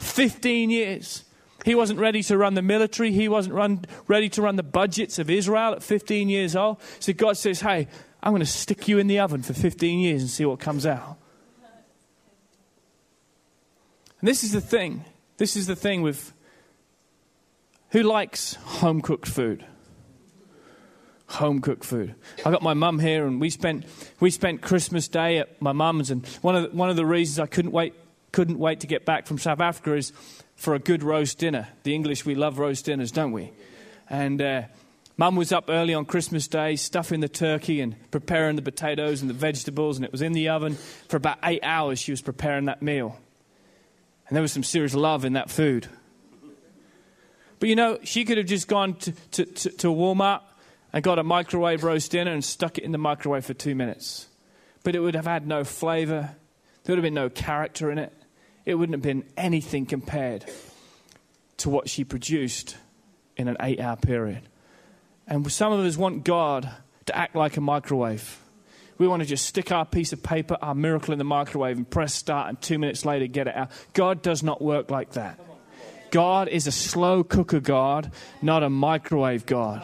15 0.00 0.70
years. 0.70 1.24
He 1.64 1.74
wasn't 1.74 1.98
ready 1.98 2.22
to 2.24 2.38
run 2.38 2.54
the 2.54 2.62
military. 2.62 3.12
He 3.12 3.28
wasn't 3.28 3.54
run, 3.54 3.84
ready 4.06 4.28
to 4.30 4.42
run 4.42 4.56
the 4.56 4.62
budgets 4.62 5.18
of 5.18 5.28
Israel 5.28 5.74
at 5.74 5.82
15 5.82 6.28
years 6.28 6.54
old. 6.54 6.80
So 7.00 7.12
God 7.12 7.36
says, 7.36 7.60
Hey, 7.60 7.88
I'm 8.22 8.32
going 8.32 8.40
to 8.40 8.46
stick 8.46 8.88
you 8.88 8.98
in 8.98 9.06
the 9.06 9.18
oven 9.18 9.42
for 9.42 9.52
15 9.52 9.98
years 9.98 10.22
and 10.22 10.30
see 10.30 10.44
what 10.44 10.60
comes 10.60 10.86
out. 10.86 11.16
And 14.20 14.28
this 14.28 14.42
is 14.42 14.52
the 14.52 14.60
thing. 14.60 15.04
This 15.36 15.56
is 15.56 15.66
the 15.66 15.76
thing 15.76 16.02
with 16.02 16.32
who 17.90 18.02
likes 18.02 18.54
home 18.54 19.00
cooked 19.00 19.28
food? 19.28 19.64
Home 21.28 21.60
cooked 21.60 21.84
food. 21.84 22.14
I 22.44 22.50
got 22.50 22.62
my 22.62 22.74
mum 22.74 22.98
here, 22.98 23.26
and 23.26 23.40
we 23.40 23.50
spent 23.50 23.84
we 24.18 24.30
spent 24.30 24.62
Christmas 24.62 25.08
Day 25.08 25.38
at 25.38 25.60
my 25.60 25.72
mum's. 25.72 26.10
And 26.10 26.26
one 26.40 26.56
of 26.56 26.62
the, 26.70 26.76
one 26.76 26.90
of 26.90 26.96
the 26.96 27.06
reasons 27.06 27.38
I 27.38 27.46
couldn't 27.46 27.72
wait 27.72 27.94
couldn't 28.32 28.58
wait 28.58 28.80
to 28.80 28.86
get 28.86 29.04
back 29.04 29.26
from 29.26 29.38
South 29.38 29.60
Africa 29.60 29.94
is 29.94 30.12
for 30.56 30.74
a 30.74 30.78
good 30.78 31.02
roast 31.02 31.38
dinner. 31.38 31.68
The 31.82 31.94
English 31.94 32.24
we 32.24 32.34
love 32.34 32.58
roast 32.58 32.84
dinners, 32.84 33.12
don't 33.12 33.32
we? 33.32 33.52
And 34.10 34.40
uh, 34.40 34.62
Mum 35.16 35.34
was 35.34 35.50
up 35.50 35.64
early 35.68 35.94
on 35.94 36.04
Christmas 36.04 36.46
Day, 36.46 36.76
stuffing 36.76 37.18
the 37.18 37.28
turkey 37.28 37.80
and 37.80 37.96
preparing 38.10 38.54
the 38.54 38.62
potatoes 38.62 39.20
and 39.20 39.28
the 39.28 39.34
vegetables, 39.34 39.96
and 39.96 40.04
it 40.04 40.12
was 40.12 40.22
in 40.22 40.32
the 40.32 40.48
oven 40.48 40.76
for 41.08 41.16
about 41.16 41.38
eight 41.42 41.62
hours. 41.64 41.98
She 41.98 42.12
was 42.12 42.22
preparing 42.22 42.66
that 42.66 42.82
meal. 42.82 43.18
And 44.28 44.36
there 44.36 44.42
was 44.42 44.52
some 44.52 44.62
serious 44.62 44.94
love 44.94 45.24
in 45.24 45.32
that 45.32 45.50
food. 45.50 45.88
But 47.58 47.68
you 47.68 47.74
know, 47.74 47.98
she 48.04 48.24
could 48.24 48.38
have 48.38 48.46
just 48.46 48.68
gone 48.68 48.94
to, 48.94 49.12
to, 49.32 49.44
to, 49.44 49.70
to 49.70 49.86
Walmart 49.88 50.42
and 50.92 51.02
got 51.02 51.18
a 51.18 51.24
microwave 51.24 51.82
roast 51.82 52.12
dinner 52.12 52.32
and 52.32 52.44
stuck 52.44 52.78
it 52.78 52.84
in 52.84 52.92
the 52.92 52.98
microwave 52.98 53.44
for 53.44 53.54
two 53.54 53.74
minutes. 53.74 54.28
But 54.84 54.94
it 54.94 55.00
would 55.00 55.16
have 55.16 55.26
had 55.26 55.46
no 55.46 55.64
flavor, 55.64 56.36
there 56.84 56.94
would 56.94 56.98
have 56.98 57.02
been 57.02 57.14
no 57.14 57.28
character 57.28 57.90
in 57.90 57.98
it. 57.98 58.12
It 58.68 58.74
wouldn't 58.74 58.96
have 58.96 59.02
been 59.02 59.24
anything 59.34 59.86
compared 59.86 60.44
to 61.56 61.70
what 61.70 61.88
she 61.88 62.04
produced 62.04 62.76
in 63.34 63.48
an 63.48 63.56
eight 63.60 63.80
hour 63.80 63.96
period. 63.96 64.42
And 65.26 65.50
some 65.50 65.72
of 65.72 65.80
us 65.80 65.96
want 65.96 66.22
God 66.22 66.70
to 67.06 67.16
act 67.16 67.34
like 67.34 67.56
a 67.56 67.62
microwave. 67.62 68.38
We 68.98 69.08
want 69.08 69.22
to 69.22 69.26
just 69.26 69.46
stick 69.46 69.72
our 69.72 69.86
piece 69.86 70.12
of 70.12 70.22
paper, 70.22 70.58
our 70.60 70.74
miracle 70.74 71.12
in 71.12 71.18
the 71.18 71.24
microwave, 71.24 71.78
and 71.78 71.88
press 71.88 72.12
start, 72.12 72.50
and 72.50 72.60
two 72.60 72.78
minutes 72.78 73.06
later 73.06 73.26
get 73.26 73.46
it 73.46 73.56
out. 73.56 73.70
God 73.94 74.20
does 74.20 74.42
not 74.42 74.60
work 74.60 74.90
like 74.90 75.12
that. 75.12 75.40
God 76.10 76.48
is 76.48 76.66
a 76.66 76.72
slow 76.72 77.24
cooker 77.24 77.60
God, 77.60 78.12
not 78.42 78.62
a 78.62 78.68
microwave 78.68 79.46
God. 79.46 79.82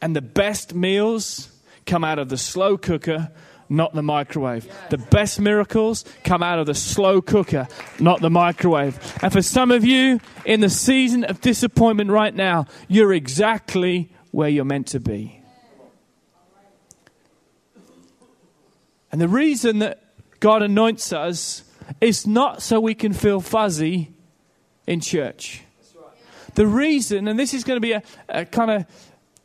And 0.00 0.14
the 0.14 0.22
best 0.22 0.72
meals 0.72 1.50
come 1.84 2.04
out 2.04 2.20
of 2.20 2.28
the 2.28 2.38
slow 2.38 2.76
cooker, 2.76 3.32
not 3.68 3.94
the 3.94 4.02
microwave. 4.02 4.70
The 4.90 4.98
best 4.98 5.40
miracles 5.40 6.04
come 6.24 6.42
out 6.42 6.58
of 6.58 6.66
the 6.66 6.74
slow 6.74 7.20
cooker, 7.20 7.68
not 7.98 8.20
the 8.20 8.30
microwave. 8.30 8.98
And 9.22 9.32
for 9.32 9.42
some 9.42 9.70
of 9.70 9.84
you 9.84 10.20
in 10.44 10.60
the 10.60 10.70
season 10.70 11.24
of 11.24 11.40
disappointment 11.40 12.10
right 12.10 12.34
now, 12.34 12.66
you're 12.88 13.12
exactly 13.12 14.10
where 14.30 14.48
you're 14.48 14.64
meant 14.64 14.88
to 14.88 15.00
be. 15.00 15.40
And 19.12 19.20
the 19.20 19.28
reason 19.28 19.78
that 19.78 20.02
God 20.40 20.62
anoints 20.62 21.12
us 21.12 21.64
is 22.00 22.26
not 22.26 22.62
so 22.62 22.80
we 22.80 22.94
can 22.94 23.12
feel 23.12 23.40
fuzzy 23.40 24.10
in 24.86 25.00
church. 25.00 25.62
The 26.54 26.66
reason, 26.66 27.28
and 27.28 27.38
this 27.38 27.54
is 27.54 27.64
going 27.64 27.76
to 27.76 27.80
be 27.80 27.92
a, 27.92 28.02
a 28.28 28.44
kind 28.44 28.70
of 28.70 28.86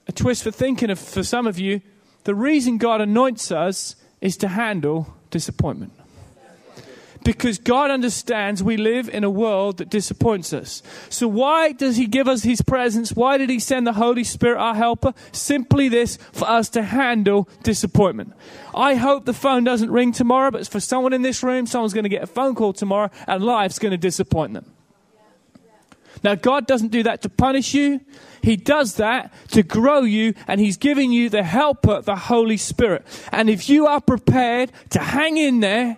a 0.08 0.12
twist 0.12 0.44
for 0.44 0.52
thinking 0.52 0.90
of, 0.90 1.00
for 1.00 1.24
some 1.24 1.48
of 1.48 1.60
you, 1.60 1.82
the 2.24 2.36
reason 2.36 2.78
God 2.78 3.02
anoints 3.02 3.52
us 3.52 3.96
is 4.22 4.38
to 4.38 4.48
handle 4.48 5.14
disappointment. 5.30 5.94
Because 7.24 7.60
God 7.60 7.92
understands 7.92 8.64
we 8.64 8.78
live 8.78 9.08
in 9.08 9.24
a 9.24 9.30
world 9.30 9.78
that 9.78 9.90
disappoints 9.90 10.54
us. 10.54 10.82
So, 11.10 11.28
why 11.28 11.72
does 11.72 11.96
He 11.96 12.08
give 12.08 12.28
us 12.28 12.42
His 12.42 12.64
presence? 12.64 13.12
Why 13.12 13.38
did 13.38 13.50
He 13.50 13.60
send 13.60 13.86
the 13.86 13.94
Holy 13.94 14.24
Spirit, 14.24 14.58
our 14.58 14.74
helper? 14.74 15.14
Simply 15.32 15.88
this 15.88 16.18
for 16.32 16.50
us 16.50 16.70
to 16.70 16.82
handle 16.82 17.48
disappointment. 17.62 18.34
I 18.74 18.96
hope 18.96 19.26
the 19.26 19.34
phone 19.34 19.64
doesn't 19.64 19.92
ring 19.92 20.14
tomorrow, 20.14 20.50
but 20.50 20.68
for 20.68 20.80
someone 20.80 21.14
in 21.14 21.22
this 21.22 21.44
room, 21.44 21.68
someone's 21.68 21.94
going 21.94 22.06
to 22.06 22.10
get 22.10 22.24
a 22.24 22.28
phone 22.28 22.56
call 22.56 22.74
tomorrow 22.74 23.12
and 23.28 23.44
life's 23.44 23.78
going 23.78 23.92
to 23.92 23.98
disappoint 23.98 24.54
them. 24.54 24.66
Now, 26.24 26.36
God 26.36 26.68
doesn't 26.68 26.90
do 26.90 27.04
that 27.04 27.22
to 27.24 27.30
punish 27.30 27.74
you. 27.74 28.02
He 28.42 28.56
does 28.56 28.96
that 28.96 29.34
to 29.50 29.64
grow 29.64 30.02
you, 30.02 30.34
and 30.48 30.60
He's 30.60 30.78
giving 30.78 31.12
you 31.12 31.30
the 31.30 31.44
helper, 31.44 32.02
the 32.02 32.16
Holy 32.16 32.58
Spirit. 32.58 33.06
And 33.32 33.50
if 33.50 33.70
you 33.70 33.88
are 33.88 34.02
prepared 34.02 34.72
to 34.92 35.00
hang 35.00 35.38
in 35.38 35.60
there, 35.60 35.98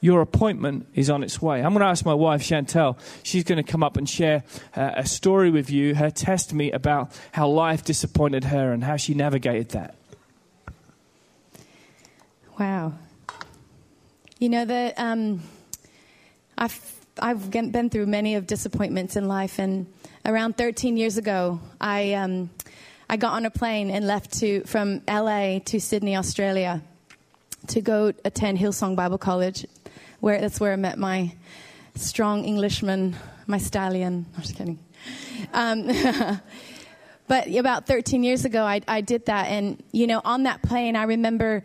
your 0.00 0.20
appointment 0.20 0.88
is 0.94 1.08
on 1.08 1.22
its 1.22 1.40
way. 1.40 1.62
I'm 1.62 1.72
going 1.72 1.80
to 1.80 1.86
ask 1.86 2.04
my 2.04 2.12
wife, 2.12 2.42
Chantel. 2.42 2.98
She's 3.22 3.44
going 3.44 3.64
to 3.64 3.70
come 3.70 3.84
up 3.84 3.96
and 3.96 4.08
share 4.08 4.42
uh, 4.74 4.94
a 4.96 5.06
story 5.06 5.50
with 5.50 5.70
you, 5.70 5.94
her 5.94 6.10
testimony 6.10 6.72
about 6.72 7.16
how 7.30 7.48
life 7.48 7.84
disappointed 7.84 8.44
her 8.44 8.72
and 8.72 8.82
how 8.82 8.96
she 8.96 9.14
navigated 9.14 9.70
that. 9.70 9.94
Wow. 12.58 12.94
You 14.40 14.48
know 14.48 14.64
that 14.64 14.98
um, 14.98 15.40
I've 16.58 17.01
I've 17.18 17.50
been 17.50 17.90
through 17.90 18.06
many 18.06 18.36
of 18.36 18.46
disappointments 18.46 19.16
in 19.16 19.28
life, 19.28 19.58
and 19.58 19.86
around 20.24 20.56
13 20.56 20.96
years 20.96 21.18
ago, 21.18 21.60
I 21.80 22.14
um, 22.14 22.50
I 23.08 23.16
got 23.16 23.34
on 23.34 23.44
a 23.44 23.50
plane 23.50 23.90
and 23.90 24.06
left 24.06 24.38
to 24.40 24.62
from 24.64 25.02
LA 25.06 25.58
to 25.66 25.78
Sydney, 25.78 26.16
Australia, 26.16 26.82
to 27.68 27.80
go 27.82 28.12
attend 28.24 28.58
Hillsong 28.58 28.96
Bible 28.96 29.18
College, 29.18 29.66
where 30.20 30.40
that's 30.40 30.58
where 30.58 30.72
I 30.72 30.76
met 30.76 30.98
my 30.98 31.34
strong 31.96 32.44
Englishman, 32.44 33.14
my 33.46 33.58
stallion. 33.58 34.24
I'm 34.34 34.42
just 34.42 34.56
kidding. 34.56 34.78
Um, 35.52 35.88
but 37.28 37.54
about 37.54 37.86
13 37.86 38.24
years 38.24 38.46
ago, 38.46 38.64
I, 38.64 38.80
I 38.88 39.02
did 39.02 39.26
that, 39.26 39.48
and 39.48 39.82
you 39.92 40.06
know, 40.06 40.22
on 40.24 40.44
that 40.44 40.62
plane, 40.62 40.96
I 40.96 41.02
remember 41.02 41.62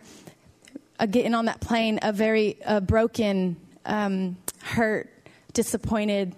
uh, 1.00 1.06
getting 1.06 1.32
on 1.32 1.46
that 1.46 1.60
plane 1.60 2.00
a 2.02 2.12
very 2.12 2.62
uh, 2.66 2.80
broken, 2.80 3.56
um, 3.86 4.36
hurt, 4.62 5.10
disappointed, 5.58 6.36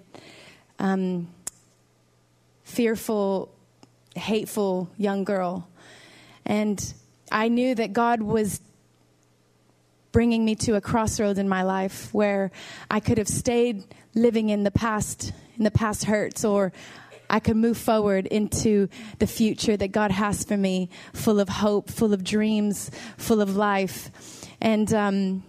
um, 0.79 1.27
fearful, 2.63 3.53
hateful 4.15 4.89
young 4.97 5.23
girl. 5.23 5.69
And 6.43 6.81
I 7.31 7.47
knew 7.47 7.75
that 7.75 7.93
God 7.93 8.23
was 8.23 8.61
bringing 10.11 10.43
me 10.43 10.55
to 10.55 10.73
a 10.73 10.81
crossroads 10.81 11.37
in 11.37 11.47
my 11.47 11.61
life 11.61 12.11
where 12.15 12.49
I 12.89 12.99
could 12.99 13.19
have 13.19 13.27
stayed 13.27 13.83
living 14.15 14.49
in 14.49 14.63
the 14.63 14.71
past, 14.71 15.31
in 15.55 15.65
the 15.65 15.69
past 15.69 16.05
hurts, 16.05 16.43
or 16.43 16.73
I 17.29 17.39
could 17.39 17.57
move 17.57 17.77
forward 17.77 18.25
into 18.25 18.89
the 19.19 19.27
future 19.27 19.77
that 19.77 19.91
God 19.91 20.09
has 20.09 20.43
for 20.43 20.57
me, 20.57 20.89
full 21.13 21.39
of 21.39 21.47
hope, 21.47 21.91
full 21.91 22.11
of 22.11 22.23
dreams, 22.23 22.89
full 23.17 23.39
of 23.39 23.55
life. 23.55 24.09
And 24.59 24.91
um, 24.91 25.43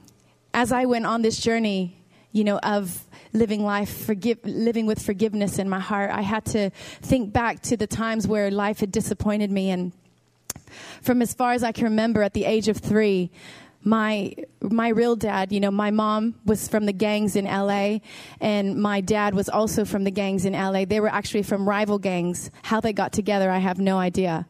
as 0.53 0.73
I 0.73 0.85
went 0.85 1.07
on 1.07 1.23
this 1.23 1.41
journey, 1.41 1.97
you 2.33 2.45
know, 2.45 2.59
of 2.59 3.07
living 3.33 3.65
life, 3.65 4.05
forgive, 4.05 4.39
living 4.45 4.87
with 4.87 5.01
forgiveness 5.01 5.59
in 5.59 5.69
my 5.69 5.81
heart, 5.81 6.11
I 6.11 6.23
had 6.23 6.45
to 6.47 6.71
think 7.01 7.33
back 7.33 7.61
to 7.63 7.77
the 7.77 7.87
times 7.87 8.27
where 8.27 8.51
life 8.51 8.81
had 8.81 8.93
disappointed 8.93 9.51
me. 9.51 9.71
And 9.71 9.93
from 11.01 11.23
as 11.23 11.35
far 11.35 11.53
as 11.53 11.63
I 11.63 11.73
can 11.73 11.85
remember, 11.85 12.23
at 12.23 12.35
the 12.35 12.45
age 12.45 12.69
of 12.69 12.77
three, 12.77 13.31
my 13.85 14.35
my 14.61 14.89
real 14.89 15.17
dad, 15.17 15.53
you 15.53 15.61
know, 15.61 15.71
my 15.71 15.91
mom 15.91 16.37
was 16.45 16.69
from 16.69 16.87
the 16.87 16.93
gangs 16.93 17.35
in 17.35 17.47
LA 17.47 17.99
and 18.41 18.81
my 18.81 19.01
dad 19.01 19.35
was 19.35 19.49
also 19.49 19.85
from 19.85 20.05
the 20.05 20.11
gangs 20.11 20.45
in 20.45 20.53
LA. 20.53 20.85
They 20.85 21.01
were 21.01 21.09
actually 21.09 21.43
from 21.43 21.69
rival 21.69 21.99
gangs. 21.99 22.51
How 22.63 22.81
they 22.81 22.93
got 22.93 23.13
together, 23.13 23.51
I 23.51 23.59
have 23.59 23.79
no 23.79 23.99
idea. 23.99 24.47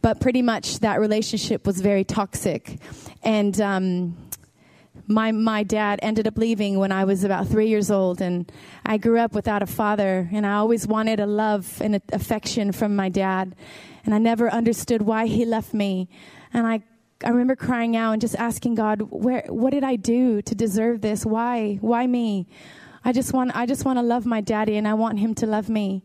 But 0.00 0.20
pretty 0.20 0.42
much 0.42 0.80
that 0.80 1.00
relationship 1.00 1.66
was 1.66 1.80
very 1.80 2.04
toxic. 2.04 2.78
And 3.22 3.58
um, 3.60 4.16
my 5.06 5.32
my 5.32 5.62
dad 5.62 5.98
ended 6.02 6.26
up 6.26 6.38
leaving 6.38 6.78
when 6.78 6.92
I 6.92 7.04
was 7.04 7.24
about 7.24 7.48
three 7.48 7.68
years 7.68 7.90
old, 7.90 8.20
and 8.20 8.50
I 8.84 8.98
grew 8.98 9.18
up 9.18 9.34
without 9.34 9.62
a 9.62 9.66
father, 9.66 10.28
and 10.32 10.46
I 10.46 10.54
always 10.54 10.86
wanted 10.86 11.20
a 11.20 11.26
love 11.26 11.80
and 11.80 11.96
a 11.96 12.02
affection 12.12 12.72
from 12.72 12.96
my 12.96 13.08
dad, 13.08 13.54
and 14.04 14.14
I 14.14 14.18
never 14.18 14.50
understood 14.50 15.02
why 15.02 15.26
he 15.26 15.44
left 15.44 15.74
me, 15.74 16.08
and 16.52 16.66
I. 16.66 16.82
I 17.24 17.28
remember 17.28 17.56
crying 17.56 17.96
out 17.96 18.12
and 18.12 18.20
just 18.20 18.36
asking 18.36 18.74
God, 18.74 19.00
"Where? 19.08 19.44
What 19.48 19.70
did 19.70 19.84
I 19.84 19.96
do 19.96 20.42
to 20.42 20.54
deserve 20.54 21.00
this? 21.00 21.24
Why? 21.24 21.78
Why 21.80 22.06
me? 22.06 22.48
I 23.02 23.12
just 23.12 23.32
want. 23.32 23.56
I 23.56 23.64
just 23.64 23.84
want 23.86 23.98
to 23.98 24.02
love 24.02 24.26
my 24.26 24.42
daddy, 24.42 24.76
and 24.76 24.86
I 24.86 24.94
want 24.94 25.20
him 25.20 25.34
to 25.36 25.46
love 25.46 25.70
me." 25.70 26.02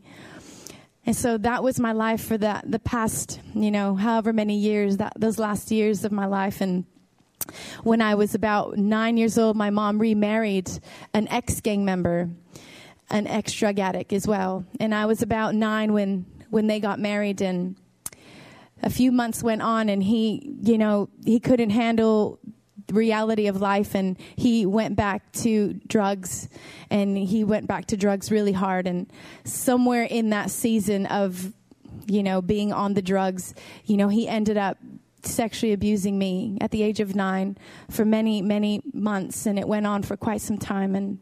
And 1.05 1.15
so 1.15 1.37
that 1.39 1.63
was 1.63 1.79
my 1.79 1.91
life 1.91 2.21
for 2.21 2.37
that 2.37 2.71
the 2.71 2.79
past, 2.79 3.41
you 3.53 3.71
know, 3.71 3.95
however 3.95 4.31
many 4.31 4.57
years 4.59 4.97
that 4.97 5.13
those 5.17 5.39
last 5.39 5.71
years 5.71 6.05
of 6.05 6.11
my 6.11 6.27
life, 6.27 6.61
and 6.61 6.85
when 7.83 8.01
I 8.01 8.15
was 8.15 8.35
about 8.35 8.77
nine 8.77 9.17
years 9.17 9.37
old, 9.37 9.55
my 9.55 9.69
mom 9.69 9.99
remarried 9.99 10.69
an 11.13 11.27
ex 11.29 11.61
gang 11.61 11.85
member, 11.85 12.29
an 13.09 13.27
ex 13.27 13.53
drug 13.53 13.79
addict 13.79 14.13
as 14.13 14.27
well. 14.27 14.65
And 14.79 14.93
I 14.93 15.05
was 15.05 15.21
about 15.21 15.55
nine 15.55 15.93
when, 15.93 16.25
when 16.49 16.67
they 16.67 16.79
got 16.79 16.99
married, 16.99 17.41
and 17.41 17.75
a 18.81 18.89
few 18.89 19.11
months 19.11 19.43
went 19.43 19.61
on, 19.61 19.89
and 19.89 20.01
he, 20.03 20.55
you 20.61 20.77
know, 20.77 21.09
he 21.25 21.39
couldn't 21.39 21.71
handle 21.71 22.39
reality 22.91 23.47
of 23.47 23.61
life 23.61 23.95
and 23.95 24.17
he 24.35 24.65
went 24.65 24.95
back 24.95 25.31
to 25.31 25.73
drugs 25.87 26.49
and 26.89 27.17
he 27.17 27.43
went 27.43 27.67
back 27.67 27.85
to 27.87 27.97
drugs 27.97 28.31
really 28.31 28.51
hard 28.51 28.87
and 28.87 29.11
somewhere 29.43 30.03
in 30.03 30.29
that 30.31 30.49
season 30.49 31.05
of 31.07 31.53
you 32.07 32.23
know 32.23 32.41
being 32.41 32.71
on 32.73 32.93
the 32.93 33.01
drugs 33.01 33.53
you 33.85 33.97
know 33.97 34.07
he 34.07 34.27
ended 34.27 34.57
up 34.57 34.77
sexually 35.25 35.73
abusing 35.73 36.17
me 36.17 36.57
at 36.61 36.71
the 36.71 36.83
age 36.83 36.99
of 36.99 37.15
9 37.15 37.57
for 37.89 38.05
many 38.05 38.41
many 38.41 38.81
months 38.93 39.45
and 39.45 39.59
it 39.59 39.67
went 39.67 39.85
on 39.85 40.03
for 40.03 40.17
quite 40.17 40.41
some 40.41 40.57
time 40.57 40.95
and 40.95 41.19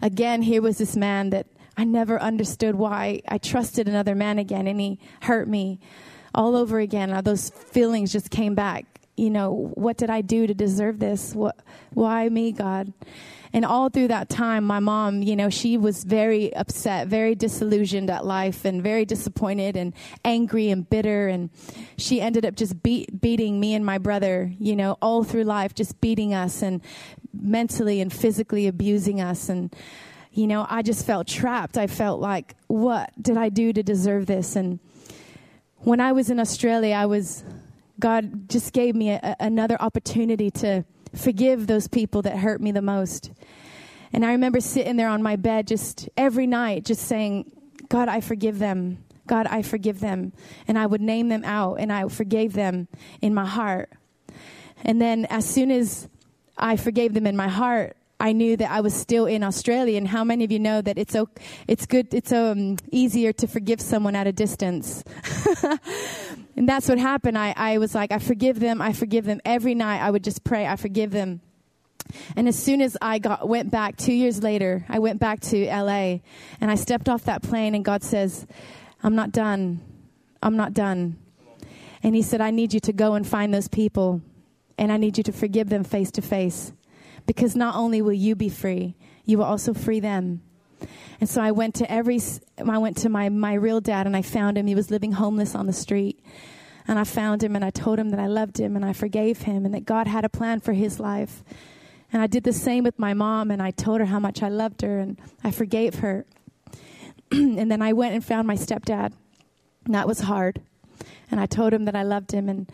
again 0.00 0.42
here 0.42 0.62
was 0.62 0.78
this 0.78 0.96
man 0.96 1.30
that 1.30 1.46
I 1.76 1.84
never 1.84 2.20
understood 2.20 2.74
why 2.74 3.22
I 3.28 3.38
trusted 3.38 3.88
another 3.88 4.14
man 4.14 4.38
again 4.38 4.66
and 4.66 4.80
he 4.80 4.98
hurt 5.22 5.48
me 5.48 5.80
all 6.34 6.54
over 6.54 6.78
again. 6.78 7.18
Those 7.24 7.48
feelings 7.48 8.12
just 8.12 8.30
came 8.30 8.54
back 8.54 8.92
you 9.16 9.30
know, 9.30 9.70
what 9.74 9.96
did 9.96 10.10
I 10.10 10.20
do 10.20 10.46
to 10.46 10.54
deserve 10.54 10.98
this? 10.98 11.34
What, 11.34 11.56
why 11.92 12.28
me, 12.28 12.52
God? 12.52 12.92
And 13.52 13.64
all 13.64 13.90
through 13.90 14.08
that 14.08 14.28
time, 14.28 14.64
my 14.64 14.80
mom, 14.80 15.22
you 15.22 15.36
know, 15.36 15.50
she 15.50 15.76
was 15.76 16.04
very 16.04 16.54
upset, 16.54 17.08
very 17.08 17.34
disillusioned 17.34 18.08
at 18.08 18.24
life, 18.24 18.64
and 18.64 18.82
very 18.82 19.04
disappointed 19.04 19.76
and 19.76 19.92
angry 20.24 20.70
and 20.70 20.88
bitter. 20.88 21.28
And 21.28 21.50
she 21.98 22.20
ended 22.20 22.46
up 22.46 22.54
just 22.54 22.82
beat, 22.82 23.20
beating 23.20 23.60
me 23.60 23.74
and 23.74 23.84
my 23.84 23.98
brother, 23.98 24.50
you 24.58 24.74
know, 24.74 24.96
all 25.02 25.22
through 25.22 25.44
life, 25.44 25.74
just 25.74 26.00
beating 26.00 26.32
us 26.32 26.62
and 26.62 26.80
mentally 27.34 28.00
and 28.00 28.12
physically 28.12 28.66
abusing 28.66 29.20
us. 29.20 29.48
And, 29.48 29.74
you 30.32 30.46
know, 30.46 30.66
I 30.70 30.82
just 30.82 31.04
felt 31.04 31.26
trapped. 31.26 31.76
I 31.76 31.86
felt 31.86 32.20
like, 32.20 32.54
what 32.68 33.10
did 33.20 33.36
I 33.36 33.50
do 33.50 33.72
to 33.72 33.82
deserve 33.82 34.26
this? 34.26 34.56
And 34.56 34.78
when 35.78 36.00
I 36.00 36.12
was 36.12 36.30
in 36.30 36.40
Australia, 36.40 36.94
I 36.94 37.06
was 37.06 37.44
God 37.98 38.48
just 38.48 38.72
gave 38.72 38.96
me 38.96 39.10
a, 39.10 39.36
another 39.38 39.76
opportunity 39.80 40.50
to 40.50 40.84
forgive 41.14 41.66
those 41.66 41.88
people 41.88 42.22
that 42.22 42.38
hurt 42.38 42.60
me 42.60 42.72
the 42.72 42.82
most. 42.82 43.30
And 44.12 44.24
I 44.24 44.32
remember 44.32 44.60
sitting 44.60 44.96
there 44.96 45.08
on 45.08 45.22
my 45.22 45.36
bed 45.36 45.66
just 45.66 46.08
every 46.16 46.46
night, 46.46 46.84
just 46.84 47.06
saying, 47.06 47.50
God, 47.88 48.08
I 48.08 48.20
forgive 48.20 48.58
them. 48.58 49.04
God, 49.26 49.46
I 49.46 49.62
forgive 49.62 50.00
them. 50.00 50.32
And 50.68 50.78
I 50.78 50.86
would 50.86 51.00
name 51.00 51.28
them 51.28 51.44
out 51.44 51.76
and 51.76 51.92
I 51.92 52.08
forgave 52.08 52.52
them 52.52 52.88
in 53.20 53.32
my 53.32 53.46
heart. 53.46 53.90
And 54.82 55.00
then 55.00 55.26
as 55.26 55.48
soon 55.48 55.70
as 55.70 56.08
I 56.56 56.76
forgave 56.76 57.14
them 57.14 57.26
in 57.26 57.36
my 57.36 57.48
heart, 57.48 57.96
I 58.22 58.30
knew 58.30 58.56
that 58.56 58.70
I 58.70 58.82
was 58.82 58.94
still 58.94 59.26
in 59.26 59.42
Australia. 59.42 59.98
And 59.98 60.06
how 60.06 60.22
many 60.22 60.44
of 60.44 60.52
you 60.52 60.60
know 60.60 60.80
that 60.80 60.96
it's 60.96 61.16
it's 61.66 61.86
good, 61.86 62.14
it's 62.14 62.32
um, 62.32 62.76
easier 62.92 63.32
to 63.32 63.48
forgive 63.48 63.80
someone 63.80 64.14
at 64.14 64.28
a 64.28 64.32
distance? 64.32 65.02
and 66.56 66.68
that's 66.68 66.88
what 66.88 66.98
happened. 66.98 67.36
I, 67.36 67.52
I 67.56 67.78
was 67.78 67.96
like, 67.96 68.12
I 68.12 68.20
forgive 68.20 68.60
them. 68.60 68.80
I 68.80 68.92
forgive 68.92 69.24
them. 69.24 69.40
Every 69.44 69.74
night 69.74 70.00
I 70.00 70.08
would 70.08 70.22
just 70.22 70.44
pray, 70.44 70.68
I 70.68 70.76
forgive 70.76 71.10
them. 71.10 71.40
And 72.36 72.46
as 72.46 72.56
soon 72.56 72.80
as 72.80 72.96
I 73.02 73.18
got 73.18 73.48
went 73.48 73.72
back 73.72 73.96
two 73.96 74.12
years 74.12 74.40
later, 74.40 74.84
I 74.88 75.00
went 75.00 75.18
back 75.18 75.40
to 75.40 75.66
LA 75.66 76.20
and 76.60 76.70
I 76.70 76.76
stepped 76.76 77.08
off 77.08 77.24
that 77.24 77.42
plane 77.42 77.74
and 77.74 77.84
God 77.84 78.04
says, 78.04 78.46
I'm 79.02 79.16
not 79.16 79.32
done. 79.32 79.80
I'm 80.40 80.56
not 80.56 80.74
done. 80.74 81.18
And 82.04 82.14
he 82.14 82.22
said, 82.22 82.40
I 82.40 82.52
need 82.52 82.72
you 82.72 82.80
to 82.80 82.92
go 82.92 83.14
and 83.14 83.26
find 83.26 83.52
those 83.52 83.66
people 83.66 84.20
and 84.78 84.92
I 84.92 84.96
need 84.96 85.18
you 85.18 85.24
to 85.24 85.32
forgive 85.32 85.70
them 85.70 85.82
face 85.82 86.12
to 86.12 86.22
face 86.22 86.72
because 87.26 87.56
not 87.56 87.76
only 87.76 88.02
will 88.02 88.12
you 88.12 88.34
be 88.34 88.48
free, 88.48 88.96
you 89.24 89.38
will 89.38 89.44
also 89.44 89.72
free 89.72 90.00
them. 90.00 90.42
And 91.20 91.28
so 91.28 91.40
I 91.40 91.52
went 91.52 91.76
to 91.76 91.90
every, 91.90 92.20
I 92.58 92.78
went 92.78 92.96
to 92.98 93.08
my, 93.08 93.28
my 93.28 93.54
real 93.54 93.80
dad 93.80 94.06
and 94.06 94.16
I 94.16 94.22
found 94.22 94.58
him. 94.58 94.66
He 94.66 94.74
was 94.74 94.90
living 94.90 95.12
homeless 95.12 95.54
on 95.54 95.66
the 95.66 95.72
street. 95.72 96.20
And 96.88 96.98
I 96.98 97.04
found 97.04 97.44
him 97.44 97.54
and 97.54 97.64
I 97.64 97.70
told 97.70 97.98
him 97.98 98.10
that 98.10 98.18
I 98.18 98.26
loved 98.26 98.58
him 98.58 98.74
and 98.74 98.84
I 98.84 98.92
forgave 98.92 99.42
him 99.42 99.64
and 99.64 99.72
that 99.72 99.84
God 99.84 100.08
had 100.08 100.24
a 100.24 100.28
plan 100.28 100.58
for 100.58 100.72
his 100.72 100.98
life. 100.98 101.44
And 102.12 102.20
I 102.20 102.26
did 102.26 102.44
the 102.44 102.52
same 102.52 102.84
with 102.84 102.98
my 102.98 103.14
mom 103.14 103.50
and 103.50 103.62
I 103.62 103.70
told 103.70 104.00
her 104.00 104.06
how 104.06 104.18
much 104.18 104.42
I 104.42 104.48
loved 104.48 104.82
her 104.82 104.98
and 104.98 105.18
I 105.44 105.52
forgave 105.52 106.00
her. 106.00 106.26
and 107.30 107.70
then 107.70 107.80
I 107.80 107.92
went 107.92 108.14
and 108.14 108.24
found 108.24 108.48
my 108.48 108.56
stepdad. 108.56 109.12
And 109.84 109.94
that 109.94 110.08
was 110.08 110.20
hard. 110.20 110.60
And 111.30 111.40
I 111.40 111.46
told 111.46 111.72
him 111.72 111.84
that 111.84 111.94
I 111.94 112.02
loved 112.02 112.32
him 112.32 112.48
and 112.48 112.70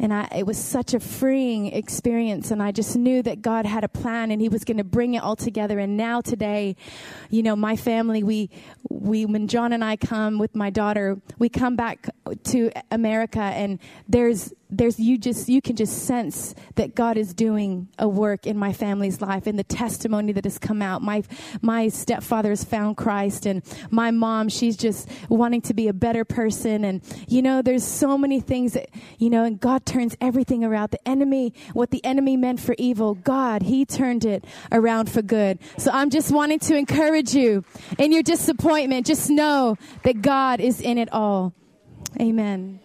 and 0.00 0.14
I, 0.14 0.28
it 0.34 0.46
was 0.46 0.56
such 0.56 0.94
a 0.94 1.00
freeing 1.00 1.66
experience. 1.66 2.50
And 2.50 2.62
I 2.62 2.72
just 2.72 2.96
knew 2.96 3.22
that 3.22 3.42
God 3.42 3.66
had 3.66 3.84
a 3.84 3.88
plan 3.88 4.30
and 4.30 4.40
He 4.40 4.48
was 4.48 4.64
going 4.64 4.78
to 4.78 4.84
bring 4.84 5.14
it 5.14 5.22
all 5.22 5.36
together. 5.36 5.78
And 5.78 5.96
now, 5.96 6.22
today, 6.22 6.74
you 7.28 7.42
know, 7.42 7.54
my 7.54 7.76
family, 7.76 8.22
we, 8.22 8.48
we, 8.88 9.26
when 9.26 9.46
John 9.46 9.74
and 9.74 9.84
I 9.84 9.96
come 9.96 10.38
with 10.38 10.56
my 10.56 10.70
daughter, 10.70 11.20
we 11.38 11.50
come 11.50 11.76
back 11.76 12.08
to 12.44 12.70
America 12.90 13.40
and 13.40 13.78
there's, 14.08 14.54
there's 14.70 14.98
you 14.98 15.18
just 15.18 15.48
you 15.48 15.60
can 15.60 15.76
just 15.76 16.04
sense 16.04 16.54
that 16.76 16.94
God 16.94 17.16
is 17.16 17.34
doing 17.34 17.88
a 17.98 18.08
work 18.08 18.46
in 18.46 18.56
my 18.56 18.72
family's 18.72 19.20
life 19.20 19.46
and 19.46 19.58
the 19.58 19.64
testimony 19.64 20.32
that 20.32 20.44
has 20.44 20.58
come 20.58 20.82
out. 20.82 21.02
My 21.02 21.22
my 21.62 21.88
stepfather 21.88 22.50
has 22.50 22.64
found 22.64 22.96
Christ 22.96 23.46
and 23.46 23.62
my 23.90 24.10
mom, 24.10 24.48
she's 24.48 24.76
just 24.76 25.08
wanting 25.28 25.62
to 25.62 25.74
be 25.74 25.88
a 25.88 25.92
better 25.92 26.24
person 26.24 26.84
and 26.84 27.02
you 27.28 27.42
know, 27.42 27.62
there's 27.62 27.84
so 27.84 28.16
many 28.16 28.40
things 28.40 28.72
that 28.74 28.90
you 29.18 29.30
know, 29.30 29.44
and 29.44 29.60
God 29.60 29.86
turns 29.86 30.16
everything 30.20 30.64
around. 30.64 30.90
The 30.90 31.08
enemy, 31.08 31.54
what 31.72 31.90
the 31.90 32.04
enemy 32.04 32.36
meant 32.36 32.60
for 32.60 32.74
evil, 32.78 33.14
God, 33.14 33.62
he 33.62 33.84
turned 33.84 34.24
it 34.24 34.44
around 34.72 35.10
for 35.10 35.22
good. 35.22 35.58
So 35.78 35.90
I'm 35.92 36.10
just 36.10 36.30
wanting 36.30 36.58
to 36.60 36.76
encourage 36.76 37.34
you 37.34 37.64
in 37.98 38.12
your 38.12 38.22
disappointment, 38.22 39.06
just 39.06 39.30
know 39.30 39.76
that 40.04 40.22
God 40.22 40.60
is 40.60 40.80
in 40.80 40.98
it 40.98 41.12
all. 41.12 41.54
Amen. 42.20 42.80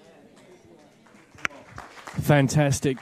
Fantastic. 2.22 2.98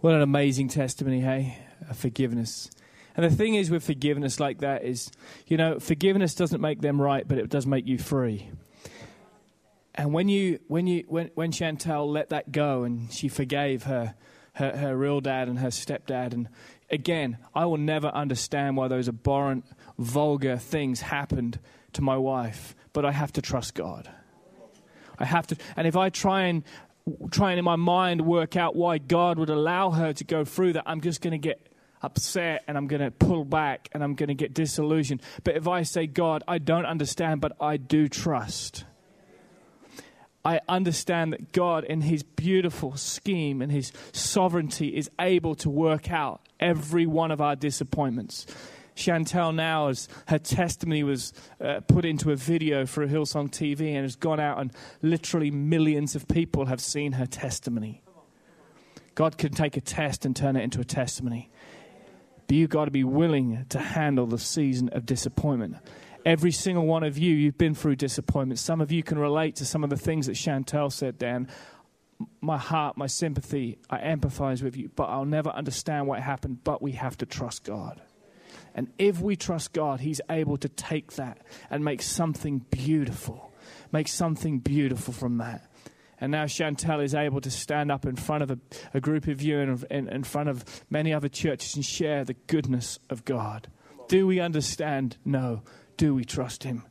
What 0.00 0.14
an 0.14 0.22
amazing 0.22 0.68
testimony, 0.68 1.20
hey? 1.20 1.58
Of 1.88 1.96
forgiveness. 1.96 2.70
And 3.16 3.24
the 3.24 3.34
thing 3.34 3.54
is 3.54 3.70
with 3.70 3.84
forgiveness 3.84 4.38
like 4.38 4.58
that 4.58 4.84
is, 4.84 5.10
you 5.46 5.56
know, 5.56 5.78
forgiveness 5.78 6.34
doesn't 6.34 6.60
make 6.60 6.80
them 6.80 7.00
right, 7.00 7.26
but 7.26 7.38
it 7.38 7.48
does 7.48 7.66
make 7.66 7.86
you 7.86 7.98
free. 7.98 8.50
And 9.94 10.12
when 10.12 10.28
you 10.28 10.58
when 10.66 10.86
you 10.86 11.04
when 11.08 11.30
when 11.34 11.52
Chantel 11.52 12.06
let 12.12 12.30
that 12.30 12.50
go 12.50 12.82
and 12.82 13.12
she 13.12 13.28
forgave 13.28 13.84
her 13.84 14.14
her, 14.54 14.76
her 14.76 14.96
real 14.96 15.20
dad 15.20 15.48
and 15.48 15.58
her 15.60 15.68
stepdad 15.68 16.32
and 16.32 16.48
again, 16.90 17.38
I 17.54 17.66
will 17.66 17.78
never 17.78 18.08
understand 18.08 18.76
why 18.76 18.88
those 18.88 19.08
abhorrent, 19.08 19.64
vulgar 19.98 20.56
things 20.56 21.00
happened 21.00 21.58
to 21.92 22.02
my 22.02 22.16
wife, 22.16 22.74
but 22.92 23.04
I 23.04 23.12
have 23.12 23.32
to 23.32 23.42
trust 23.42 23.74
God. 23.74 24.10
I 25.18 25.24
have 25.24 25.46
to, 25.48 25.56
and 25.76 25.86
if 25.86 25.96
I 25.96 26.10
try 26.10 26.44
and 26.44 26.62
try 27.30 27.50
and 27.50 27.58
in 27.58 27.64
my 27.64 27.76
mind 27.76 28.22
work 28.22 28.56
out 28.56 28.74
why 28.74 28.98
God 28.98 29.38
would 29.38 29.50
allow 29.50 29.90
her 29.90 30.12
to 30.14 30.24
go 30.24 30.44
through 30.44 30.74
that, 30.74 30.84
I'm 30.86 31.00
just 31.00 31.20
going 31.20 31.32
to 31.32 31.38
get 31.38 31.60
upset 32.02 32.62
and 32.66 32.76
I'm 32.76 32.86
going 32.86 33.02
to 33.02 33.10
pull 33.10 33.44
back 33.44 33.88
and 33.92 34.02
I'm 34.02 34.14
going 34.14 34.28
to 34.28 34.34
get 34.34 34.54
disillusioned. 34.54 35.22
But 35.42 35.56
if 35.56 35.66
I 35.66 35.82
say, 35.82 36.06
God, 36.06 36.42
I 36.46 36.58
don't 36.58 36.86
understand, 36.86 37.40
but 37.40 37.52
I 37.60 37.76
do 37.76 38.08
trust. 38.08 38.84
I 40.44 40.60
understand 40.68 41.32
that 41.32 41.52
God, 41.52 41.84
in 41.84 42.02
His 42.02 42.22
beautiful 42.22 42.96
scheme 42.96 43.62
and 43.62 43.72
His 43.72 43.92
sovereignty, 44.12 44.94
is 44.94 45.10
able 45.18 45.54
to 45.56 45.70
work 45.70 46.10
out 46.10 46.42
every 46.60 47.06
one 47.06 47.30
of 47.30 47.40
our 47.40 47.56
disappointments. 47.56 48.46
Chantel 48.96 49.54
now, 49.54 49.88
as 49.88 50.08
her 50.28 50.38
testimony 50.38 51.02
was 51.02 51.32
uh, 51.60 51.80
put 51.80 52.04
into 52.04 52.30
a 52.30 52.36
video 52.36 52.86
for 52.86 53.06
Hillsong 53.06 53.50
TV 53.50 53.94
and 53.94 54.02
has 54.02 54.16
gone 54.16 54.40
out, 54.40 54.60
and 54.60 54.70
literally 55.02 55.50
millions 55.50 56.14
of 56.14 56.28
people 56.28 56.66
have 56.66 56.80
seen 56.80 57.12
her 57.12 57.26
testimony. 57.26 58.02
God 59.14 59.38
can 59.38 59.52
take 59.52 59.76
a 59.76 59.80
test 59.80 60.24
and 60.24 60.34
turn 60.34 60.56
it 60.56 60.62
into 60.62 60.80
a 60.80 60.84
testimony. 60.84 61.50
But 62.46 62.56
you've 62.56 62.70
got 62.70 62.86
to 62.86 62.90
be 62.90 63.04
willing 63.04 63.64
to 63.70 63.78
handle 63.78 64.26
the 64.26 64.38
season 64.38 64.90
of 64.90 65.06
disappointment. 65.06 65.76
Every 66.24 66.52
single 66.52 66.86
one 66.86 67.02
of 67.02 67.18
you, 67.18 67.34
you've 67.34 67.58
been 67.58 67.74
through 67.74 67.96
disappointment. 67.96 68.58
Some 68.58 68.80
of 68.80 68.90
you 68.90 69.02
can 69.02 69.18
relate 69.18 69.56
to 69.56 69.64
some 69.64 69.84
of 69.84 69.90
the 69.90 69.96
things 69.96 70.26
that 70.26 70.36
Chantel 70.36 70.90
said, 70.90 71.18
Dan. 71.18 71.48
My 72.40 72.58
heart, 72.58 72.96
my 72.96 73.06
sympathy, 73.06 73.78
I 73.90 73.98
empathize 73.98 74.62
with 74.62 74.76
you, 74.76 74.90
but 74.94 75.04
I'll 75.04 75.24
never 75.24 75.50
understand 75.50 76.06
what 76.06 76.20
happened. 76.20 76.64
But 76.64 76.80
we 76.80 76.92
have 76.92 77.18
to 77.18 77.26
trust 77.26 77.64
God. 77.64 78.00
And 78.74 78.92
if 78.98 79.20
we 79.20 79.36
trust 79.36 79.72
God, 79.72 80.00
He's 80.00 80.20
able 80.28 80.56
to 80.58 80.68
take 80.68 81.12
that 81.12 81.38
and 81.70 81.84
make 81.84 82.02
something 82.02 82.64
beautiful, 82.70 83.52
make 83.92 84.08
something 84.08 84.58
beautiful 84.58 85.14
from 85.14 85.38
that. 85.38 85.70
And 86.20 86.32
now 86.32 86.44
Chantel 86.44 87.02
is 87.02 87.14
able 87.14 87.40
to 87.40 87.50
stand 87.50 87.90
up 87.90 88.06
in 88.06 88.16
front 88.16 88.42
of 88.42 88.50
a, 88.50 88.58
a 88.94 89.00
group 89.00 89.26
of 89.26 89.42
you 89.42 89.60
and 89.60 89.84
in, 89.90 90.08
in 90.08 90.24
front 90.24 90.48
of 90.48 90.64
many 90.88 91.12
other 91.12 91.28
churches 91.28 91.74
and 91.74 91.84
share 91.84 92.24
the 92.24 92.34
goodness 92.34 92.98
of 93.10 93.24
God. 93.24 93.68
Do 94.08 94.26
we 94.26 94.40
understand? 94.40 95.16
No. 95.24 95.62
Do 95.96 96.14
we 96.14 96.24
trust 96.24 96.64
Him? 96.64 96.84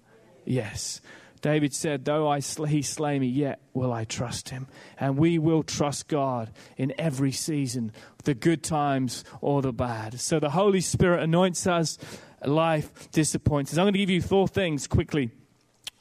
Yes. 0.45 1.01
David 1.43 1.75
said, 1.75 2.05
Though 2.05 2.27
I 2.27 2.39
sl- 2.39 2.63
he 2.63 2.81
slay 2.81 3.19
me, 3.19 3.27
yet 3.27 3.61
will 3.73 3.93
I 3.93 4.05
trust 4.05 4.49
him. 4.49 4.65
And 4.99 5.17
we 5.17 5.37
will 5.37 5.61
trust 5.61 6.07
God 6.07 6.51
in 6.75 6.91
every 6.97 7.31
season, 7.31 7.91
the 8.23 8.33
good 8.33 8.63
times 8.63 9.23
or 9.41 9.61
the 9.61 9.71
bad. 9.71 10.19
So 10.19 10.39
the 10.39 10.49
Holy 10.49 10.81
Spirit 10.81 11.21
anoints 11.21 11.67
us, 11.67 11.99
life 12.43 13.11
disappoints 13.11 13.71
us. 13.71 13.77
I'm 13.77 13.83
going 13.83 13.93
to 13.93 13.99
give 13.99 14.09
you 14.09 14.23
four 14.23 14.47
things 14.47 14.87
quickly 14.87 15.29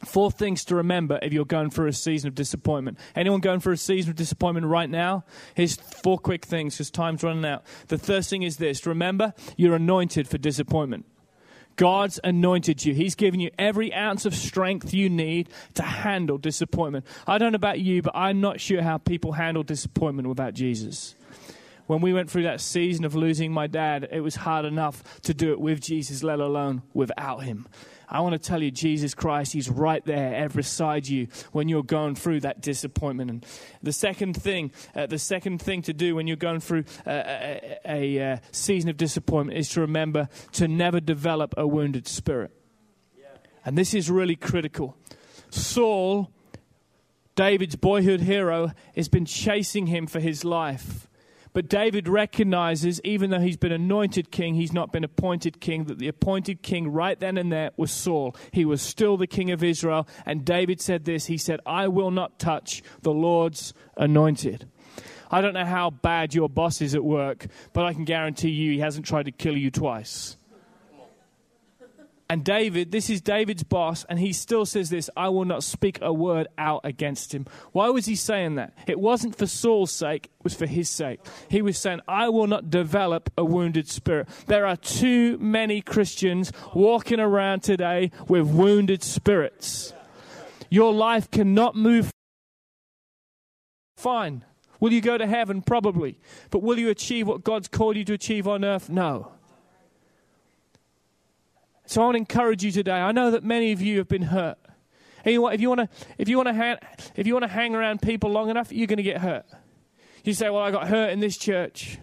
Four 0.05 0.32
things 0.32 0.64
to 0.64 0.74
remember 0.74 1.18
if 1.22 1.32
you're 1.32 1.45
going 1.45 1.70
through 1.70 1.86
a 1.86 1.93
season 1.93 2.26
of 2.26 2.34
disappointment. 2.34 2.99
Anyone 3.14 3.40
going 3.40 3.61
through 3.61 3.74
a 3.74 3.76
season 3.76 4.11
of 4.11 4.16
disappointment 4.16 4.66
right 4.66 4.90
now? 4.90 5.24
Here's 5.55 5.76
four 5.76 6.18
quick 6.18 6.45
things 6.45 6.74
because 6.74 6.90
time's 6.90 7.22
running 7.22 7.45
out. 7.45 7.64
The 7.86 7.99
first 7.99 8.28
thing 8.28 8.43
is 8.43 8.57
this 8.57 8.84
remember, 8.84 9.32
you're 9.57 9.76
anointed 9.76 10.26
for 10.26 10.38
disappointment. 10.38 11.07
God's 11.76 12.20
anointed 12.22 12.84
you. 12.84 12.94
He's 12.94 13.14
given 13.14 13.40
you 13.40 13.50
every 13.58 13.92
ounce 13.92 14.26
of 14.26 14.34
strength 14.34 14.92
you 14.92 15.08
need 15.08 15.48
to 15.74 15.82
handle 15.82 16.38
disappointment. 16.38 17.06
I 17.26 17.38
don't 17.38 17.52
know 17.52 17.56
about 17.56 17.80
you, 17.80 18.02
but 18.02 18.14
I'm 18.14 18.40
not 18.40 18.60
sure 18.60 18.82
how 18.82 18.98
people 18.98 19.32
handle 19.32 19.62
disappointment 19.62 20.28
without 20.28 20.54
Jesus. 20.54 21.14
When 21.86 22.00
we 22.00 22.12
went 22.12 22.30
through 22.30 22.44
that 22.44 22.60
season 22.60 23.04
of 23.04 23.14
losing 23.14 23.52
my 23.52 23.66
dad, 23.66 24.08
it 24.10 24.20
was 24.20 24.36
hard 24.36 24.64
enough 24.64 25.20
to 25.22 25.34
do 25.34 25.52
it 25.52 25.60
with 25.60 25.80
Jesus, 25.80 26.22
let 26.22 26.40
alone 26.40 26.82
without 26.94 27.42
him. 27.42 27.66
I 28.12 28.20
want 28.20 28.34
to 28.34 28.38
tell 28.38 28.62
you, 28.62 28.70
Jesus 28.70 29.14
Christ, 29.14 29.54
He's 29.54 29.70
right 29.70 30.04
there, 30.04 30.34
ever 30.34 30.56
beside 30.56 31.08
you 31.08 31.28
when 31.52 31.70
you're 31.70 31.82
going 31.82 32.14
through 32.14 32.40
that 32.40 32.60
disappointment. 32.60 33.30
And 33.30 33.46
the 33.82 33.92
second 33.92 34.34
thing, 34.34 34.70
uh, 34.94 35.06
the 35.06 35.18
second 35.18 35.62
thing 35.62 35.80
to 35.82 35.94
do 35.94 36.14
when 36.14 36.26
you're 36.26 36.36
going 36.36 36.60
through 36.60 36.84
uh, 37.06 37.10
a, 37.10 37.78
a, 37.86 38.16
a, 38.18 38.40
season 38.52 38.90
of 38.90 38.98
disappointment 38.98 39.58
is 39.58 39.70
to 39.70 39.80
remember 39.80 40.28
to 40.52 40.68
never 40.68 41.00
develop 41.00 41.54
a 41.56 41.66
wounded 41.66 42.06
spirit. 42.06 42.50
And 43.64 43.78
this 43.78 43.94
is 43.94 44.10
really 44.10 44.36
critical. 44.36 44.94
Saul, 45.48 46.30
David's 47.34 47.76
boyhood 47.76 48.20
hero, 48.20 48.72
has 48.94 49.08
been 49.08 49.24
chasing 49.24 49.86
him 49.86 50.06
for 50.06 50.20
his 50.20 50.44
life. 50.44 51.08
But 51.53 51.68
David 51.68 52.09
recognizes, 52.09 53.00
even 53.05 53.30
though 53.30 53.40
he's 53.40 53.57
been 53.57 53.72
anointed 53.72 54.30
king, 54.30 54.55
he's 54.55 54.72
not 54.72 54.92
been 54.92 55.05
appointed 55.05 55.61
king, 55.61 55.84
that 55.84 55.98
the 55.98 56.09
appointed 56.09 56.62
king 56.62 56.88
right 56.88 57.18
then 57.18 57.36
and 57.36 57.53
there 57.53 57.72
was 57.76 57.90
Saul. 57.90 58.34
He 58.53 58.64
was 58.64 58.80
still 58.80 59.16
the 59.16 59.26
king 59.26 59.50
of 59.50 59.62
Israel. 59.62 60.09
And 60.24 60.44
David 60.44 60.80
said 60.80 61.05
this 61.05 61.26
He 61.26 61.38
said, 61.38 61.61
I 61.66 61.88
will 61.88 62.11
not 62.11 62.38
touch 62.38 62.82
the 63.03 63.12
Lord's 63.12 63.74
anointed. 63.96 64.68
I 65.30 65.40
don't 65.40 65.55
know 65.55 65.64
how 65.64 65.90
bad 65.90 66.34
your 66.34 66.48
boss 66.48 66.82
is 66.82 66.94
at 66.94 67.05
work, 67.05 67.46
but 67.72 67.86
I 67.86 67.94
can 67.94 68.05
guarantee 68.05 68.50
you 68.50 68.72
he 68.72 68.80
hasn't 68.80 69.07
tried 69.07 69.24
to 69.24 69.32
kill 69.32 69.57
you 69.57 69.70
twice. 69.70 70.36
And 72.33 72.47
David, 72.47 72.93
this 72.93 73.11
is 73.11 73.20
David's 73.20 73.62
boss, 73.62 74.07
and 74.09 74.18
he 74.18 74.33
still 74.33 74.64
says 74.64 74.89
this 74.89 75.11
I 75.14 75.28
will 75.28 75.45
not 75.45 75.62
speak 75.62 75.99
a 76.01 76.14
word 76.14 76.49
out 76.57 76.80
against 76.83 77.35
him. 77.35 77.45
Why 77.72 77.91
was 77.91 78.07
he 78.07 78.16
saying 78.16 78.55
that? 78.55 78.72
It 78.87 78.99
wasn't 78.99 79.37
for 79.37 79.47
Saul's 79.47 79.93
sake, 79.93 80.30
it 80.39 80.43
was 80.43 80.55
for 80.55 80.64
his 80.64 80.89
sake. 80.89 81.20
He 81.51 81.61
was 81.61 81.76
saying, 81.76 82.01
I 82.09 82.30
will 82.30 82.47
not 82.47 82.70
develop 82.70 83.28
a 83.37 83.45
wounded 83.45 83.87
spirit. 83.87 84.30
There 84.47 84.66
are 84.66 84.78
too 84.78 85.37
many 85.41 85.83
Christians 85.83 86.53
walking 86.72 87.20
around 87.20 87.64
today 87.64 88.12
with 88.28 88.47
wounded 88.47 89.03
spirits. 89.03 89.93
Your 90.70 90.95
life 90.95 91.30
cannot 91.30 91.76
move 91.76 92.11
fine. 93.99 94.43
Will 94.80 94.95
you 94.95 95.03
go 95.03 95.18
to 95.18 95.26
heaven? 95.26 95.61
Probably. 95.61 96.18
But 96.49 96.62
will 96.62 96.78
you 96.78 96.89
achieve 96.89 97.28
what 97.28 97.45
God's 97.45 97.68
called 97.68 97.97
you 97.99 98.07
to 98.07 98.14
achieve 98.14 98.49
on 98.49 98.64
earth? 98.64 98.89
No. 98.89 99.33
So 101.93 102.01
I 102.01 102.05
want 102.07 102.14
to 102.14 102.20
encourage 102.20 102.64
you 102.64 102.72
today. 102.72 102.93
I 102.93 103.12
know 103.12 103.32
that 103.32 103.45
many 103.45 103.70
of 103.72 103.82
you 103.82 103.99
have 103.99 104.09
been 104.09 104.22
hurt. 104.22 104.57
If 105.26 105.32
you 105.32 105.43
want 105.43 105.61
to, 105.61 105.88
if 106.16 106.26
you 106.26 106.38
want 106.38 106.49
to, 106.49 106.55
hang, 106.55 106.78
if 107.16 107.26
you 107.26 107.34
want 107.34 107.43
to 107.43 107.51
hang 107.51 107.74
around 107.74 108.01
people 108.01 108.30
long 108.30 108.49
enough, 108.49 108.72
you're 108.72 108.86
going 108.86 108.97
to 108.97 109.03
get 109.03 109.18
hurt. 109.18 109.45
You 110.24 110.32
say, 110.32 110.49
"Well, 110.49 110.62
I 110.62 110.70
got 110.70 110.88
hurt 110.88 111.11
in 111.11 111.20
this 111.20 111.36
church." 111.36 111.99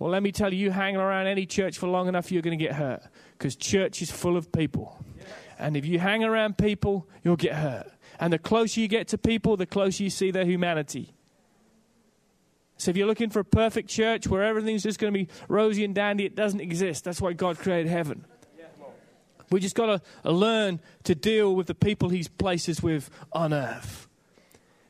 Well, 0.00 0.10
let 0.10 0.24
me 0.24 0.32
tell 0.32 0.52
you, 0.52 0.58
you 0.58 0.70
hang 0.72 0.96
around 0.96 1.28
any 1.28 1.46
church 1.46 1.78
for 1.78 1.86
long 1.86 2.08
enough, 2.08 2.32
you're 2.32 2.42
going 2.42 2.58
to 2.58 2.64
get 2.64 2.74
hurt 2.74 3.04
because 3.38 3.54
church 3.54 4.02
is 4.02 4.10
full 4.10 4.36
of 4.36 4.50
people. 4.50 4.98
And 5.60 5.76
if 5.76 5.86
you 5.86 6.00
hang 6.00 6.24
around 6.24 6.58
people, 6.58 7.06
you'll 7.22 7.36
get 7.36 7.54
hurt. 7.54 7.86
And 8.18 8.32
the 8.32 8.38
closer 8.38 8.80
you 8.80 8.88
get 8.88 9.06
to 9.08 9.18
people, 9.18 9.56
the 9.56 9.64
closer 9.64 10.02
you 10.02 10.10
see 10.10 10.32
their 10.32 10.44
humanity. 10.44 11.14
So 12.78 12.90
if 12.90 12.96
you're 12.96 13.06
looking 13.06 13.30
for 13.30 13.38
a 13.38 13.44
perfect 13.44 13.90
church 13.90 14.26
where 14.26 14.42
everything's 14.42 14.82
just 14.82 14.98
going 14.98 15.12
to 15.12 15.18
be 15.20 15.28
rosy 15.46 15.84
and 15.84 15.94
dandy, 15.94 16.24
it 16.24 16.34
doesn't 16.34 16.60
exist. 16.60 17.04
That's 17.04 17.20
why 17.20 17.32
God 17.32 17.58
created 17.58 17.86
heaven. 17.92 18.24
We 19.50 19.60
just 19.60 19.74
got 19.74 19.86
to 19.86 20.02
uh, 20.24 20.30
learn 20.30 20.80
to 21.04 21.14
deal 21.14 21.54
with 21.54 21.66
the 21.66 21.74
people 21.74 22.08
He's 22.08 22.28
placed 22.28 22.68
us 22.68 22.82
with 22.82 23.10
on 23.32 23.52
earth. 23.52 24.08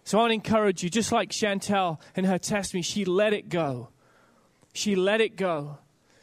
So 0.04 0.18
I 0.18 0.22
want 0.22 0.30
to 0.30 0.34
encourage 0.34 0.82
you, 0.82 0.90
just 0.90 1.12
like 1.12 1.30
Chantel 1.30 2.00
in 2.16 2.24
her 2.24 2.38
testimony, 2.38 2.82
she 2.82 3.04
let 3.04 3.32
it 3.32 3.48
go. 3.48 3.88
She 4.72 4.94
let 4.94 5.20
it 5.20 5.36
go. 5.36 5.78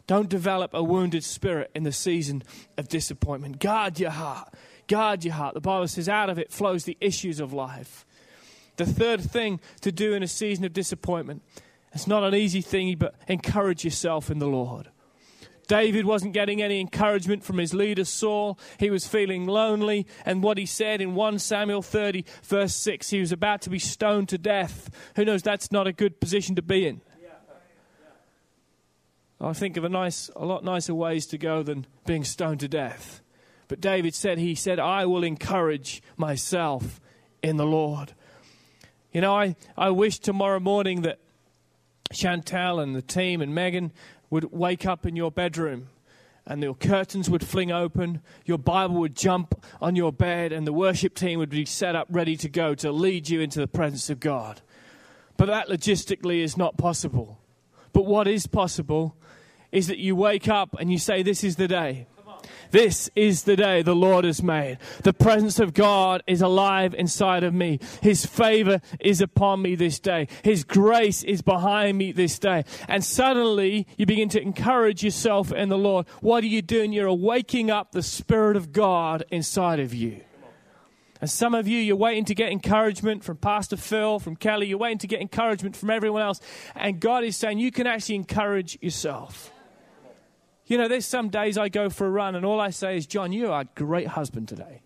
Don't 0.07 0.29
develop 0.29 0.73
a 0.73 0.83
wounded 0.83 1.23
spirit 1.23 1.71
in 1.75 1.83
the 1.83 1.91
season 1.91 2.43
of 2.77 2.87
disappointment. 2.87 3.59
Guard 3.59 3.99
your 3.99 4.11
heart. 4.11 4.53
Guard 4.87 5.25
your 5.25 5.33
heart. 5.33 5.53
The 5.53 5.61
Bible 5.61 5.87
says, 5.87 6.07
out 6.07 6.29
of 6.29 6.39
it 6.39 6.51
flows 6.51 6.85
the 6.85 6.97
issues 7.01 7.39
of 7.39 7.51
life. 7.51 8.05
The 8.77 8.85
third 8.85 9.21
thing 9.21 9.59
to 9.81 9.91
do 9.91 10.13
in 10.13 10.23
a 10.23 10.27
season 10.27 10.63
of 10.63 10.71
disappointment, 10.71 11.41
it's 11.93 12.07
not 12.07 12.23
an 12.23 12.35
easy 12.35 12.61
thing, 12.61 12.95
but 12.97 13.15
encourage 13.27 13.83
yourself 13.83 14.29
in 14.29 14.39
the 14.39 14.47
Lord. 14.47 14.89
David 15.67 16.05
wasn't 16.05 16.33
getting 16.33 16.61
any 16.61 16.79
encouragement 16.79 17.43
from 17.43 17.57
his 17.57 17.73
leader 17.73 18.05
Saul. 18.05 18.57
He 18.79 18.89
was 18.89 19.05
feeling 19.05 19.45
lonely. 19.45 20.07
And 20.25 20.41
what 20.41 20.57
he 20.57 20.65
said 20.65 21.01
in 21.01 21.13
1 21.15 21.39
Samuel 21.39 21.81
30, 21.81 22.25
verse 22.43 22.73
6, 22.75 23.09
he 23.09 23.19
was 23.19 23.31
about 23.31 23.61
to 23.63 23.69
be 23.69 23.79
stoned 23.79 24.29
to 24.29 24.37
death. 24.37 24.89
Who 25.15 25.25
knows? 25.25 25.43
That's 25.43 25.71
not 25.71 25.87
a 25.87 25.93
good 25.93 26.19
position 26.19 26.55
to 26.55 26.61
be 26.61 26.87
in. 26.87 27.01
I 29.39 29.53
think 29.53 29.77
of 29.77 29.83
a 29.83 29.89
nice, 29.89 30.31
a 30.35 30.45
lot 30.45 30.63
nicer 30.63 30.95
ways 30.95 31.27
to 31.27 31.37
go 31.37 31.61
than 31.61 31.85
being 32.07 32.23
stoned 32.23 32.59
to 32.61 32.67
death. 32.67 33.21
But 33.67 33.81
David 33.81 34.15
said, 34.15 34.39
he 34.39 34.55
said, 34.55 34.79
I 34.79 35.05
will 35.05 35.23
encourage 35.23 36.01
myself 36.15 36.99
in 37.43 37.57
the 37.57 37.65
Lord. 37.65 38.13
You 39.11 39.21
know, 39.21 39.35
I, 39.35 39.55
I 39.77 39.91
wish 39.91 40.19
tomorrow 40.19 40.59
morning 40.59 41.01
that 41.03 41.19
Chantel 42.11 42.81
and 42.81 42.95
the 42.95 43.01
team 43.01 43.41
and 43.41 43.53
Megan 43.53 43.91
would 44.29 44.51
wake 44.51 44.85
up 44.85 45.05
in 45.05 45.15
your 45.15 45.31
bedroom 45.31 45.89
and 46.45 46.63
your 46.63 46.73
curtains 46.73 47.29
would 47.29 47.45
fling 47.45 47.71
open, 47.71 48.21
your 48.45 48.57
Bible 48.57 48.95
would 48.95 49.15
jump 49.15 49.65
on 49.81 49.95
your 49.95 50.13
bed, 50.13 50.53
and 50.53 50.65
the 50.65 50.73
worship 50.73 51.13
team 51.13 51.39
would 51.39 51.49
be 51.49 51.65
set 51.65 51.95
up 51.95 52.07
ready 52.09 52.37
to 52.37 52.47
go 52.47 52.73
to 52.75 52.91
lead 52.91 53.29
you 53.29 53.41
into 53.41 53.59
the 53.59 53.67
presence 53.67 54.09
of 54.09 54.21
God. 54.21 54.61
But 55.35 55.47
that 55.47 55.67
logistically 55.67 56.41
is 56.41 56.55
not 56.55 56.77
possible. 56.77 57.37
But 57.91 58.05
what 58.05 58.27
is 58.27 58.47
possible 58.47 59.15
is 59.71 59.87
that 59.87 59.97
you 59.97 60.15
wake 60.15 60.47
up 60.47 60.75
and 60.79 60.91
you 60.91 60.97
say, 60.97 61.21
This 61.21 61.43
is 61.43 61.57
the 61.57 61.67
day. 61.67 62.07
This 62.71 63.09
is 63.15 63.43
the 63.43 63.55
day 63.55 63.81
the 63.81 63.95
Lord 63.95 64.25
has 64.25 64.41
made. 64.43 64.77
The 65.03 65.13
presence 65.13 65.59
of 65.59 65.73
God 65.73 66.23
is 66.27 66.41
alive 66.41 66.93
inside 66.93 67.43
of 67.43 67.53
me. 67.53 67.79
His 68.01 68.25
favor 68.25 68.81
is 68.99 69.21
upon 69.21 69.61
me 69.61 69.75
this 69.75 69.99
day. 69.99 70.27
His 70.43 70.63
grace 70.63 71.23
is 71.23 71.41
behind 71.41 71.97
me 71.97 72.11
this 72.11 72.39
day. 72.39 72.65
And 72.87 73.03
suddenly 73.03 73.87
you 73.97 74.05
begin 74.05 74.29
to 74.29 74.41
encourage 74.41 75.03
yourself 75.03 75.51
in 75.51 75.69
the 75.69 75.77
Lord. 75.77 76.07
What 76.21 76.43
are 76.43 76.47
you 76.47 76.61
doing? 76.61 76.93
You're 76.93 77.13
waking 77.13 77.71
up 77.71 77.91
the 77.91 78.03
Spirit 78.03 78.57
of 78.57 78.71
God 78.71 79.23
inside 79.31 79.79
of 79.79 79.93
you. 79.93 80.21
And 81.19 81.29
some 81.29 81.55
of 81.55 81.67
you, 81.67 81.79
you're 81.79 81.95
waiting 81.95 82.25
to 82.25 82.35
get 82.35 82.51
encouragement 82.51 83.23
from 83.23 83.37
Pastor 83.37 83.75
Phil, 83.77 84.19
from 84.19 84.35
Kelly. 84.35 84.67
You're 84.67 84.77
waiting 84.77 84.99
to 84.99 85.07
get 85.07 85.19
encouragement 85.19 85.75
from 85.75 85.89
everyone 85.89 86.21
else. 86.21 86.39
And 86.75 86.99
God 86.99 87.23
is 87.23 87.35
saying 87.35 87.57
you 87.57 87.71
can 87.71 87.87
actually 87.87 88.15
encourage 88.15 88.77
yourself. 88.81 89.51
You 90.67 90.77
know, 90.77 90.87
there's 90.89 91.05
some 91.05 91.29
days 91.29 91.57
I 91.57 91.69
go 91.69 91.89
for 91.89 92.05
a 92.05 92.09
run 92.09 92.35
and 92.35 92.45
all 92.45 92.59
I 92.59 92.69
say 92.71 92.97
is, 92.97 93.07
John, 93.07 93.31
you 93.31 93.51
are 93.51 93.61
a 93.61 93.69
great 93.75 94.07
husband 94.07 94.49
today. 94.49 94.81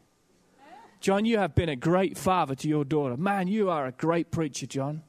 John, 0.99 1.25
you 1.25 1.39
have 1.39 1.55
been 1.55 1.69
a 1.69 1.75
great 1.75 2.17
father 2.17 2.53
to 2.53 2.67
your 2.67 2.85
daughter. 2.85 3.17
Man, 3.17 3.47
you 3.47 3.71
are 3.71 3.87
a 3.87 3.91
great 3.91 4.29
preacher, 4.29 4.67
John. 4.67 5.01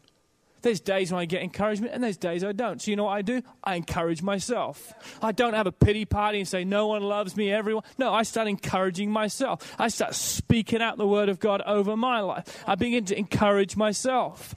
There's 0.63 0.81
days 0.81 1.13
when 1.13 1.21
I 1.21 1.25
get 1.27 1.43
encouragement 1.43 1.93
and 1.93 2.03
there's 2.03 2.17
days 2.17 2.43
I 2.43 2.53
don't. 2.53 2.81
So 2.81 2.91
you 2.91 2.97
know 2.97 3.05
what 3.05 3.17
I 3.17 3.23
do? 3.23 3.43
I 3.63 3.75
encourage 3.75 4.23
myself. 4.23 4.95
I 5.21 5.33
don't 5.33 5.55
have 5.55 5.67
a 5.67 5.73
pity 5.73 6.07
party 6.07 6.39
and 6.39 6.49
say, 6.49 6.65
no 6.65 6.87
one 6.87 7.03
loves 7.03 7.37
me, 7.37 7.53
everyone. 7.53 7.83
No, 7.99 8.15
I 8.15 8.23
start 8.23 8.49
encouraging 8.49 9.11
myself. 9.11 9.75
I 9.79 9.89
start 9.89 10.15
speaking 10.15 10.81
out 10.81 10.97
the 10.97 11.07
word 11.07 11.29
of 11.29 11.41
God 11.41 11.61
over 11.63 11.97
my 11.97 12.21
life. 12.21 12.65
I 12.67 12.77
begin 12.77 13.05
to 13.07 13.19
encourage 13.19 13.77
myself. 13.77 14.55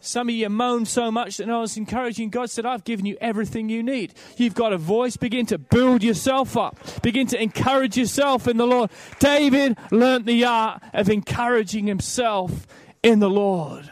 Some 0.00 0.28
of 0.28 0.34
you 0.34 0.48
moan 0.48 0.84
so 0.84 1.10
much 1.10 1.38
that 1.38 1.50
I 1.50 1.60
was 1.60 1.76
encouraging. 1.76 2.30
God 2.30 2.50
said, 2.50 2.64
I've 2.64 2.84
given 2.84 3.04
you 3.04 3.16
everything 3.20 3.68
you 3.68 3.82
need. 3.82 4.14
You've 4.36 4.54
got 4.54 4.72
a 4.72 4.78
voice. 4.78 5.16
Begin 5.16 5.46
to 5.46 5.58
build 5.58 6.02
yourself 6.02 6.56
up. 6.56 6.78
Begin 7.02 7.26
to 7.28 7.42
encourage 7.42 7.96
yourself 7.96 8.46
in 8.46 8.56
the 8.56 8.66
Lord. 8.66 8.90
David 9.18 9.76
learnt 9.90 10.26
the 10.26 10.44
art 10.44 10.82
of 10.92 11.08
encouraging 11.08 11.86
himself 11.86 12.66
in 13.02 13.18
the 13.18 13.30
Lord. 13.30 13.90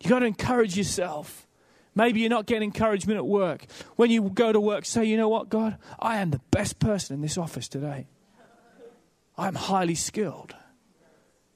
You've 0.00 0.10
got 0.10 0.20
to 0.20 0.26
encourage 0.26 0.76
yourself. 0.76 1.46
Maybe 1.94 2.20
you're 2.20 2.30
not 2.30 2.46
getting 2.46 2.64
encouragement 2.64 3.16
at 3.16 3.26
work. 3.26 3.66
When 3.96 4.10
you 4.10 4.22
go 4.30 4.52
to 4.52 4.60
work, 4.60 4.84
say, 4.84 5.04
you 5.04 5.16
know 5.16 5.28
what, 5.28 5.48
God, 5.48 5.78
I 5.98 6.18
am 6.18 6.30
the 6.30 6.40
best 6.50 6.78
person 6.78 7.14
in 7.14 7.22
this 7.22 7.36
office 7.36 7.68
today. 7.68 8.06
I'm 9.36 9.54
highly 9.54 9.94
skilled. 9.94 10.54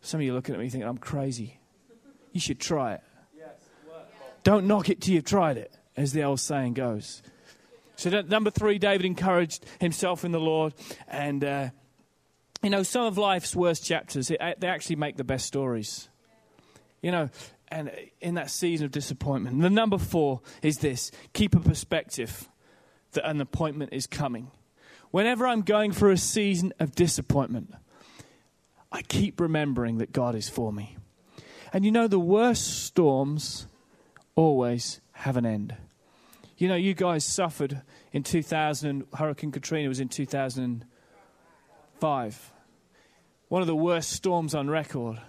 Some 0.00 0.18
of 0.18 0.24
you 0.24 0.32
are 0.32 0.34
looking 0.34 0.54
at 0.54 0.60
me 0.60 0.68
thinking, 0.68 0.88
I'm 0.88 0.98
crazy. 0.98 1.60
You 2.32 2.40
should 2.40 2.58
try 2.58 2.94
it. 2.94 3.02
Don't 4.43 4.66
knock 4.66 4.88
it 4.88 5.01
till 5.01 5.14
you've 5.14 5.24
tried 5.24 5.57
it, 5.57 5.72
as 5.97 6.12
the 6.12 6.22
old 6.22 6.40
saying 6.40 6.74
goes. 6.74 7.22
So, 7.97 8.11
that, 8.11 8.28
number 8.28 8.51
three, 8.51 8.78
David 8.78 9.07
encouraged 9.07 9.64
himself 9.80 10.24
in 10.24 10.32
the 10.32 10.40
Lord. 10.40 10.74
And 11.07 11.45
uh, 11.45 11.70
you 12.62 12.70
know, 12.70 12.82
some 12.82 13.07
of 13.07 13.18
life's 13.18 13.57
worst 13.57 13.84
chapters, 13.84 14.30
it, 14.30 14.40
they 14.59 14.68
actually 14.68 14.97
make 14.97 15.16
the 15.16 15.24
best 15.24 15.47
stories. 15.47 16.09
You 17.03 17.11
know, 17.11 17.30
and 17.68 17.90
in 18.20 18.34
that 18.34 18.51
season 18.51 18.84
of 18.84 18.93
disappointment. 18.93 19.61
The 19.61 19.70
number 19.70 19.99
four 19.99 20.40
is 20.62 20.78
this 20.78 21.11
keep 21.32 21.55
a 21.55 21.61
perspective 21.61 22.49
that 23.12 23.28
an 23.28 23.40
appointment 23.40 23.93
is 23.93 24.07
coming. 24.07 24.51
Whenever 25.11 25.47
I'm 25.47 25.62
going 25.62 25.93
through 25.93 26.12
a 26.12 26.16
season 26.16 26.72
of 26.78 26.95
disappointment, 26.95 27.74
I 28.90 29.03
keep 29.03 29.40
remembering 29.40 29.99
that 29.99 30.12
God 30.12 30.34
is 30.34 30.49
for 30.49 30.72
me. 30.72 30.97
And 31.72 31.84
you 31.84 31.90
know, 31.90 32.07
the 32.07 32.20
worst 32.20 32.84
storms 32.84 33.66
always 34.34 35.00
have 35.12 35.36
an 35.36 35.46
end. 35.46 35.76
You 36.56 36.66
know, 36.68 36.76
you 36.76 36.94
guys 36.94 37.24
suffered 37.24 37.82
in 38.12 38.22
2000, 38.22 39.06
Hurricane 39.14 39.50
Katrina 39.50 39.88
was 39.88 39.98
in 40.00 40.08
2005. 40.08 42.52
One 43.48 43.62
of 43.62 43.68
the 43.68 43.76
worst 43.76 44.12
storms 44.12 44.54
on 44.54 44.70
record. 44.70 45.20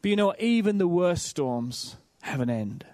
But 0.00 0.10
you 0.10 0.16
know, 0.16 0.34
even 0.38 0.78
the 0.78 0.88
worst 0.88 1.26
storms 1.26 1.96
have 2.22 2.40
an 2.40 2.50
end. 2.50 2.84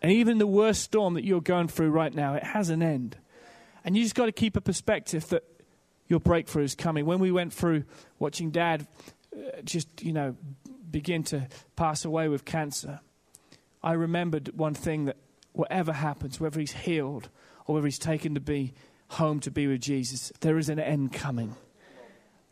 And 0.00 0.12
even 0.12 0.38
the 0.38 0.46
worst 0.46 0.82
storm 0.82 1.14
that 1.14 1.24
you're 1.24 1.40
going 1.40 1.68
through 1.68 1.90
right 1.90 2.14
now, 2.14 2.34
it 2.34 2.44
has 2.44 2.70
an 2.70 2.82
end. 2.82 3.16
And 3.84 3.96
you 3.96 4.02
just 4.02 4.14
got 4.14 4.26
to 4.26 4.32
keep 4.32 4.56
a 4.56 4.60
perspective 4.60 5.28
that 5.28 5.44
your 6.06 6.20
breakthrough 6.20 6.64
is 6.64 6.74
coming. 6.74 7.06
When 7.06 7.18
we 7.18 7.32
went 7.32 7.52
through 7.52 7.84
watching 8.18 8.50
dad 8.50 8.86
uh, 9.34 9.62
just, 9.64 10.02
you 10.02 10.12
know, 10.12 10.36
begin 10.90 11.22
to 11.24 11.48
pass 11.76 12.04
away 12.04 12.28
with 12.28 12.44
cancer, 12.44 13.00
I 13.82 13.92
remembered 13.92 14.56
one 14.56 14.74
thing 14.74 15.04
that 15.06 15.16
whatever 15.52 15.92
happens, 15.92 16.40
whether 16.40 16.60
he's 16.60 16.72
healed 16.72 17.28
or 17.66 17.76
whether 17.76 17.86
he's 17.86 17.98
taken 17.98 18.34
to 18.34 18.40
be 18.40 18.74
home 19.08 19.40
to 19.40 19.50
be 19.50 19.66
with 19.66 19.80
Jesus, 19.80 20.32
there 20.40 20.58
is 20.58 20.68
an 20.68 20.78
end 20.78 21.12
coming. 21.12 21.56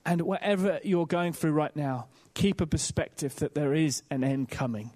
And 0.04 0.22
whatever 0.22 0.78
you're 0.84 1.06
going 1.06 1.32
through 1.32 1.52
right 1.52 1.74
now, 1.74 2.06
keep 2.34 2.60
a 2.60 2.66
perspective 2.66 3.34
that 3.36 3.54
there 3.54 3.74
is 3.74 4.02
an 4.10 4.22
end 4.22 4.50
coming. 4.50 4.92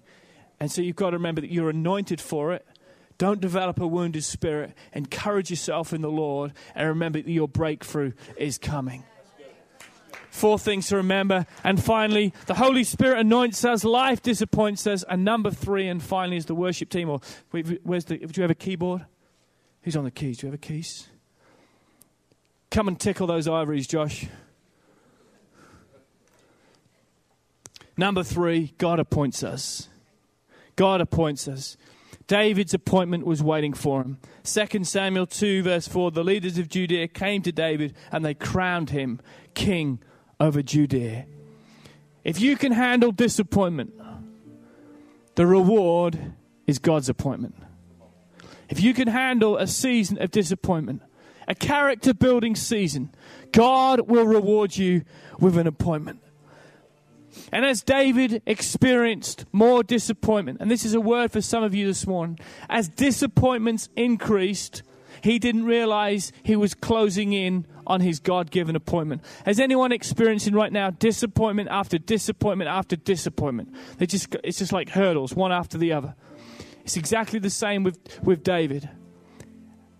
And 0.59 0.71
so 0.71 0.81
you've 0.81 0.95
got 0.95 1.09
to 1.09 1.17
remember 1.17 1.41
that 1.41 1.51
you're 1.51 1.69
anointed 1.69 2.21
for 2.21 2.53
it. 2.53 2.65
Don't 3.17 3.41
develop 3.41 3.79
a 3.79 3.87
wounded 3.87 4.23
spirit. 4.23 4.73
Encourage 4.93 5.49
yourself 5.49 5.93
in 5.93 6.01
the 6.01 6.09
Lord 6.09 6.53
and 6.73 6.87
remember 6.87 7.21
that 7.21 7.29
your 7.29 7.47
breakthrough 7.47 8.13
is 8.37 8.57
coming. 8.57 9.03
Four 10.31 10.57
things 10.57 10.87
to 10.87 10.95
remember. 10.95 11.45
And 11.61 11.83
finally, 11.83 12.33
the 12.45 12.53
Holy 12.53 12.85
Spirit 12.85 13.19
anoints 13.19 13.65
us, 13.65 13.83
life 13.83 14.21
disappoints 14.21 14.87
us. 14.87 15.03
And 15.09 15.25
number 15.25 15.51
three, 15.51 15.89
and 15.89 16.01
finally, 16.01 16.37
is 16.37 16.45
the 16.45 16.55
worship 16.55 16.89
team. 16.89 17.09
Or 17.09 17.19
where's 17.83 18.05
the, 18.05 18.17
do 18.17 18.31
you 18.35 18.41
have 18.41 18.49
a 18.49 18.55
keyboard? 18.55 19.05
Who's 19.81 19.97
on 19.97 20.05
the 20.05 20.11
keys? 20.11 20.37
Do 20.37 20.47
you 20.47 20.51
have 20.51 20.59
a 20.59 20.65
keys? 20.65 21.09
Come 22.69 22.87
and 22.87 22.97
tickle 22.97 23.27
those 23.27 23.45
ivories, 23.45 23.87
Josh. 23.87 24.27
Number 27.97 28.23
three, 28.23 28.73
God 28.77 28.99
appoints 28.99 29.43
us. 29.43 29.89
God 30.77 31.01
appoints 31.01 31.49
us. 31.49 31.75
David's 32.27 32.73
appointment 32.73 33.25
was 33.25 33.43
waiting 33.43 33.73
for 33.73 34.01
him. 34.01 34.17
2 34.45 34.85
Samuel 34.85 35.27
2, 35.27 35.63
verse 35.63 35.89
4 35.89 36.11
the 36.11 36.23
leaders 36.23 36.57
of 36.57 36.69
Judea 36.69 37.09
came 37.09 37.41
to 37.41 37.51
David 37.51 37.93
and 38.13 38.23
they 38.23 38.33
crowned 38.33 38.91
him 38.91 39.19
king 39.53 39.99
over 40.41 40.63
Judea. 40.63 41.25
If 42.23 42.41
you 42.41 42.57
can 42.57 42.71
handle 42.71 43.11
disappointment, 43.11 43.93
the 45.35 45.45
reward 45.45 46.33
is 46.65 46.79
God's 46.79 47.09
appointment. 47.09 47.55
If 48.67 48.81
you 48.81 48.95
can 48.95 49.07
handle 49.07 49.57
a 49.57 49.67
season 49.67 50.19
of 50.19 50.31
disappointment, 50.31 51.03
a 51.47 51.53
character 51.53 52.13
building 52.13 52.55
season, 52.55 53.13
God 53.51 54.09
will 54.09 54.25
reward 54.25 54.75
you 54.75 55.03
with 55.39 55.57
an 55.57 55.67
appointment. 55.67 56.21
And 57.51 57.63
as 57.63 57.83
David 57.83 58.41
experienced 58.47 59.45
more 59.51 59.83
disappointment, 59.83 60.57
and 60.59 60.71
this 60.71 60.85
is 60.85 60.95
a 60.95 61.01
word 61.01 61.31
for 61.31 61.41
some 61.41 61.63
of 61.63 61.75
you 61.75 61.85
this 61.85 62.07
morning, 62.07 62.39
as 62.67 62.89
disappointments 62.89 63.89
increased, 63.95 64.81
he 65.23 65.39
didn't 65.39 65.65
realize 65.65 66.31
he 66.43 66.55
was 66.55 66.73
closing 66.73 67.33
in 67.33 67.65
on 67.85 68.01
his 68.01 68.19
God 68.19 68.51
given 68.51 68.75
appointment. 68.75 69.23
Has 69.45 69.59
anyone 69.59 69.91
experiencing 69.91 70.53
right 70.53 70.71
now 70.71 70.91
disappointment 70.91 71.69
after 71.69 71.97
disappointment 71.97 72.69
after 72.69 72.95
disappointment? 72.95 73.73
They 73.97 74.05
just, 74.05 74.35
it's 74.43 74.59
just 74.59 74.71
like 74.71 74.89
hurdles, 74.89 75.33
one 75.33 75.51
after 75.51 75.77
the 75.77 75.93
other. 75.93 76.15
It's 76.83 76.97
exactly 76.97 77.39
the 77.39 77.49
same 77.49 77.83
with, 77.83 77.99
with 78.23 78.43
David. 78.43 78.89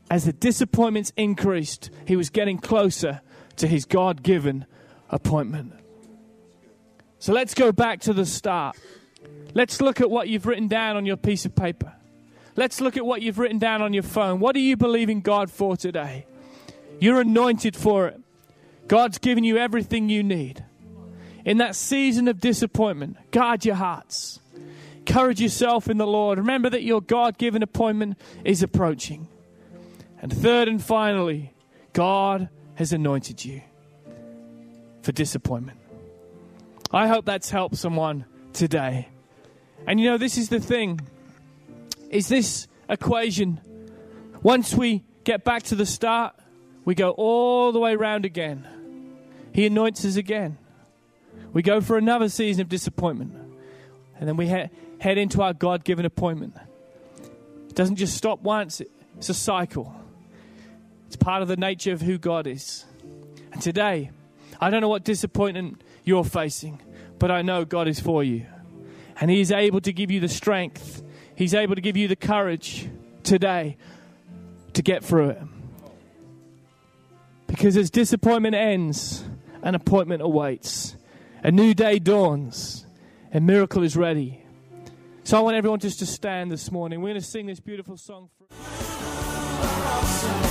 As 0.10 0.26
the 0.26 0.34
disappointments 0.34 1.14
increased, 1.16 1.90
he 2.06 2.16
was 2.16 2.30
getting 2.30 2.58
closer 2.58 3.22
to 3.58 3.68
his 3.68 3.86
God 3.86 4.24
given 4.24 4.66
appointment. 5.10 5.74
So 7.20 7.34
let's 7.34 7.54
go 7.54 7.72
back 7.72 8.02
to 8.02 8.14
the 8.14 8.26
start. 8.26 8.76
Let's 9.54 9.80
look 9.80 10.02
at 10.02 10.10
what 10.10 10.28
you've 10.28 10.46
written 10.46 10.68
down 10.68 10.98
on 10.98 11.06
your 11.06 11.18
piece 11.18 11.46
of 11.46 11.56
paper. 11.56 11.94
Let's 12.56 12.82
look 12.82 12.98
at 12.98 13.06
what 13.06 13.22
you've 13.22 13.40
written 13.40 13.60
down 13.60 13.82
on 13.82 13.94
your 13.94 14.04
phone. 14.04 14.40
What 14.40 14.56
are 14.56 14.60
you 14.60 14.76
believing 14.76 15.22
God 15.22 15.50
for 15.50 15.78
today? 15.78 16.26
You're 17.00 17.22
anointed 17.22 17.76
for 17.76 18.08
it. 18.08 18.20
God's 18.88 19.18
given 19.18 19.44
you 19.44 19.58
everything 19.58 20.10
you 20.10 20.22
need. 20.22 20.64
In 21.46 21.58
that 21.58 21.76
season 21.76 22.28
of 22.28 22.40
disappointment, 22.40 23.18
guard 23.32 23.66
your 23.66 23.76
hearts. 23.76 24.40
Encourage 24.98 25.42
yourself 25.42 25.90
in 25.90 25.98
the 25.98 26.06
Lord. 26.06 26.38
Remember 26.38 26.70
that 26.70 26.84
your 26.84 27.02
God 27.02 27.38
given 27.38 27.64
appointment 27.64 28.18
is 28.44 28.62
approaching. 28.62 29.28
And 30.22 30.32
third 30.32 30.68
and 30.68 30.84
finally, 30.84 31.54
God 31.94 32.50
has 32.76 32.94
anointed 32.94 33.44
you 33.44 33.62
for 35.02 35.12
disappointment. 35.12 35.80
I 36.92 37.08
hope 37.08 37.26
that's 37.26 37.50
helped 37.50 37.78
someone 37.78 38.26
today. 38.54 39.08
And 39.88 40.00
you 40.00 40.10
know, 40.10 40.18
this 40.18 40.38
is 40.38 40.50
the 40.50 40.60
thing 40.60 41.00
is 42.12 42.28
this 42.28 42.68
equation. 42.88 43.60
Once 44.44 44.76
we 44.76 45.04
get 45.24 45.44
back 45.44 45.64
to 45.64 45.76
the 45.76 45.86
start, 45.86 46.36
we 46.86 46.94
go 46.94 47.12
all 47.12 47.72
the 47.72 47.80
way 47.80 47.94
around 47.94 48.26
again. 48.26 48.68
He 49.54 49.66
anoints 49.66 50.06
us 50.06 50.18
again. 50.18 50.58
We 51.54 51.62
go 51.62 51.82
for 51.82 51.98
another 51.98 52.30
season 52.30 52.62
of 52.62 52.70
disappointment. 52.70 53.34
And 54.20 54.28
then 54.28 54.38
we 54.38 54.48
he- 54.48 54.70
head 55.00 55.18
into 55.18 55.42
our 55.42 55.54
God 55.54 55.84
given 55.84 56.06
appointment. 56.06 56.56
It 57.70 57.76
doesn't 57.76 57.96
just 57.96 58.16
stop 58.16 58.42
once, 58.42 58.82
it's 59.18 59.30
a 59.30 59.34
cycle. 59.34 59.96
It's 61.08 61.16
part 61.16 61.42
of 61.42 61.48
the 61.48 61.58
nature 61.58 61.92
of 61.92 62.02
who 62.02 62.18
God 62.18 62.48
is. 62.48 62.86
And 63.52 63.62
today, 63.62 64.12
I 64.60 64.70
don't 64.70 64.82
know 64.82 64.90
what 64.90 65.04
disappointment 65.04 65.84
you're 66.04 66.24
facing, 66.24 66.82
but 67.20 67.32
I 67.32 67.42
know 67.42 67.66
God 67.66 67.88
is 67.88 68.00
for 68.00 68.24
you. 68.24 68.46
And 69.20 69.30
He 69.30 69.42
is 69.42 69.52
able 69.52 69.82
to 69.82 69.92
give 69.92 70.10
you 70.10 70.20
the 70.20 70.30
strength, 70.30 71.04
He's 71.42 71.56
able 71.56 71.74
to 71.74 71.82
give 71.82 71.98
you 71.98 72.08
the 72.08 72.16
courage 72.16 72.88
today 73.24 73.76
to 74.74 74.84
get 74.84 75.04
through 75.04 75.30
it. 75.30 75.42
Because 77.48 77.76
as 77.78 77.90
disappointment 77.90 78.54
ends, 78.54 79.24
an 79.64 79.74
appointment 79.74 80.22
awaits, 80.22 80.96
a 81.44 81.50
new 81.50 81.74
day 81.74 81.98
dawns, 81.98 82.86
a 83.34 83.40
miracle 83.40 83.82
is 83.82 83.98
ready. 83.98 84.44
So 85.24 85.36
I 85.36 85.42
want 85.42 85.58
everyone 85.58 85.80
just 85.80 85.98
to 85.98 86.06
stand 86.06 86.52
this 86.52 86.72
morning. 86.72 87.02
We're 87.02 87.10
going 87.10 87.22
to 87.22 87.26
sing 87.26 87.48
this 87.48 87.60
beautiful 87.60 87.98
song. 87.98 88.30
For- 88.38 90.51